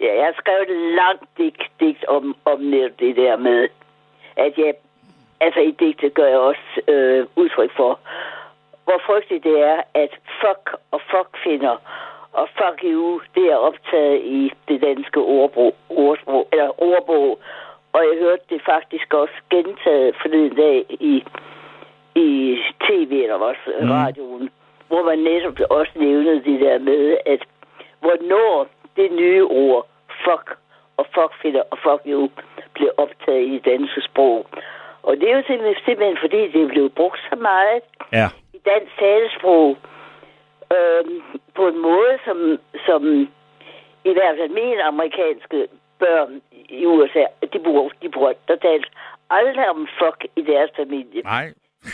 ja 0.00 0.10
jeg 0.18 0.24
har 0.30 0.36
skrevet 0.42 0.68
et 0.70 0.94
langt 1.00 1.24
digt, 1.38 1.62
digt 1.80 2.04
om, 2.04 2.36
om 2.44 2.58
netop 2.60 2.98
det 3.00 3.16
der 3.16 3.36
med, 3.36 3.68
at 4.36 4.52
jeg, 4.58 4.72
altså 5.40 5.60
i 5.60 5.72
digtet 5.80 6.14
gør 6.14 6.26
jeg 6.34 6.38
også 6.38 6.68
øh, 6.88 7.26
udtryk 7.36 7.70
for, 7.76 8.00
hvor 8.84 9.00
frygteligt 9.06 9.44
det 9.44 9.56
er, 9.72 9.78
at 9.94 10.10
fuck 10.40 10.64
og 10.90 11.00
fuck 11.10 11.30
finder 11.44 11.76
og 12.40 12.48
fuck 12.58 12.78
you, 12.84 13.20
det 13.34 13.44
er 13.52 13.56
optaget 13.56 14.20
i 14.24 14.52
det 14.68 14.82
danske 14.82 15.20
ordbrug, 15.20 15.74
ordsprog, 15.88 16.48
eller 16.52 16.82
ordbog. 16.82 17.38
Og 17.92 18.00
jeg 18.08 18.18
hørte 18.20 18.44
det 18.50 18.60
faktisk 18.72 19.14
også 19.14 19.34
gentaget 19.50 20.16
forleden 20.22 20.56
dag 20.56 20.84
i, 20.90 21.24
i 22.14 22.58
tv 22.86 23.12
eller 23.22 23.34
også 23.34 23.66
mm. 23.80 23.90
radioen, 23.90 24.50
hvor 24.88 25.02
man 25.02 25.18
netop 25.18 25.58
også 25.70 25.92
nævnede 25.94 26.44
det 26.44 26.60
der 26.60 26.78
med, 26.78 27.16
at 27.26 27.42
hvornår 28.00 28.66
det 28.96 29.12
nye 29.12 29.44
ord 29.44 29.86
fuck 30.24 30.56
og 30.96 31.06
fuckfitter 31.14 31.62
og 31.70 31.78
fuck 31.78 32.02
you 32.06 32.30
blev 32.74 32.90
optaget 32.96 33.46
i 33.46 33.52
det 33.52 33.64
danske 33.64 34.00
sprog. 34.00 34.46
Og 35.02 35.16
det 35.16 35.30
er 35.30 35.36
jo 35.36 35.42
simpelthen, 35.46 35.84
simpelthen 35.84 36.18
fordi, 36.20 36.40
det 36.52 36.68
blevet 36.68 36.92
brugt 36.92 37.20
så 37.30 37.36
meget 37.36 37.82
Ja. 38.12 38.28
i 38.54 38.58
dansk 38.64 38.98
talesprog 38.98 39.76
øhm, 40.74 41.22
på 41.54 41.68
en 41.68 41.78
måde, 41.78 42.18
som, 42.24 42.58
som 42.86 43.02
i 44.04 44.12
hvert 44.12 44.36
fald 44.38 44.50
mine 44.50 44.82
amerikanske 44.82 45.68
børn 45.98 46.40
i 46.68 46.86
USA, 46.86 47.24
de 47.52 47.58
bruger, 47.58 47.90
de 48.02 48.08
bruger, 48.08 48.32
der 48.48 48.56
talt 48.56 48.86
aldrig 49.30 49.70
om 49.70 49.88
fuck 49.98 50.26
i 50.36 50.42
deres 50.42 50.70
familie. 50.76 51.22
Nej. 51.22 51.52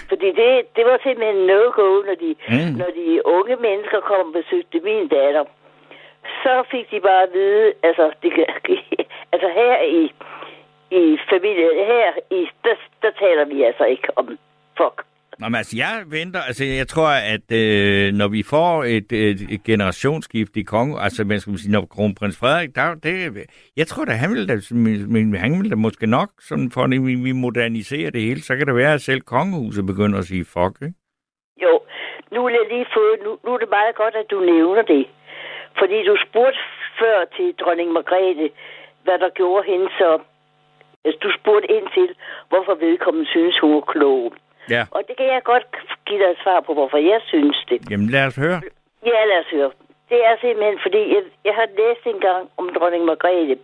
Fordi 0.08 0.26
det, 0.26 0.76
det 0.76 0.84
var 0.84 0.98
simpelthen 1.02 1.46
no-go, 1.46 2.02
når 2.08 2.14
de, 2.14 2.34
Mm. 2.48 2.72
når 2.80 2.90
de 3.00 3.26
unge 3.26 3.56
mennesker 3.56 4.00
kom 4.00 4.26
og 4.26 4.32
besøgte 4.32 4.80
min 4.80 5.08
datter. 5.08 5.44
Så 6.42 6.64
fik 6.70 6.90
de 6.90 7.00
bare 7.00 7.22
at 7.22 7.32
vide, 7.32 7.72
altså, 7.82 8.12
de, 8.22 8.28
altså 9.32 9.48
her 9.54 9.80
i, 9.82 10.12
i 10.90 11.18
familien, 11.30 11.86
her 11.86 12.12
i, 12.30 12.48
der, 12.64 12.74
der 13.02 13.10
taler 13.10 13.44
vi 13.44 13.62
altså 13.62 13.84
ikke 13.84 14.08
om 14.16 14.38
fuck. 14.76 15.04
Nå, 15.42 15.48
men 15.48 15.60
altså, 15.62 15.76
jeg 15.84 15.94
venter, 16.18 16.40
altså, 16.48 16.64
jeg 16.64 16.88
tror, 16.88 17.10
at 17.34 17.46
øh, 17.62 18.12
når 18.20 18.28
vi 18.36 18.42
får 18.54 18.84
et, 18.96 19.08
et, 19.28 19.40
et 19.54 19.62
generationsskift 19.70 20.56
i 20.56 20.62
Kongo, 20.62 20.94
altså, 21.06 21.24
man 21.24 21.40
skal 21.40 21.58
sige, 21.58 21.72
når 21.72 21.86
kronprins 21.94 22.38
Frederik, 22.40 22.70
der, 22.74 22.94
det, 22.94 23.14
jeg 23.76 23.86
tror 23.86 24.04
da, 24.04 24.12
han 24.12 24.30
vil 24.30 24.48
da, 24.48 24.54
men 25.14 25.34
han 25.44 25.50
vil 25.58 25.70
da 25.70 25.76
måske 25.76 26.06
nok, 26.06 26.30
sådan 26.48 26.70
for 26.74 26.82
at 26.84 26.90
vi, 26.90 27.14
vi 27.28 27.32
moderniserer 27.32 28.10
det 28.10 28.22
hele, 28.28 28.42
så 28.42 28.56
kan 28.56 28.66
det 28.66 28.76
være, 28.76 28.94
at 28.94 29.00
selv 29.00 29.20
kongehuset 29.20 29.86
begynder 29.86 30.18
at 30.18 30.24
sige 30.24 30.44
fuck, 30.54 30.74
ikke? 30.86 30.98
Jo, 31.64 31.72
nu 32.32 32.38
er, 32.46 32.50
jeg 32.58 32.66
lige 32.72 32.86
få, 32.96 33.04
nu, 33.24 33.30
nu 33.44 33.48
er 33.54 33.58
det 33.58 33.70
meget 33.78 33.94
godt, 34.02 34.14
at 34.14 34.26
du 34.30 34.38
nævner 34.52 34.82
det. 34.82 35.04
Fordi 35.78 35.98
du 36.08 36.14
spurgte 36.26 36.58
før 37.00 37.16
til 37.36 37.54
dronning 37.60 37.92
Margrethe, 37.92 38.50
hvad 39.04 39.18
der 39.18 39.30
gjorde 39.40 39.64
hende 39.70 39.88
så... 40.00 40.10
Altså, 41.04 41.18
du 41.22 41.30
spurgte 41.40 41.68
ind 41.76 41.86
til, 41.96 42.08
hvorfor 42.48 42.74
vedkommende 42.74 43.28
synes, 43.30 43.58
hun 43.62 43.74
var 43.74 43.80
klog. 43.94 44.34
Ja. 44.70 44.84
Og 44.90 45.02
det 45.08 45.16
kan 45.16 45.26
jeg 45.26 45.42
godt 45.42 45.66
give 46.06 46.18
dig 46.22 46.30
et 46.30 46.38
svar 46.42 46.60
på, 46.60 46.74
hvorfor 46.74 46.98
jeg 46.98 47.20
synes 47.26 47.64
det. 47.68 47.90
Jamen, 47.90 48.10
lad 48.10 48.26
os 48.26 48.36
høre. 48.36 48.60
Ja, 49.06 49.24
lad 49.24 49.38
os 49.38 49.50
høre. 49.50 49.70
Det 50.08 50.24
er 50.24 50.36
simpelthen, 50.40 50.78
fordi 50.82 51.14
jeg, 51.14 51.22
jeg 51.44 51.54
har 51.54 51.68
læst 51.78 52.06
engang 52.06 52.50
om 52.56 52.74
dronning 52.74 53.04
Margrethe, 53.04 53.58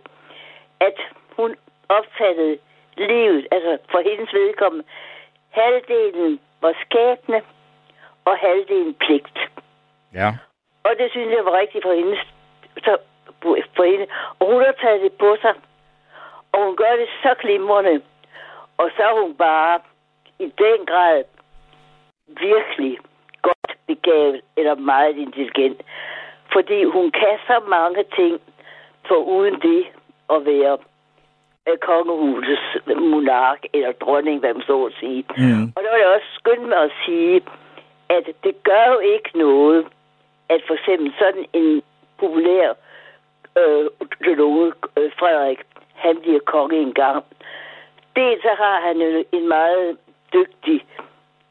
at 0.79 0.97
hun 1.37 1.55
opfattede 1.89 2.57
livet, 2.97 3.47
altså 3.51 3.77
for 3.91 4.01
hendes 4.09 4.33
vedkommende, 4.33 4.85
halvdelen 5.49 6.39
var 6.61 6.73
skæbne, 6.85 7.41
og 8.25 8.37
halvdelen 8.37 8.93
pligt. 8.93 9.37
Ja. 10.13 10.29
Og 10.83 10.91
det 10.99 11.11
synes 11.11 11.31
jeg 11.37 11.45
var 11.45 11.59
rigtigt 11.61 11.83
for 11.83 11.93
hende. 11.93 12.17
Så, 12.85 12.97
for 13.77 13.83
hende. 13.91 14.07
Og 14.39 14.45
hun 14.51 14.61
har 14.65 14.75
taget 14.81 15.01
det 15.01 15.13
på 15.13 15.37
sig. 15.41 15.53
Og 16.51 16.65
hun 16.65 16.75
gør 16.75 16.93
det 17.01 17.09
så 17.23 17.33
glimrende. 17.41 18.01
Og 18.77 18.89
så 18.95 19.03
er 19.03 19.21
hun 19.21 19.35
bare 19.35 19.79
i 20.39 20.47
den 20.57 20.85
grad 20.85 21.23
virkelig 22.27 22.97
godt 23.41 23.71
begavet 23.87 24.41
eller 24.57 24.75
meget 24.75 25.17
intelligent. 25.17 25.81
Fordi 26.53 26.83
hun 26.83 27.11
kan 27.11 27.35
så 27.47 27.59
mange 27.67 28.03
ting, 28.15 28.41
for 29.07 29.15
uden 29.15 29.61
det 29.61 29.85
at 30.29 30.45
være 30.45 30.77
øh, 31.67 31.77
kongehusets 31.77 32.67
monark 32.87 33.61
eller 33.73 33.91
dronning, 33.91 34.39
hvad 34.39 34.53
man 34.53 34.63
så 34.63 34.85
at 34.85 34.93
sige. 34.99 35.25
Mm. 35.37 35.63
Og 35.75 35.83
der 35.83 35.91
vil 35.91 36.01
jeg 36.01 36.15
også 36.15 36.31
skynde 36.39 36.67
mig 36.67 36.83
at 36.83 36.91
sige, 37.05 37.41
at 38.09 38.25
det 38.43 38.63
gør 38.63 38.85
jo 38.93 38.99
ikke 38.99 39.31
noget, 39.37 39.85
at 40.49 40.61
for 40.67 40.73
eksempel 40.73 41.13
sådan 41.19 41.45
en 41.53 41.81
populær 42.19 42.73
øh, 43.57 43.85
teologe, 44.23 44.73
øh, 44.97 45.11
Frederik, 45.19 45.59
han 45.95 46.17
bliver 46.21 46.39
konge 46.39 46.77
engang. 46.77 47.23
Dels 48.15 48.41
så 48.41 48.53
har 48.57 48.81
han 48.87 48.97
jo 48.97 49.23
en 49.31 49.47
meget 49.47 49.97
dygtig 50.33 50.85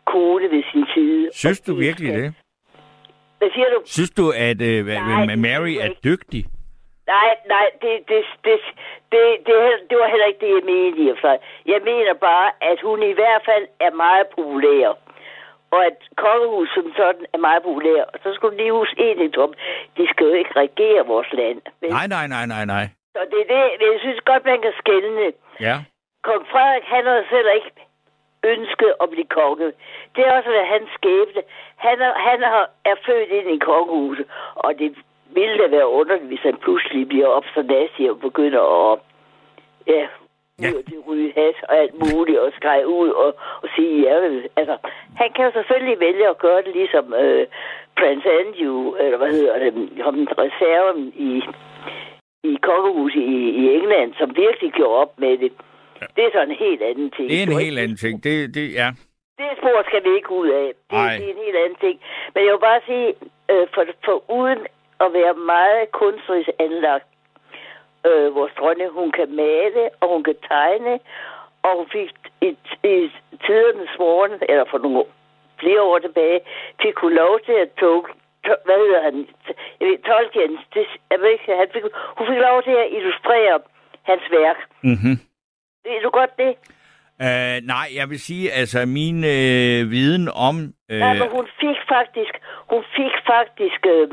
kone 0.07 0.51
ved 0.55 0.63
sin 0.73 0.85
side. 0.95 1.31
Synes 1.35 1.61
du 1.61 1.75
virkelig 1.75 2.09
skal- 2.13 2.23
det? 2.23 2.35
Hvad 3.39 3.51
siger 3.55 3.69
du? 3.75 3.81
Synes 3.97 4.11
du, 4.11 4.25
at 4.49 4.61
øh, 4.71 4.87
Nej, 4.87 5.37
Mary 5.47 5.75
er 5.85 5.91
dygtig? 6.05 6.43
Nej, 7.15 7.31
nej, 7.55 7.67
det, 7.83 7.95
det, 8.11 8.21
det, 8.45 8.57
det, 9.13 9.23
det, 9.47 9.55
det 9.91 9.97
var 10.03 10.09
heller 10.13 10.27
ikke 10.31 10.41
det, 10.47 10.51
jeg 10.57 10.65
mente 10.73 10.99
i 11.03 11.09
for. 11.21 11.35
Jeg 11.73 11.81
mener 11.91 12.15
bare, 12.29 12.49
at 12.71 12.79
hun 12.87 12.99
i 13.03 13.15
hvert 13.21 13.43
fald 13.49 13.65
er 13.87 13.93
meget 14.05 14.27
populær. 14.37 14.89
Og 15.75 15.81
at 15.87 15.97
kongehuset 16.25 16.75
som 16.75 16.87
sådan 17.01 17.25
er 17.35 17.41
meget 17.49 17.63
populær. 17.69 18.03
Og 18.13 18.19
så 18.23 18.29
skulle 18.35 18.53
du 18.57 18.61
lige 18.63 18.73
huske 18.81 18.97
en 19.11 19.17
ting, 19.19 19.33
Tom. 19.35 19.53
De 19.97 20.05
skal 20.11 20.25
jo 20.31 20.35
ikke 20.41 20.53
regere 20.65 21.07
vores 21.07 21.31
land. 21.41 21.61
Men 21.81 21.91
Nej, 21.97 22.07
nej, 22.17 22.27
nej, 22.35 22.45
nej, 22.55 22.65
nej. 22.75 22.85
Så 23.15 23.21
det 23.33 23.39
er 23.45 23.49
det, 23.55 23.63
jeg 23.95 24.01
synes 24.05 24.21
godt, 24.31 24.45
man 24.53 24.61
kan 24.65 24.73
skælne. 24.83 25.27
Ja. 25.69 25.77
Kong 26.27 26.43
Frederik, 26.53 26.85
han 26.95 27.05
har 27.11 27.21
selv 27.35 27.49
ikke 27.59 27.71
ønsket 28.45 28.93
at 29.03 29.11
blive 29.11 29.27
konge. 29.39 29.73
Det 30.15 30.27
er 30.27 30.33
også 30.37 30.51
været 30.51 30.67
hans 30.67 30.91
skæbne. 30.95 31.43
Han 31.77 32.01
er, 32.01 32.13
han 32.29 32.43
er, 32.85 32.95
født 33.07 33.31
ind 33.39 33.51
i 33.51 33.59
kongehuset, 33.59 34.27
og 34.55 34.79
det 34.79 34.97
ville 35.35 35.59
da 35.59 35.67
være 35.77 35.89
underligt, 35.89 36.29
hvis 36.29 36.47
han 36.49 36.57
pludselig 36.57 37.09
bliver 37.09 37.27
op 37.27 37.45
så 37.55 37.63
nazi 37.63 38.05
og 38.05 38.21
begynder 38.21 38.93
at 38.93 38.99
ja, 39.87 40.07
Ja. 40.63 40.69
det 40.69 40.99
ryge 41.09 41.33
has 41.37 41.55
og 41.69 41.77
alt 41.79 41.95
muligt, 41.95 42.39
og 42.39 42.53
skreje 42.57 42.89
ud 42.89 43.09
og, 43.09 43.35
og 43.63 43.69
sige 43.77 44.03
ja. 44.03 44.15
Altså, 44.57 44.77
han 45.17 45.33
kan 45.33 45.45
jo 45.45 45.53
selvfølgelig 45.53 46.01
vælge 46.01 46.29
at 46.29 46.39
gøre 46.39 46.63
det 46.63 46.75
ligesom 46.75 47.15
øh, 47.15 47.47
Prince 47.99 48.29
Andrew, 48.41 48.95
eller 48.95 49.19
hvad 49.19 49.33
hedder 49.33 49.59
det, 49.59 49.73
ham 50.05 50.29
reserven 50.39 51.13
i, 51.17 51.43
i 52.45 52.59
kongehuset 52.63 53.21
i, 53.21 53.51
i 53.61 53.75
England, 53.75 54.15
som 54.19 54.37
virkelig 54.37 54.73
gjorde 54.73 55.01
op 55.03 55.19
med 55.19 55.39
det. 55.39 55.53
Ja. 56.01 56.07
Det 56.17 56.23
er 56.27 56.31
så 56.33 56.41
en 56.43 56.57
helt 56.67 56.83
anden 56.83 57.11
ting. 57.17 57.27
Det 57.31 57.39
er 57.39 57.43
en 57.43 57.53
jo 57.53 57.59
helt 57.59 57.79
anden 57.79 57.97
ting. 57.97 58.15
Det, 58.25 58.55
det, 58.55 58.65
ja. 58.81 58.89
det 59.39 59.47
spor 59.59 59.83
skal 59.89 60.05
vi 60.05 60.11
ikke 60.19 60.31
ud 60.31 60.49
af. 60.49 60.69
Det, 60.91 60.99
det 61.21 61.27
er 61.29 61.33
en 61.37 61.45
helt 61.47 61.57
anden 61.65 61.79
ting. 61.85 61.97
Men 62.35 62.41
jeg 62.45 62.53
vil 62.53 62.67
bare 62.71 62.81
sige, 62.91 63.09
øh, 63.53 63.67
for, 63.75 63.85
for 64.05 64.17
uden 64.41 64.61
at 65.05 65.09
være 65.13 65.35
meget 65.35 65.83
kunstnerisk 65.93 66.51
anlagt, 66.59 67.07
øh, 68.09 68.35
vores 68.35 68.53
dronning, 68.59 68.91
hun 68.91 69.11
kan 69.19 69.29
male, 69.37 69.83
og 70.01 70.07
hun 70.15 70.23
kan 70.29 70.37
tegne, 70.49 70.95
og 71.63 71.71
hun 71.79 71.87
fik 71.97 72.11
i, 72.49 72.49
i 72.95 73.11
tidernes 73.47 73.95
morgen, 73.99 74.33
eller 74.49 74.65
for 74.71 74.79
nogle 74.79 74.99
år- 74.99 75.13
flere 75.61 75.83
år 75.83 75.99
tilbage, 75.99 76.41
fik 76.83 76.97
hun 76.97 77.13
lov 77.13 77.41
til 77.47 77.53
at 77.53 77.71
tog, 77.81 78.07
to- 78.47 78.63
hvad 78.65 78.79
hedder 78.85 79.03
han, 79.03 79.15
jeg 79.81 79.89
ved, 79.89 79.99
Tolkien, 80.09 80.59
det, 80.75 80.87
jeg 81.11 81.21
ved 81.21 81.29
ikke, 81.31 81.45
han 81.63 81.69
fik, 81.73 81.83
hun 82.19 82.27
fik 82.31 82.41
lov 82.49 82.63
til 82.63 82.71
at 82.85 82.89
illustrere 82.99 83.61
hans 84.03 84.23
værk. 84.31 84.59
Mm-hmm. 84.83 85.17
Ved 85.85 86.03
du 86.03 86.11
godt 86.11 86.35
det? 86.39 86.53
Uh, 87.27 87.57
nej, 87.75 87.87
jeg 87.99 88.07
vil 88.11 88.21
sige, 88.21 88.53
altså 88.53 88.79
min 88.87 89.17
øh, 89.25 89.81
viden 89.95 90.29
om... 90.49 90.57
Øh, 90.91 90.99
Nej, 90.99 91.15
men 91.21 91.29
hun 91.37 91.47
fik 91.61 91.79
faktisk, 91.95 92.35
hun 92.73 92.83
fik 92.97 93.15
faktisk 93.33 93.81
øh, 93.95 94.09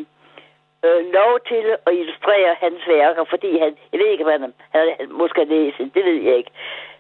øh, 0.86 1.02
lov 1.18 1.34
til 1.52 1.66
at 1.88 1.94
illustrere 2.02 2.52
hans 2.64 2.82
værker, 2.88 3.24
fordi 3.34 3.52
han, 3.64 3.72
jeg 3.92 4.00
ved 4.00 4.10
ikke, 4.12 4.24
hvad 4.24 4.40
han, 4.40 4.54
han, 4.76 4.86
han 5.00 5.08
måske 5.22 5.40
har 5.40 5.52
læst, 5.56 5.78
det 5.96 6.04
ved 6.10 6.20
jeg 6.28 6.36
ikke. 6.38 6.52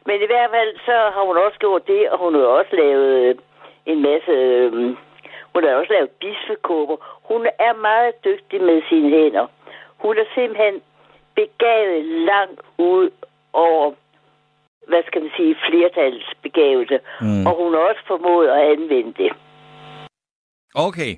Men 0.07 0.17
i 0.21 0.29
hvert 0.31 0.49
fald, 0.55 0.71
så 0.87 0.95
har 1.15 1.23
hun 1.29 1.37
også 1.37 1.57
gjort 1.59 1.87
det, 1.87 2.09
og 2.09 2.17
hun 2.23 2.33
har 2.35 2.41
også 2.59 2.75
lavet 2.75 3.09
øh, 3.23 3.35
en 3.85 4.01
masse, 4.01 4.31
øh, 4.31 4.71
hun 5.53 5.63
har 5.63 5.73
også 5.81 5.93
lavet 5.93 6.09
bispekåber. 6.21 6.97
Hun 7.29 7.41
er 7.67 7.73
meget 7.73 8.13
dygtig 8.25 8.61
med 8.61 8.81
sine 8.89 9.09
hænder. 9.09 9.47
Hun 10.03 10.17
er 10.17 10.27
simpelthen 10.35 10.75
begavet 11.35 12.05
langt 12.05 12.61
ud 12.77 13.09
over, 13.53 13.91
hvad 14.87 15.01
skal 15.07 15.21
man 15.21 15.31
sige, 15.37 15.55
flertals 15.69 16.25
begavelse. 16.41 16.99
Mm. 17.21 17.45
Og 17.47 17.53
hun 17.63 17.73
har 17.73 17.81
også 17.89 18.03
formået 18.07 18.47
at 18.47 18.61
anvende 18.73 19.13
det. 19.23 19.31
Okay. 20.75 21.11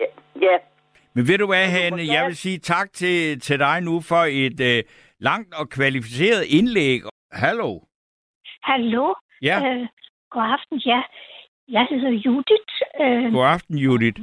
Ja, 0.00 0.06
ja. 0.46 0.56
Men 1.14 1.28
ved 1.28 1.38
du 1.38 1.46
hvad, 1.46 1.66
Hanne, 1.66 2.02
jeg 2.14 2.26
vil 2.26 2.36
sige 2.36 2.58
tak 2.58 2.92
til, 2.92 3.40
til 3.40 3.58
dig 3.58 3.80
nu 3.80 4.00
for 4.00 4.22
et 4.44 4.60
øh, 4.60 4.84
langt 5.18 5.54
og 5.54 5.68
kvalificeret 5.68 6.44
indlæg. 6.58 7.00
Hallo. 7.32 7.80
Hallo? 8.62 9.14
Ja, 9.42 9.56
Øh, 9.66 9.86
god 10.30 10.42
aften, 10.42 10.78
ja. 10.78 11.02
Jeg 11.68 11.86
hedder 11.90 12.10
Judith. 12.10 12.72
Øh, 13.00 13.32
god 13.32 13.46
aften, 13.46 13.76
Judith. 13.78 14.20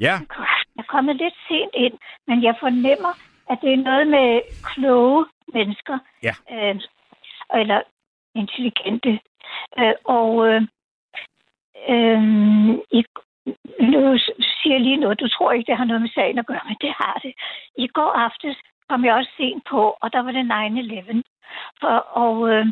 Ja, 0.00 0.14
god 0.36 0.44
aften. 0.56 0.72
Jeg 0.76 0.82
er 0.82 0.92
kommet 0.92 1.16
lidt 1.16 1.34
sent 1.48 1.74
ind, 1.74 1.94
men 2.26 2.42
jeg 2.42 2.54
fornemmer, 2.60 3.12
at 3.50 3.58
det 3.62 3.72
er 3.72 3.76
noget 3.76 4.06
med 4.06 4.40
kloge 4.62 5.26
mennesker. 5.54 5.98
Ja. 6.22 6.34
Øh, 6.52 6.74
eller 7.60 7.80
intelligente. 8.34 9.20
Øh, 9.78 9.94
og 10.04 10.48
øh, 10.48 10.62
øh, 11.88 12.22
i, 12.90 13.04
nu 13.80 14.18
siger 14.58 14.74
jeg 14.74 14.80
lige 14.80 14.96
noget, 14.96 15.20
du 15.20 15.28
tror 15.28 15.52
ikke, 15.52 15.66
det 15.70 15.76
har 15.76 15.84
noget 15.84 16.02
med 16.02 16.10
sagen 16.14 16.38
at 16.38 16.46
gøre, 16.46 16.60
men 16.68 16.76
det 16.80 16.92
har 17.00 17.20
det. 17.22 17.32
I 17.76 17.86
går 17.86 18.10
aftes 18.26 18.56
kom 18.88 19.04
jeg 19.04 19.14
også 19.14 19.30
sent 19.36 19.64
på, 19.70 19.96
og 20.02 20.12
der 20.12 20.20
var 20.20 20.32
det 20.32 20.44
9-11. 20.44 21.22
For, 21.80 21.96
og 22.24 22.48
øh, 22.50 22.66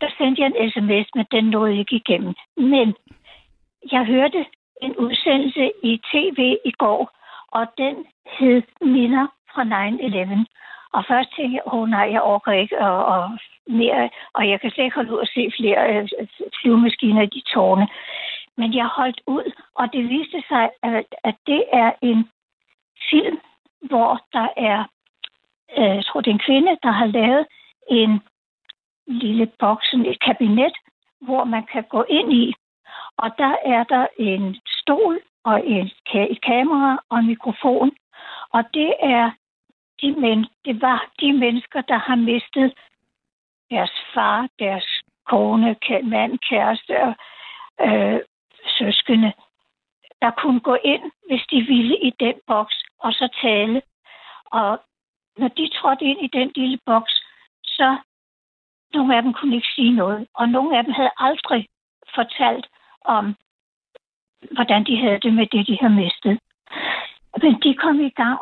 der 0.00 0.10
sendte 0.18 0.42
jeg 0.42 0.46
en 0.50 0.70
sms, 0.70 1.08
men 1.14 1.26
den 1.30 1.44
nåede 1.44 1.78
ikke 1.78 1.96
igennem. 1.96 2.34
Men 2.56 2.94
jeg 3.92 4.04
hørte 4.04 4.46
en 4.82 4.96
udsendelse 4.96 5.72
i 5.82 6.00
tv 6.12 6.56
i 6.64 6.70
går, 6.70 7.10
og 7.48 7.66
den 7.78 8.06
hed 8.38 8.62
Minder 8.80 9.26
fra 9.52 9.62
9-11. 9.62 10.44
Og 10.92 11.04
først 11.08 11.28
tænkte 11.36 11.54
jeg, 11.54 11.62
åh 11.66 11.80
oh, 11.80 11.88
nej, 11.88 12.08
jeg 12.12 12.22
orker 12.22 12.52
ikke 12.52 12.78
og, 12.78 13.04
og 13.04 13.38
mere, 13.66 14.10
og 14.34 14.48
jeg 14.50 14.60
kan 14.60 14.70
slet 14.70 14.84
ikke 14.84 14.94
holde 14.94 15.14
ud 15.14 15.20
at 15.20 15.30
se 15.34 15.52
flere 15.58 15.80
øh, 15.92 16.08
flyvemaskiner 16.60 17.22
i 17.22 17.26
de 17.26 17.42
tårne. 17.54 17.88
Men 18.56 18.74
jeg 18.74 18.86
holdt 18.86 19.20
ud, 19.26 19.52
og 19.74 19.92
det 19.92 20.08
viste 20.08 20.42
sig, 20.48 20.70
at, 20.82 21.04
at 21.24 21.34
det 21.46 21.64
er 21.72 21.92
en 22.02 22.30
film, 23.10 23.40
hvor 23.80 24.20
der 24.32 24.48
er, 24.56 24.84
øh, 25.78 25.94
jeg 25.96 26.04
tror 26.04 26.20
det 26.20 26.30
er 26.30 26.34
en 26.34 26.46
kvinde, 26.48 26.78
der 26.82 26.90
har 26.90 27.06
lavet 27.06 27.46
en 27.90 28.20
lille 29.06 29.46
boks, 29.58 29.92
et 29.92 30.20
kabinet, 30.20 30.74
hvor 31.20 31.44
man 31.44 31.66
kan 31.72 31.84
gå 31.84 32.04
ind 32.08 32.32
i. 32.32 32.54
Og 33.16 33.30
der 33.38 33.54
er 33.64 33.84
der 33.84 34.06
en 34.18 34.56
stol 34.66 35.20
og 35.44 35.66
en, 35.66 35.90
et 36.14 36.40
kamera 36.42 37.02
og 37.10 37.18
en 37.18 37.26
mikrofon. 37.26 37.90
Og 38.52 38.64
det 38.74 38.94
er 39.00 39.30
de 40.00 40.12
men, 40.12 40.46
det 40.64 40.82
var 40.82 41.10
de 41.20 41.32
mennesker, 41.32 41.80
der 41.80 41.98
har 41.98 42.16
mistet 42.16 42.74
deres 43.70 43.92
far, 44.14 44.48
deres 44.58 45.02
kone, 45.26 45.76
mand, 46.02 46.38
kæreste 46.50 47.02
og 47.02 47.14
øh, 47.80 48.20
søskende, 48.78 49.32
der 50.22 50.30
kunne 50.30 50.60
gå 50.60 50.76
ind, 50.84 51.02
hvis 51.28 51.42
de 51.50 51.60
ville, 51.62 51.98
i 51.98 52.10
den 52.20 52.34
boks 52.46 52.84
og 52.98 53.12
så 53.12 53.28
tale. 53.42 53.82
Og 54.44 54.80
når 55.36 55.48
de 55.48 55.68
trådte 55.68 56.04
ind 56.04 56.18
i 56.24 56.30
den 56.38 56.52
lille 56.56 56.78
boks, 56.86 57.12
så 57.64 57.96
nogle 58.94 59.16
af 59.16 59.22
dem 59.22 59.32
kunne 59.32 59.56
ikke 59.56 59.74
sige 59.74 59.92
noget, 59.92 60.26
og 60.34 60.48
nogle 60.48 60.78
af 60.78 60.84
dem 60.84 60.92
havde 60.92 61.10
aldrig 61.16 61.68
fortalt 62.14 62.66
om, 63.04 63.36
hvordan 64.50 64.84
de 64.84 64.96
havde 64.96 65.20
det 65.20 65.32
med 65.32 65.46
det, 65.46 65.66
de 65.66 65.78
havde 65.80 65.94
mistet. 65.94 66.38
Men 67.42 67.60
de 67.62 67.74
kom 67.74 68.00
i 68.00 68.08
gang, 68.08 68.38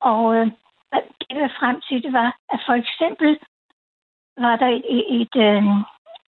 og 0.00 0.36
øh, 0.36 0.50
det, 0.92 1.36
vil 1.36 1.58
frem 1.60 1.80
til, 1.80 2.02
det 2.02 2.12
var, 2.12 2.36
at 2.52 2.60
for 2.66 2.72
eksempel 2.72 3.38
var 4.36 4.56
der 4.56 4.68
et, 4.68 4.84
et, 4.88 5.04
et, 5.20 5.36
øh, 5.46 5.62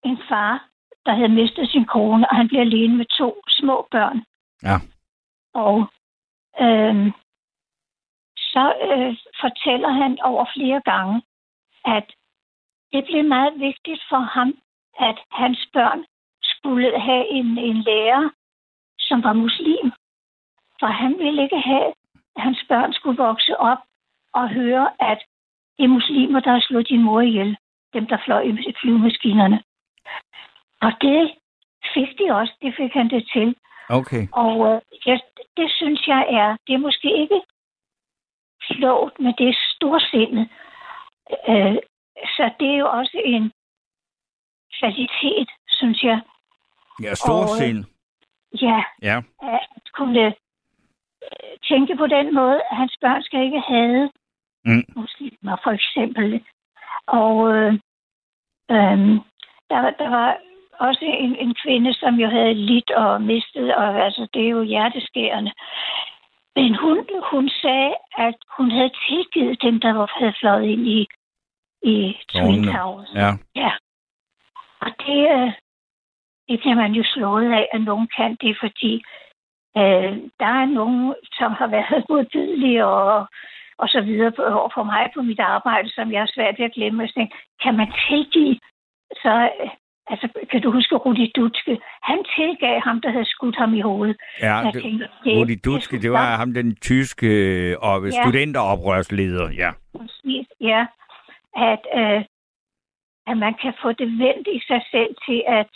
en 0.03 0.19
far, 0.29 0.67
der 1.05 1.13
havde 1.13 1.29
mistet 1.29 1.69
sin 1.69 1.85
kone, 1.85 2.29
og 2.29 2.35
han 2.35 2.47
blev 2.47 2.59
alene 2.59 2.97
med 2.97 3.05
to 3.05 3.43
små 3.47 3.87
børn. 3.91 4.25
Ja. 4.63 4.77
Og 5.53 5.77
øh, 6.63 7.11
så 8.37 8.65
øh, 8.89 9.17
fortæller 9.41 9.89
han 9.89 10.21
over 10.21 10.45
flere 10.55 10.81
gange, 10.85 11.21
at 11.85 12.07
det 12.93 13.05
blev 13.05 13.23
meget 13.23 13.59
vigtigt 13.59 14.01
for 14.09 14.23
ham, 14.35 14.53
at 14.99 15.17
hans 15.31 15.69
børn 15.73 16.05
skulle 16.43 16.99
have 16.99 17.27
en, 17.29 17.57
en 17.57 17.81
lærer, 17.81 18.29
som 18.99 19.23
var 19.23 19.33
muslim. 19.33 19.91
For 20.79 20.87
han 20.87 21.17
ville 21.17 21.43
ikke 21.43 21.59
have, 21.59 21.87
at 22.35 22.41
hans 22.41 22.65
børn 22.69 22.93
skulle 22.93 23.17
vokse 23.17 23.57
op 23.57 23.77
og 24.33 24.49
høre, 24.49 24.89
at 24.99 25.19
det 25.77 25.83
er 25.83 25.87
muslimer, 25.87 26.39
der 26.39 26.51
har 26.51 26.63
slået 26.67 26.89
din 26.89 27.03
mor 27.03 27.21
ihjel. 27.21 27.57
Dem, 27.93 28.05
der 28.07 28.17
fløj 28.25 28.41
i 28.41 28.73
flyvemaskinerne. 28.81 29.63
Og 30.81 30.91
det 31.01 31.33
fik 31.93 32.09
de 32.19 32.31
også. 32.31 32.53
Det 32.61 32.73
fik 32.77 32.93
han 32.93 33.09
det 33.09 33.29
til. 33.33 33.55
okay. 33.89 34.27
Og 34.31 34.55
øh, 34.75 34.81
ja, 35.05 35.17
det 35.57 35.71
synes 35.71 36.07
jeg 36.07 36.21
er, 36.29 36.57
det 36.67 36.73
er 36.73 36.77
måske 36.87 37.09
ikke 37.21 37.41
klogt, 38.61 39.19
men 39.19 39.33
det 39.37 39.49
er 39.49 39.57
storsindet. 39.75 40.49
Øh, 41.49 41.75
så 42.35 42.51
det 42.59 42.67
er 42.73 42.77
jo 42.77 42.89
også 42.89 43.21
en 43.25 43.51
kvalitet, 44.79 45.49
synes 45.67 46.03
jeg. 46.03 46.21
Ja, 47.03 47.13
storsind. 47.13 47.85
Ja, 48.61 48.83
Ja. 49.01 49.17
at 49.41 49.91
kunne 49.93 50.25
øh, 50.25 50.33
tænke 51.69 51.95
på 51.97 52.07
den 52.07 52.35
måde, 52.35 52.61
at 52.71 52.77
hans 52.77 52.97
børn 53.01 53.23
skal 53.23 53.43
ikke 53.43 53.59
have 53.59 54.11
Mm. 54.65 54.83
muslimer, 54.95 55.55
for 55.63 55.71
eksempel. 55.71 56.43
Og 57.07 57.53
øh, 57.53 57.73
øh, 58.71 58.97
der, 59.69 59.79
der 60.01 60.09
var 60.09 60.37
også 60.79 61.05
en, 61.05 61.35
en 61.35 61.55
kvinde, 61.63 61.93
som 61.93 62.15
jo 62.15 62.27
havde 62.29 62.53
lidt 62.53 62.91
og 62.91 63.21
mistet, 63.21 63.75
og 63.75 64.05
altså, 64.05 64.27
det 64.33 64.45
er 64.45 64.49
jo 64.49 64.63
hjerteskærende. 64.63 65.51
Men 66.55 66.75
hun, 66.75 66.97
hun 67.31 67.49
sagde, 67.49 67.95
at 68.17 68.35
hun 68.57 68.71
havde 68.71 68.91
tilgivet 69.07 69.61
dem, 69.61 69.79
der 69.79 69.93
var, 69.93 70.11
havde 70.19 70.33
fløjet 70.39 70.65
ind 70.65 70.87
i, 70.87 71.07
i 71.83 72.17
Twin. 72.29 72.63
Towers. 72.63 73.11
Ja. 73.15 73.31
Ja. 73.55 73.71
Og 74.81 74.91
det, 75.05 75.21
øh, 75.37 75.51
det 76.47 76.59
bliver 76.59 76.75
man 76.75 76.91
jo 76.91 77.03
slået 77.05 77.51
af, 77.51 77.67
at 77.73 77.81
nogen 77.81 78.07
kan 78.17 78.37
det, 78.41 78.57
fordi 78.59 78.93
øh, 79.77 80.13
der 80.39 80.51
er 80.61 80.65
nogen, 80.65 81.15
som 81.37 81.51
har 81.51 81.67
været 81.67 82.05
modbydelige 82.09 82.85
og 82.85 83.27
og 83.77 83.87
så 83.89 84.01
videre 84.01 84.31
på, 84.31 84.41
over 84.43 84.71
for 84.73 84.83
mig 84.83 85.03
på 85.15 85.21
mit 85.21 85.39
arbejde, 85.39 85.89
som 85.95 86.11
jeg 86.11 86.21
har 86.21 86.31
svært 86.35 86.55
ved 86.59 86.65
at 86.65 86.75
glemme. 86.77 87.07
Så 87.07 87.13
tænkte, 87.13 87.37
kan 87.63 87.77
man 87.77 87.89
tilgive? 88.07 88.55
Så 89.23 89.49
øh, 89.61 89.69
Altså, 90.07 90.27
kan 90.51 90.61
du 90.61 90.71
huske 90.71 90.95
Rudi 90.95 91.31
Dutske? 91.35 91.79
Han 92.03 92.25
tilgav 92.35 92.79
ham, 92.79 93.01
der 93.01 93.11
havde 93.11 93.25
skudt 93.25 93.55
ham 93.55 93.73
i 93.73 93.81
hovedet. 93.81 94.17
Ja, 94.41 94.71
tænkte, 94.73 95.07
det, 95.23 95.37
Rudi 95.37 95.55
Dutske, 95.55 95.99
det, 96.01 96.11
var 96.11 96.35
ham, 96.35 96.53
den 96.53 96.75
tyske 96.75 97.27
øh, 97.27 97.77
og 97.81 98.05
ja. 98.05 98.21
studenteroprørsleder, 98.21 99.49
ja. 99.51 99.71
Præcis, 99.97 100.47
ja. 100.61 100.85
At, 101.55 101.83
øh, 101.95 102.21
at 103.27 103.37
man 103.37 103.53
kan 103.61 103.73
få 103.81 103.91
det 103.91 104.07
vendt 104.07 104.47
i 104.47 104.59
sig 104.67 104.81
selv 104.91 105.15
til, 105.25 105.43
at 105.47 105.69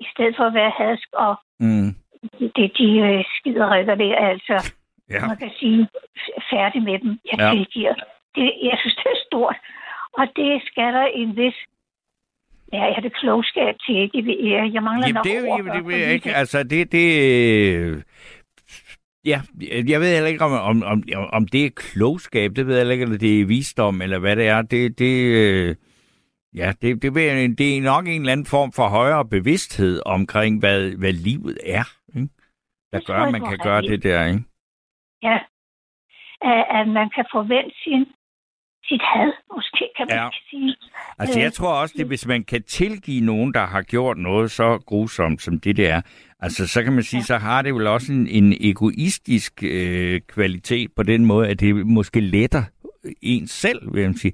i 0.00 0.06
stedet 0.12 0.34
for 0.36 0.44
at 0.44 0.54
være 0.54 0.72
hadsk 0.78 1.08
og 1.12 1.34
mm. 1.60 1.90
det, 2.56 2.72
de 2.78 2.88
øh, 3.08 3.24
skider 3.36 3.94
det, 3.94 4.14
altså, 4.18 4.74
ja. 5.10 5.26
man 5.26 5.36
kan 5.36 5.52
sige, 5.60 5.88
færdig 6.52 6.82
med 6.82 6.98
dem. 6.98 7.18
Jeg 7.30 7.38
ja. 7.38 7.50
tilgiver. 7.54 7.94
Det, 8.34 8.46
jeg 8.68 8.76
synes, 8.80 8.96
det 8.96 9.10
er 9.16 9.20
stort. 9.26 9.56
Og 10.18 10.26
det 10.36 10.62
skal 10.68 10.92
der 10.92 11.06
en 11.20 11.36
vis 11.36 11.58
Ja, 12.72 12.82
jeg 12.84 12.94
har 12.94 13.02
det 13.02 13.16
klogskab 13.16 13.74
til 13.86 13.96
ikke. 13.96 14.18
Jeg 14.74 14.82
mangler 14.82 15.06
Jamen, 15.06 15.14
nok 15.14 15.24
det, 15.24 15.48
ord. 15.48 15.64
Det, 15.64 15.84
det, 15.84 16.12
ikke. 16.12 16.34
Altså, 16.34 16.62
det, 16.62 16.92
det, 16.92 18.04
Ja, 19.24 19.40
jeg 19.88 20.00
ved 20.00 20.14
heller 20.14 20.28
ikke, 20.28 20.44
om, 20.44 20.52
om, 20.52 20.82
om, 20.82 21.02
om 21.32 21.48
det 21.48 21.64
er 21.64 21.70
klogskab, 21.70 22.56
det 22.56 22.66
ved 22.66 22.78
jeg 22.78 22.92
ikke, 22.92 23.02
eller 23.02 23.18
det 23.18 23.40
er 23.40 23.46
visdom, 23.46 24.02
eller 24.02 24.18
hvad 24.18 24.36
det 24.36 24.48
er. 24.48 24.62
Det, 24.62 24.98
det, 24.98 25.78
ja, 26.54 26.72
det, 26.82 27.02
det, 27.02 27.14
det 27.58 27.76
er 27.76 27.82
nok 27.82 28.06
en 28.06 28.20
eller 28.20 28.32
anden 28.32 28.46
form 28.46 28.72
for 28.72 28.88
højere 28.88 29.24
bevidsthed 29.24 30.02
omkring, 30.06 30.58
hvad, 30.58 30.90
hvad 30.90 31.12
livet 31.12 31.58
er, 31.66 31.84
ikke? 32.16 32.28
der 32.92 33.00
gør, 33.06 33.14
at 33.14 33.32
man 33.32 33.40
kan 33.48 33.58
gøre 33.62 33.82
det 33.82 34.02
der. 34.02 34.26
Ikke? 34.26 34.40
Ja, 35.22 35.38
at 36.78 36.88
man 36.88 37.10
kan 37.16 37.24
forvente 37.32 37.74
sin 37.84 38.06
sit 38.88 39.02
had, 39.02 39.32
måske 39.56 39.84
kan 39.96 40.06
man 40.10 40.16
ja. 40.16 40.28
sige. 40.50 40.76
Altså 41.18 41.38
jeg 41.38 41.46
øh, 41.46 41.52
tror 41.52 41.72
også, 41.80 41.94
det 41.98 42.06
hvis 42.06 42.26
man 42.26 42.44
kan 42.44 42.62
tilgive 42.62 43.24
nogen, 43.24 43.54
der 43.54 43.66
har 43.66 43.82
gjort 43.82 44.16
noget 44.18 44.50
så 44.50 44.78
grusomt, 44.86 45.42
som 45.42 45.60
det 45.60 45.76
der 45.76 45.94
er, 45.94 46.00
altså 46.40 46.68
så 46.68 46.82
kan 46.82 46.92
man 46.92 47.02
sige, 47.02 47.20
ja. 47.20 47.24
så 47.24 47.36
har 47.38 47.62
det 47.62 47.74
vel 47.74 47.86
også 47.86 48.12
en, 48.12 48.26
en 48.26 48.52
egoistisk 48.60 49.52
øh, 49.62 50.20
kvalitet 50.20 50.92
på 50.96 51.02
den 51.02 51.24
måde, 51.24 51.48
at 51.48 51.60
det 51.60 51.86
måske 51.86 52.20
letter 52.20 52.62
en 53.22 53.46
selv, 53.46 53.94
vil 53.94 54.02
jeg 54.02 54.14
sige 54.14 54.32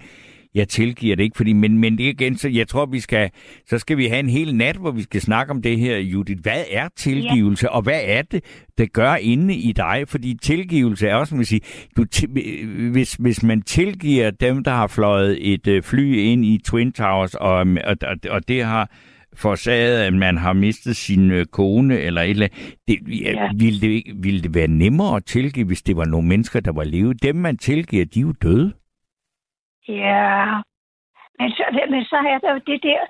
jeg 0.55 0.69
tilgiver 0.69 1.17
det 1.17 1.23
ikke, 1.23 1.37
fordi, 1.37 1.53
men, 1.53 1.79
men 1.79 1.99
det 1.99 2.05
igen, 2.05 2.37
så 2.37 2.49
jeg 2.49 2.69
tror, 2.69 2.87
vi 2.87 3.01
skal, 3.01 3.31
så 3.67 3.79
skal 3.79 3.97
vi 3.97 4.07
have 4.07 4.21
en 4.21 4.29
hel 4.29 4.55
nat, 4.55 4.77
hvor 4.77 4.91
vi 4.91 5.03
skal 5.03 5.21
snakke 5.21 5.51
om 5.51 5.63
det 5.63 5.79
her, 5.79 5.99
Judith. 5.99 6.43
Hvad 6.43 6.65
er 6.71 6.89
tilgivelse, 6.97 7.67
ja. 7.67 7.77
og 7.77 7.83
hvad 7.83 8.01
er 8.05 8.23
det, 8.23 8.45
det 8.79 8.93
gør 8.93 9.15
inde 9.15 9.55
i 9.55 9.73
dig? 9.73 10.05
Fordi 10.07 10.39
tilgivelse 10.43 11.09
er 11.09 11.15
også, 11.15 11.35
man 11.35 11.45
sige, 11.45 11.61
du, 11.97 12.05
hvis, 12.93 13.15
hvis 13.15 13.43
man 13.43 13.63
tilgiver 13.63 14.31
dem, 14.31 14.65
der 14.65 14.71
har 14.71 14.87
fløjet 14.87 15.53
et 15.53 15.67
øh, 15.67 15.83
fly 15.83 16.17
ind 16.17 16.45
i 16.45 16.61
Twin 16.65 16.93
Towers, 16.93 17.35
og, 17.35 17.67
og, 17.85 17.97
og, 18.03 18.17
og 18.31 18.49
det 18.49 18.65
har 18.65 18.91
forårsaget, 19.37 19.97
at 19.97 20.15
man 20.15 20.37
har 20.37 20.53
mistet 20.53 20.97
sin 20.97 21.31
øh, 21.31 21.47
kone 21.47 21.99
eller 21.99 22.23
et 22.23 22.31
eller 22.31 22.47
andet. 22.47 22.77
Det, 22.89 22.99
ja. 23.21 23.49
ville, 23.57 23.81
det, 23.81 24.03
ville 24.17 24.43
det 24.43 24.55
være 24.55 24.69
nemmere 24.69 25.17
at 25.17 25.25
tilgive, 25.25 25.67
hvis 25.67 25.83
det 25.83 25.97
var 25.97 26.05
nogle 26.05 26.29
mennesker, 26.29 26.61
der 26.61 26.73
var 26.73 26.85
levet? 26.85 27.23
Dem, 27.23 27.37
man 27.37 27.57
tilgiver, 27.57 28.05
de 28.05 28.19
er 28.19 28.23
jo 28.23 28.33
døde. 28.43 28.73
Ja, 29.89 30.63
men 31.39 31.51
så, 31.51 31.65
men 31.91 32.05
så 32.05 32.17
er 32.17 32.39
der 32.39 32.53
jo 32.53 32.61
det 32.67 32.83
der, 32.83 33.01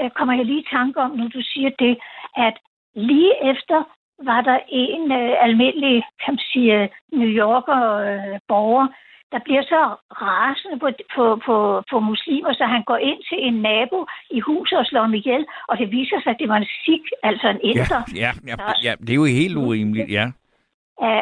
øh, 0.00 0.10
kommer 0.10 0.34
jeg 0.34 0.44
lige 0.46 0.60
i 0.60 0.70
tanke 0.70 1.00
om, 1.00 1.10
når 1.10 1.28
du 1.28 1.40
siger 1.42 1.70
det, 1.78 1.98
at 2.36 2.54
lige 2.94 3.50
efter 3.50 3.84
var 4.22 4.40
der 4.40 4.58
en 4.68 5.12
uh, 5.12 5.44
almindelig, 5.46 6.02
kan 6.24 6.34
man 6.34 6.44
sige, 6.52 6.90
New 7.12 7.28
Yorker 7.28 7.80
uh, 8.00 8.38
borger, 8.48 8.86
der 9.32 9.38
bliver 9.44 9.62
så 9.62 9.80
rasende 10.22 10.78
på, 10.78 10.88
på, 11.14 11.40
på, 11.46 11.82
på 11.90 12.00
muslimer, 12.00 12.52
så 12.52 12.64
han 12.64 12.82
går 12.82 12.96
ind 12.96 13.22
til 13.28 13.38
en 13.48 13.54
nabo 13.62 14.06
i 14.30 14.40
huset 14.40 14.78
og 14.78 14.86
slår 14.86 15.00
ham 15.00 15.14
ihjel, 15.14 15.46
og 15.68 15.78
det 15.78 15.90
viser 15.90 16.20
sig, 16.20 16.30
at 16.30 16.36
det 16.38 16.48
var 16.48 16.56
en 16.56 16.68
sik, 16.84 17.02
altså 17.22 17.48
en 17.48 17.60
ældre. 17.64 18.04
Ja, 18.14 18.30
ja, 18.46 18.54
ja, 18.58 18.72
ja, 18.82 18.94
det 19.00 19.10
er 19.10 19.14
jo 19.14 19.24
helt 19.24 19.56
urimeligt, 19.56 20.10
ja. 20.10 20.26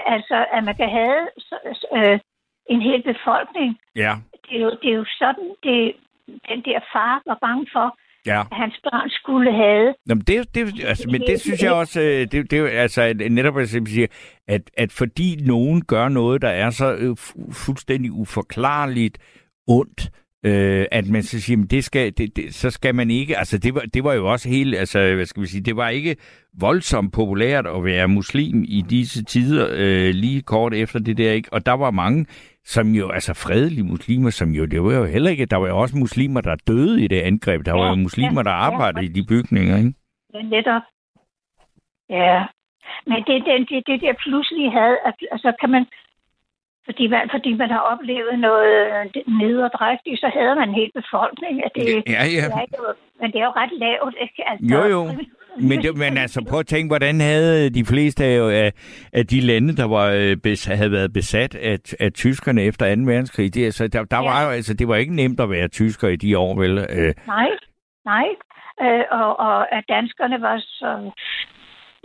Altså, 0.07 0.47
at 0.53 0.65
man 0.65 0.75
kan 0.75 0.91
have 0.91 1.29
uh, 1.93 2.19
en 2.67 2.83
hel 2.83 3.03
befolkning, 3.03 3.79
ja 3.97 4.15
det, 4.49 4.57
er 4.59 4.63
jo, 4.67 4.71
det 4.83 4.89
er 4.93 4.97
jo 5.03 5.07
sådan, 5.19 5.49
det, 5.63 5.79
den 6.27 6.61
der 6.69 6.81
far 6.93 7.23
var 7.27 7.39
bange 7.47 7.67
for, 7.73 7.99
ja. 8.27 8.41
at 8.41 8.57
hans 8.63 8.81
børn 8.85 9.11
skulle 9.11 9.53
have. 9.53 9.95
Jamen 10.09 10.25
det, 10.25 10.55
det, 10.55 10.85
altså, 10.85 11.09
men 11.11 11.21
det 11.21 11.41
synes 11.41 11.63
jeg 11.63 11.73
også, 11.73 12.01
øh, 12.01 12.27
det, 12.33 12.51
det 12.51 12.59
er 12.59 12.81
altså 12.83 13.15
netop 13.31 13.59
at 13.59 13.69
sige, 13.69 14.09
at, 14.49 14.71
at 14.77 14.93
fordi 14.93 15.37
nogen 15.47 15.85
gør 15.85 16.09
noget, 16.09 16.43
der 16.43 16.49
er 16.49 16.71
så 16.71 16.95
øh, 16.95 17.17
fuldstændig 17.53 18.13
uforklarligt 18.13 19.19
ondt, 19.69 20.11
øh, 20.45 20.87
at 20.91 21.07
man 21.07 21.23
så 21.23 21.41
siger, 21.41 21.67
det 21.67 21.85
skal, 21.85 22.13
det, 22.19 22.37
det, 22.37 22.55
så 22.55 22.71
skal 22.71 22.95
man 22.95 23.11
ikke, 23.11 23.39
altså 23.39 23.59
det 23.59 23.75
var, 23.75 23.81
det 23.81 24.05
var 24.05 24.13
jo 24.13 24.33
også 24.33 24.49
helt, 24.49 24.75
altså 24.75 25.15
hvad 25.15 25.27
skal 25.27 25.43
vi 25.43 25.47
sige, 25.47 25.63
det 25.63 25.77
var 25.77 25.89
ikke 25.89 26.17
voldsomt 26.61 27.13
populært 27.13 27.67
at 27.67 27.85
være 27.85 28.09
muslim 28.09 28.65
i 28.69 28.85
disse 28.91 29.25
tider, 29.25 29.69
øh, 29.73 30.15
lige 30.15 30.43
kort 30.43 30.75
efter 30.75 30.99
det 30.99 31.17
der, 31.17 31.33
ikke? 31.33 31.53
Og 31.53 31.67
der 31.67 31.73
var 31.73 31.91
mange, 31.91 32.27
som 32.65 32.87
jo, 32.87 33.11
altså 33.11 33.35
fredelige 33.35 33.85
muslimer, 33.85 34.31
som 34.31 34.49
jo, 34.49 34.65
det 34.65 34.83
var 34.83 34.93
jo 34.95 35.05
heller 35.05 35.31
ikke, 35.31 35.47
der 35.47 35.57
var 35.57 35.69
jo 35.69 35.79
også 35.79 35.97
muslimer, 35.97 36.41
der 36.41 36.57
døde 36.67 37.05
i 37.05 37.09
det 37.09 37.21
angreb. 37.21 37.67
Der 37.67 37.75
ja, 37.77 37.79
var 37.83 37.89
jo 37.89 37.95
muslimer, 37.95 38.43
der 38.43 38.51
arbejdede 38.51 39.05
ja, 39.05 39.11
i 39.11 39.13
de 39.13 39.27
bygninger, 39.29 39.77
ikke? 39.77 39.95
Ja, 40.35 40.43
netop. 40.43 40.83
Ja. 42.11 42.45
Men 43.07 43.19
det, 43.27 43.45
det, 43.47 43.69
det, 43.71 43.87
det 43.87 44.01
der 44.01 44.15
pludselig 44.27 44.73
havde, 44.73 44.97
altså 45.31 45.53
kan 45.61 45.71
man, 45.71 45.87
fordi 46.85 47.07
man, 47.07 47.31
fordi 47.31 47.53
man 47.55 47.71
har 47.71 47.83
oplevet 47.93 48.39
noget 48.39 48.75
nederdrægtigt, 49.27 50.21
så 50.21 50.29
havde 50.37 50.55
man 50.55 50.69
en 50.69 50.75
hel 50.75 50.91
befolkning. 50.95 51.65
At 51.65 51.73
det, 51.75 51.87
ja, 52.17 52.25
ja. 52.37 52.45
Det 52.47 52.55
er 52.59 52.61
ikke, 52.61 52.77
men 53.21 53.33
det 53.33 53.39
er 53.41 53.45
jo 53.45 53.55
ret 53.63 53.73
lavt. 53.85 54.15
Ikke? 54.21 54.49
Altså, 54.51 54.67
jo, 54.75 54.83
jo. 54.95 55.01
Men, 55.61 55.83
det, 55.83 55.97
men 55.97 56.19
altså, 56.19 56.45
prøv 56.51 56.59
at 56.59 56.67
tænke, 56.67 56.89
hvordan 56.89 57.21
havde 57.21 57.71
de 57.71 57.85
fleste 57.85 58.25
af, 58.25 58.73
af 59.13 59.27
de 59.27 59.41
lande, 59.41 59.77
der 59.77 59.85
var, 59.85 60.07
øh, 60.11 60.37
havde 60.79 60.93
været 60.93 61.13
besat 61.13 61.55
af, 61.55 61.79
af 62.01 62.13
tyskerne 62.13 62.63
efter 62.63 62.97
2. 62.97 63.03
verdenskrig, 63.03 63.55
det, 63.55 63.65
altså, 63.65 63.89
der, 63.89 64.05
der 64.05 64.17
ja. 64.17 64.31
var 64.31 64.45
jo, 64.45 64.51
altså, 64.51 64.75
det 64.75 64.89
var 64.89 64.97
ikke 64.97 65.17
nemt 65.17 65.41
at 65.41 65.51
være 65.51 65.69
tysker 65.69 66.09
i 66.09 66.17
de 66.17 66.39
år, 66.39 66.55
vel? 66.59 66.79
Øh. 66.79 67.15
Nej, 67.27 67.51
nej. 68.05 68.29
Øh, 68.83 69.05
og, 69.11 69.41
og 69.41 69.75
at 69.77 69.85
danskerne 69.89 70.41
var 70.41 70.59
så, 70.59 71.11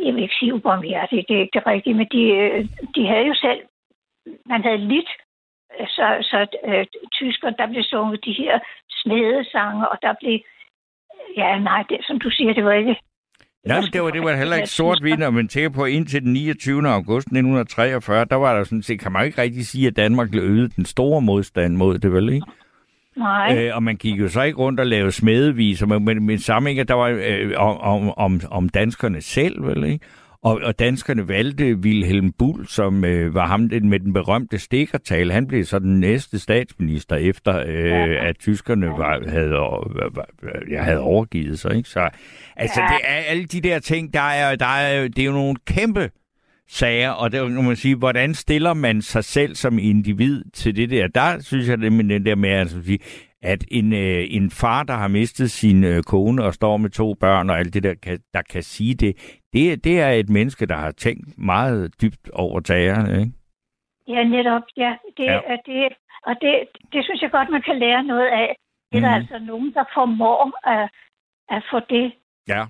jeg 0.06 0.14
vil 0.14 0.24
ikke 0.24 0.36
sige 0.40 0.54
ubarmhjertige, 0.54 1.26
det 1.28 1.36
er 1.36 1.42
ikke 1.42 1.60
det 1.60 1.68
rigtige, 1.68 1.94
men 1.94 2.08
de, 2.12 2.24
øh, 2.24 2.66
de 2.96 3.08
havde 3.08 3.26
jo 3.28 3.34
selv, 3.34 3.62
man 4.46 4.64
havde 4.64 4.78
lidt, 4.78 5.10
så, 5.88 6.18
så 6.22 6.48
øh, 6.66 6.86
tysker, 7.12 7.50
der 7.50 7.68
blev 7.68 7.84
sunget 7.84 8.26
de 8.26 8.34
her 8.34 8.60
smedesange, 8.90 9.90
og 9.90 9.98
der 10.02 10.14
blev, 10.20 10.40
ja 11.38 11.60
nej, 11.60 11.84
det, 11.90 11.98
som 12.08 12.20
du 12.20 12.30
siger, 12.30 12.54
det 12.54 12.66
var 12.66 12.74
ikke 12.74 12.96
Ja, 13.68 13.82
men 13.82 13.90
det 13.94 14.02
var, 14.02 14.10
det 14.10 14.22
var 14.22 14.36
heller 14.36 14.56
ikke 14.56 14.70
sort-hvidt, 14.70 15.24
og 15.24 15.34
man 15.34 15.48
tænker 15.48 15.70
på 15.70 15.86
indtil 15.86 16.22
den 16.24 16.34
29. 16.34 16.90
august 16.90 17.28
1943, 17.28 18.26
der 18.26 18.36
var 18.36 18.58
der 18.58 18.64
sådan 18.64 18.84
set, 18.84 19.00
kan 19.00 19.12
man 19.12 19.26
ikke 19.26 19.42
rigtig 19.42 19.68
sige, 19.68 19.88
at 19.88 19.96
Danmark 19.96 20.30
øvede 20.34 20.70
den 20.76 20.86
store 20.86 21.22
modstand 21.22 21.76
mod 21.76 22.00
det, 22.00 22.14
vel 22.14 22.30
ikke? 22.34 22.46
Nej. 23.18 23.58
Øh, 23.58 23.76
og 23.76 23.84
man 23.84 23.96
gik 23.96 24.20
jo 24.20 24.30
så 24.30 24.42
ikke 24.42 24.58
rundt 24.58 24.80
og 24.80 24.86
lavede 24.86 25.12
smedeviser, 25.12 25.86
men, 25.86 26.06
men, 26.06 26.26
men 26.26 26.40
samme 26.40 26.70
ikke, 26.70 26.82
at 26.82 26.88
der 26.88 26.94
var 26.94 27.08
øh, 27.08 27.52
om, 27.58 28.14
om, 28.18 28.42
om 28.52 28.70
danskerne 28.70 29.22
selv, 29.22 29.66
vel 29.66 29.84
ikke? 29.84 30.06
Og, 30.48 30.62
og 30.64 30.80
danskerne 30.80 31.28
valgte 31.28 31.76
Wilhelm 31.76 32.32
Bull, 32.32 32.68
som 32.68 33.06
øh, 33.06 33.34
var 33.34 33.48
ham 33.48 33.60
med 33.60 34.00
den 34.00 34.14
berømte 34.14 34.60
stikkertale. 34.60 35.34
Han 35.34 35.48
blev 35.48 35.66
så 35.66 35.80
den 35.80 36.00
næste 36.00 36.40
statsminister 36.40 37.16
efter, 37.16 37.64
øh, 37.68 38.28
at 38.28 38.38
tyskerne 38.40 38.88
var, 38.88 39.30
havde, 39.30 39.50
var, 39.50 40.28
ja, 40.72 40.82
havde 40.82 41.00
overgivet 41.00 41.60
sig. 41.60 41.76
Ikke? 41.76 41.90
Så 41.90 42.10
altså, 42.56 42.82
ja. 42.82 42.88
det 42.88 43.00
er 43.04 43.16
alle 43.16 43.46
de 43.46 43.62
der 43.62 43.80
ting, 43.80 44.14
der 44.14 44.22
er, 44.22 44.56
der 44.56 44.66
er, 44.66 45.08
det 45.08 45.20
er 45.20 45.26
jo 45.26 45.32
nogle 45.32 45.56
kæmpe 45.66 46.10
sager, 46.70 47.10
og 47.10 47.32
det 47.32 47.52
må 47.52 47.62
man 47.62 47.76
sige, 47.76 47.96
hvordan 47.96 48.34
stiller 48.34 48.74
man 48.74 49.02
sig 49.02 49.24
selv 49.24 49.56
som 49.56 49.80
individ 49.80 50.44
til 50.54 50.76
det 50.76 50.90
der? 50.90 51.08
Der 51.08 51.40
synes 51.40 51.68
jeg, 51.68 51.78
det 51.78 51.94
med 51.94 52.04
den 52.04 52.26
der 52.26 52.36
med 52.36 52.50
at 52.50 52.70
sige, 52.70 53.00
at 53.54 53.64
en, 53.72 53.94
øh, 53.94 54.24
en 54.38 54.52
far, 54.52 54.84
der 54.84 54.94
har 54.94 55.08
mistet 55.08 55.52
sin 55.52 55.84
øh, 55.84 56.04
kone 56.04 56.44
og 56.44 56.54
står 56.54 56.78
med 56.78 56.90
to 56.90 57.14
børn 57.14 57.50
og 57.50 57.60
alt 57.60 57.74
det 57.74 57.84
der, 57.84 57.94
kan, 57.94 58.20
der 58.34 58.42
kan 58.42 58.64
sige 58.64 58.96
det, 58.96 59.42
det, 59.54 59.84
det 59.84 60.02
er 60.02 60.10
et 60.10 60.30
menneske, 60.30 60.66
der 60.66 60.76
har 60.76 60.92
tænkt 60.92 61.38
meget 61.38 62.02
dybt 62.02 62.30
over 62.34 62.60
tagerne, 62.60 63.20
ikke? 63.22 63.32
Ja, 64.08 64.24
netop. 64.24 64.62
Ja, 64.78 64.96
det, 65.18 65.26
ja. 65.26 65.40
Er 65.54 65.58
det, 65.66 65.94
og 66.24 66.36
det, 66.42 66.54
det 66.94 67.04
synes 67.04 67.22
jeg 67.22 67.32
godt, 67.32 67.50
man 67.50 67.62
kan 67.62 67.80
lære 67.80 68.04
noget 68.04 68.28
af. 68.28 68.56
Det 68.92 68.98
er 68.98 69.00
mm. 69.00 69.04
der 69.04 69.10
mhm. 69.10 69.22
altså 69.22 69.38
nogen, 69.52 69.74
der 69.74 69.84
formår 69.94 70.70
at, 70.74 70.90
at 71.50 71.64
få 71.72 71.80
det 71.80 72.12
ja. 72.48 72.64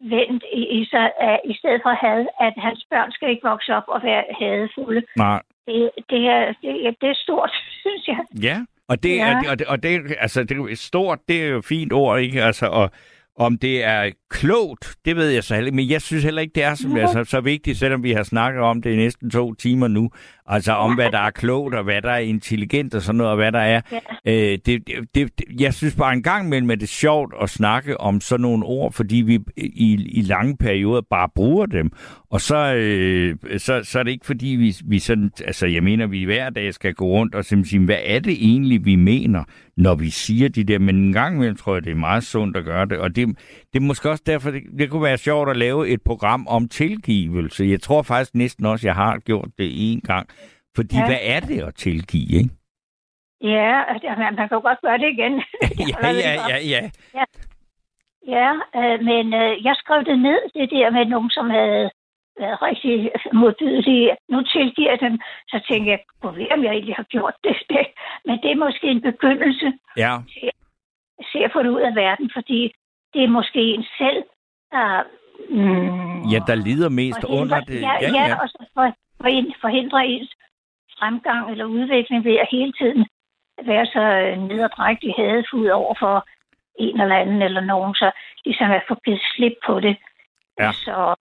vendt 0.00 0.44
i, 0.52 0.62
i 0.78 0.84
sig, 0.84 1.06
at, 1.20 1.40
i 1.44 1.54
stedet 1.58 1.80
for 1.84 1.94
had, 2.04 2.26
at 2.40 2.54
hans 2.56 2.86
børn 2.90 3.12
skal 3.12 3.30
ikke 3.30 3.48
vokse 3.48 3.74
op 3.74 3.88
og 3.88 4.02
være 4.02 4.24
hadefulde. 4.38 5.02
Nej. 5.16 5.42
Det, 5.66 5.90
det, 6.10 6.22
er, 6.36 6.54
det, 6.62 6.96
det 7.00 7.08
er 7.10 7.18
stort, 7.24 7.52
synes 7.82 8.08
jeg. 8.08 8.20
Ja, 8.42 8.58
og 8.88 9.02
det, 9.02 9.16
ja. 9.16 9.26
er, 9.26 9.50
og 9.50 9.58
det, 9.58 9.66
og 9.66 9.82
det, 9.82 10.16
altså, 10.18 10.44
det 10.44 10.56
er 10.56 10.74
stort, 10.74 11.18
det 11.28 11.42
er 11.42 11.46
jo 11.46 11.58
et 11.58 11.64
fint 11.64 11.92
ord, 11.92 12.20
ikke? 12.20 12.42
Altså, 12.42 12.66
og, 12.66 12.90
om 13.38 13.58
det 13.58 13.84
er 13.84 14.10
klogt, 14.30 14.96
det 15.04 15.16
ved 15.16 15.28
jeg 15.28 15.44
så 15.44 15.54
heller 15.54 15.66
ikke, 15.66 15.76
men 15.76 15.90
jeg 15.90 16.02
synes 16.02 16.24
heller 16.24 16.42
ikke, 16.42 16.52
det 16.54 16.62
er 16.62 16.74
som, 16.74 16.96
ja. 16.96 17.02
altså, 17.02 17.24
så 17.24 17.40
vigtigt, 17.40 17.78
selvom 17.78 18.02
vi 18.02 18.12
har 18.12 18.22
snakket 18.22 18.62
om 18.62 18.82
det 18.82 18.90
i 18.90 18.96
næsten 18.96 19.30
to 19.30 19.54
timer 19.54 19.88
nu, 19.88 20.10
Altså 20.48 20.72
om, 20.72 20.94
hvad 20.94 21.10
der 21.10 21.18
er 21.18 21.30
klogt, 21.30 21.74
og 21.74 21.84
hvad 21.84 22.02
der 22.02 22.10
er 22.10 22.18
intelligent, 22.18 22.94
og 22.94 23.02
sådan 23.02 23.16
noget, 23.16 23.30
og 23.30 23.36
hvad 23.36 23.52
der 23.52 23.58
er. 23.58 23.80
Ja. 23.92 24.52
Øh, 24.52 24.58
det, 24.66 24.82
det, 24.86 25.14
det, 25.14 25.44
jeg 25.60 25.74
synes 25.74 25.94
bare 25.94 26.12
en 26.12 26.22
gang 26.22 26.46
imellem, 26.46 26.70
at 26.70 26.80
det 26.80 26.86
er 26.86 26.88
sjovt 26.88 27.34
at 27.42 27.50
snakke 27.50 28.00
om 28.00 28.20
sådan 28.20 28.42
nogle 28.42 28.64
ord, 28.64 28.92
fordi 28.92 29.16
vi 29.16 29.40
i, 29.56 30.08
i 30.12 30.22
lange 30.22 30.56
perioder 30.56 31.00
bare 31.10 31.28
bruger 31.34 31.66
dem. 31.66 31.90
Og 32.30 32.40
så, 32.40 32.74
øh, 32.74 33.36
så, 33.58 33.80
så 33.84 33.98
er 33.98 34.02
det 34.02 34.10
ikke 34.10 34.26
fordi, 34.26 34.46
vi, 34.46 34.76
vi 34.84 34.98
sådan, 34.98 35.30
altså 35.44 35.66
jeg 35.66 35.82
mener, 35.82 36.06
vi 36.06 36.24
hver 36.24 36.50
dag 36.50 36.74
skal 36.74 36.94
gå 36.94 37.06
rundt 37.06 37.34
og 37.34 37.44
sige, 37.44 37.84
hvad 37.84 37.98
er 38.04 38.18
det 38.18 38.32
egentlig, 38.32 38.84
vi 38.84 38.96
mener, 38.96 39.44
når 39.76 39.94
vi 39.94 40.10
siger 40.10 40.48
de 40.48 40.64
der, 40.64 40.78
men 40.78 40.96
en 40.96 41.12
gang 41.12 41.36
imellem 41.36 41.56
tror 41.56 41.74
jeg, 41.74 41.84
det 41.84 41.90
er 41.90 41.96
meget 41.96 42.24
sundt 42.24 42.56
at 42.56 42.64
gøre 42.64 42.86
det, 42.86 42.98
og 42.98 43.16
det, 43.16 43.28
det 43.72 43.78
er 43.78 43.84
måske 43.84 44.10
også 44.10 44.22
derfor, 44.26 44.50
det, 44.50 44.62
det 44.78 44.90
kunne 44.90 45.02
være 45.02 45.18
sjovt 45.18 45.50
at 45.50 45.56
lave 45.56 45.88
et 45.88 46.02
program 46.02 46.46
om 46.46 46.68
tilgivelse. 46.68 47.64
Jeg 47.64 47.80
tror 47.80 48.02
faktisk 48.02 48.34
næsten 48.34 48.66
også, 48.66 48.86
jeg 48.86 48.94
har 48.94 49.18
gjort 49.18 49.48
det 49.58 49.92
en 49.92 50.00
gang, 50.00 50.28
fordi 50.76 50.96
Ja. 50.96 51.06
hvad 51.06 51.22
er 51.34 51.40
det 51.40 51.58
at 51.68 51.74
tilgive, 51.74 52.32
ikke? 52.40 52.50
Ja, 53.54 53.72
man, 54.20 54.34
man 54.38 54.48
kan 54.48 54.58
jo 54.58 54.60
godt 54.68 54.80
gøre 54.86 54.98
det 54.98 55.08
igen. 55.16 55.34
ja, 55.92 56.10
ja, 56.24 56.32
ja, 56.52 56.58
ja. 56.74 57.24
Ja, 58.34 58.50
øh, 58.78 58.98
men 59.10 59.34
øh, 59.34 59.64
jeg 59.64 59.74
skrev 59.82 60.04
det 60.04 60.18
ned, 60.18 60.40
det 60.54 60.70
der 60.70 60.90
med 60.90 61.04
nogen, 61.04 61.30
som 61.30 61.50
havde 61.50 61.90
været 62.40 62.62
rigtig 62.62 63.10
modbydelige. 63.32 64.16
Nu 64.28 64.42
tilgiver 64.42 64.90
jeg 64.90 65.00
dem, 65.00 65.20
så 65.48 65.56
tænker 65.70 65.90
jeg, 65.92 66.00
gå 66.20 66.30
ved, 66.30 66.46
om 66.52 66.64
jeg 66.64 66.72
egentlig 66.72 66.94
har 66.94 67.08
gjort 67.14 67.34
det. 67.44 67.56
det. 67.70 67.86
Men 68.24 68.34
det 68.42 68.50
er 68.50 68.64
måske 68.66 68.86
en 68.86 69.02
begyndelse 69.02 69.72
Ja, 69.96 70.12
se 71.32 71.38
at 71.44 71.52
få 71.52 71.62
det 71.62 71.68
ud 71.68 71.80
af 71.80 71.94
verden, 71.94 72.30
fordi 72.36 72.60
det 73.14 73.24
er 73.24 73.28
måske 73.28 73.60
en 73.60 73.84
selv, 73.98 74.22
der... 74.72 75.02
Mm, 75.50 76.22
ja 76.32 76.38
der 76.46 76.54
lider 76.54 76.88
mest 76.88 77.24
under 77.24 77.60
det. 77.60 77.80
Ja, 77.80 77.94
ja, 78.00 78.10
ja. 78.12 78.42
og 78.42 78.48
så 78.48 78.64
for, 78.74 78.86
for, 79.20 79.28
forhindrer 79.60 79.98
ens 79.98 80.36
fremgang 80.98 81.50
eller 81.50 81.64
udvikling 81.64 82.24
ved 82.24 82.36
at 82.44 82.48
hele 82.50 82.72
tiden 82.80 83.06
være 83.70 83.86
så 83.86 84.04
øh, 84.24 84.48
nederdrægtig 84.48 85.14
hadefuld 85.16 85.70
over 85.70 85.94
for 85.98 86.26
en 86.78 87.00
eller 87.00 87.16
anden 87.16 87.42
eller 87.42 87.60
nogen, 87.60 87.94
så 87.94 88.10
ligesom 88.44 88.70
at 88.70 88.82
få 88.88 88.94
givet 89.04 89.20
slip 89.34 89.56
på 89.66 89.80
det. 89.80 89.96
Ja. 90.60 90.72
Så 90.72 91.14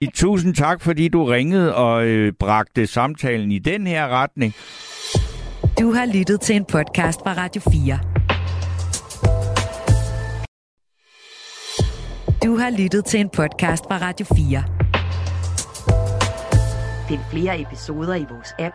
I, 0.00 0.06
tusind 0.14 0.54
tak, 0.54 0.80
fordi 0.82 1.08
du 1.08 1.24
ringede 1.24 1.74
og 1.76 2.06
øh, 2.06 2.32
bragte 2.40 2.86
samtalen 2.86 3.52
i 3.52 3.58
den 3.58 3.86
her 3.86 4.08
retning. 4.08 4.52
Du 5.80 5.92
har 5.92 6.06
lyttet 6.18 6.40
til 6.40 6.56
en 6.56 6.64
podcast 6.64 7.20
fra 7.24 7.32
Radio 7.42 7.62
4. 7.72 7.98
Du 12.44 12.56
har 12.56 12.70
lyttet 12.82 13.04
til 13.04 13.20
en 13.20 13.30
podcast 13.30 13.84
fra 13.88 13.98
Radio 14.06 14.26
4. 14.26 14.62
Find 17.08 17.20
flere 17.32 17.60
episoder 17.60 18.14
i 18.14 18.26
vores 18.30 18.54
app, 18.58 18.74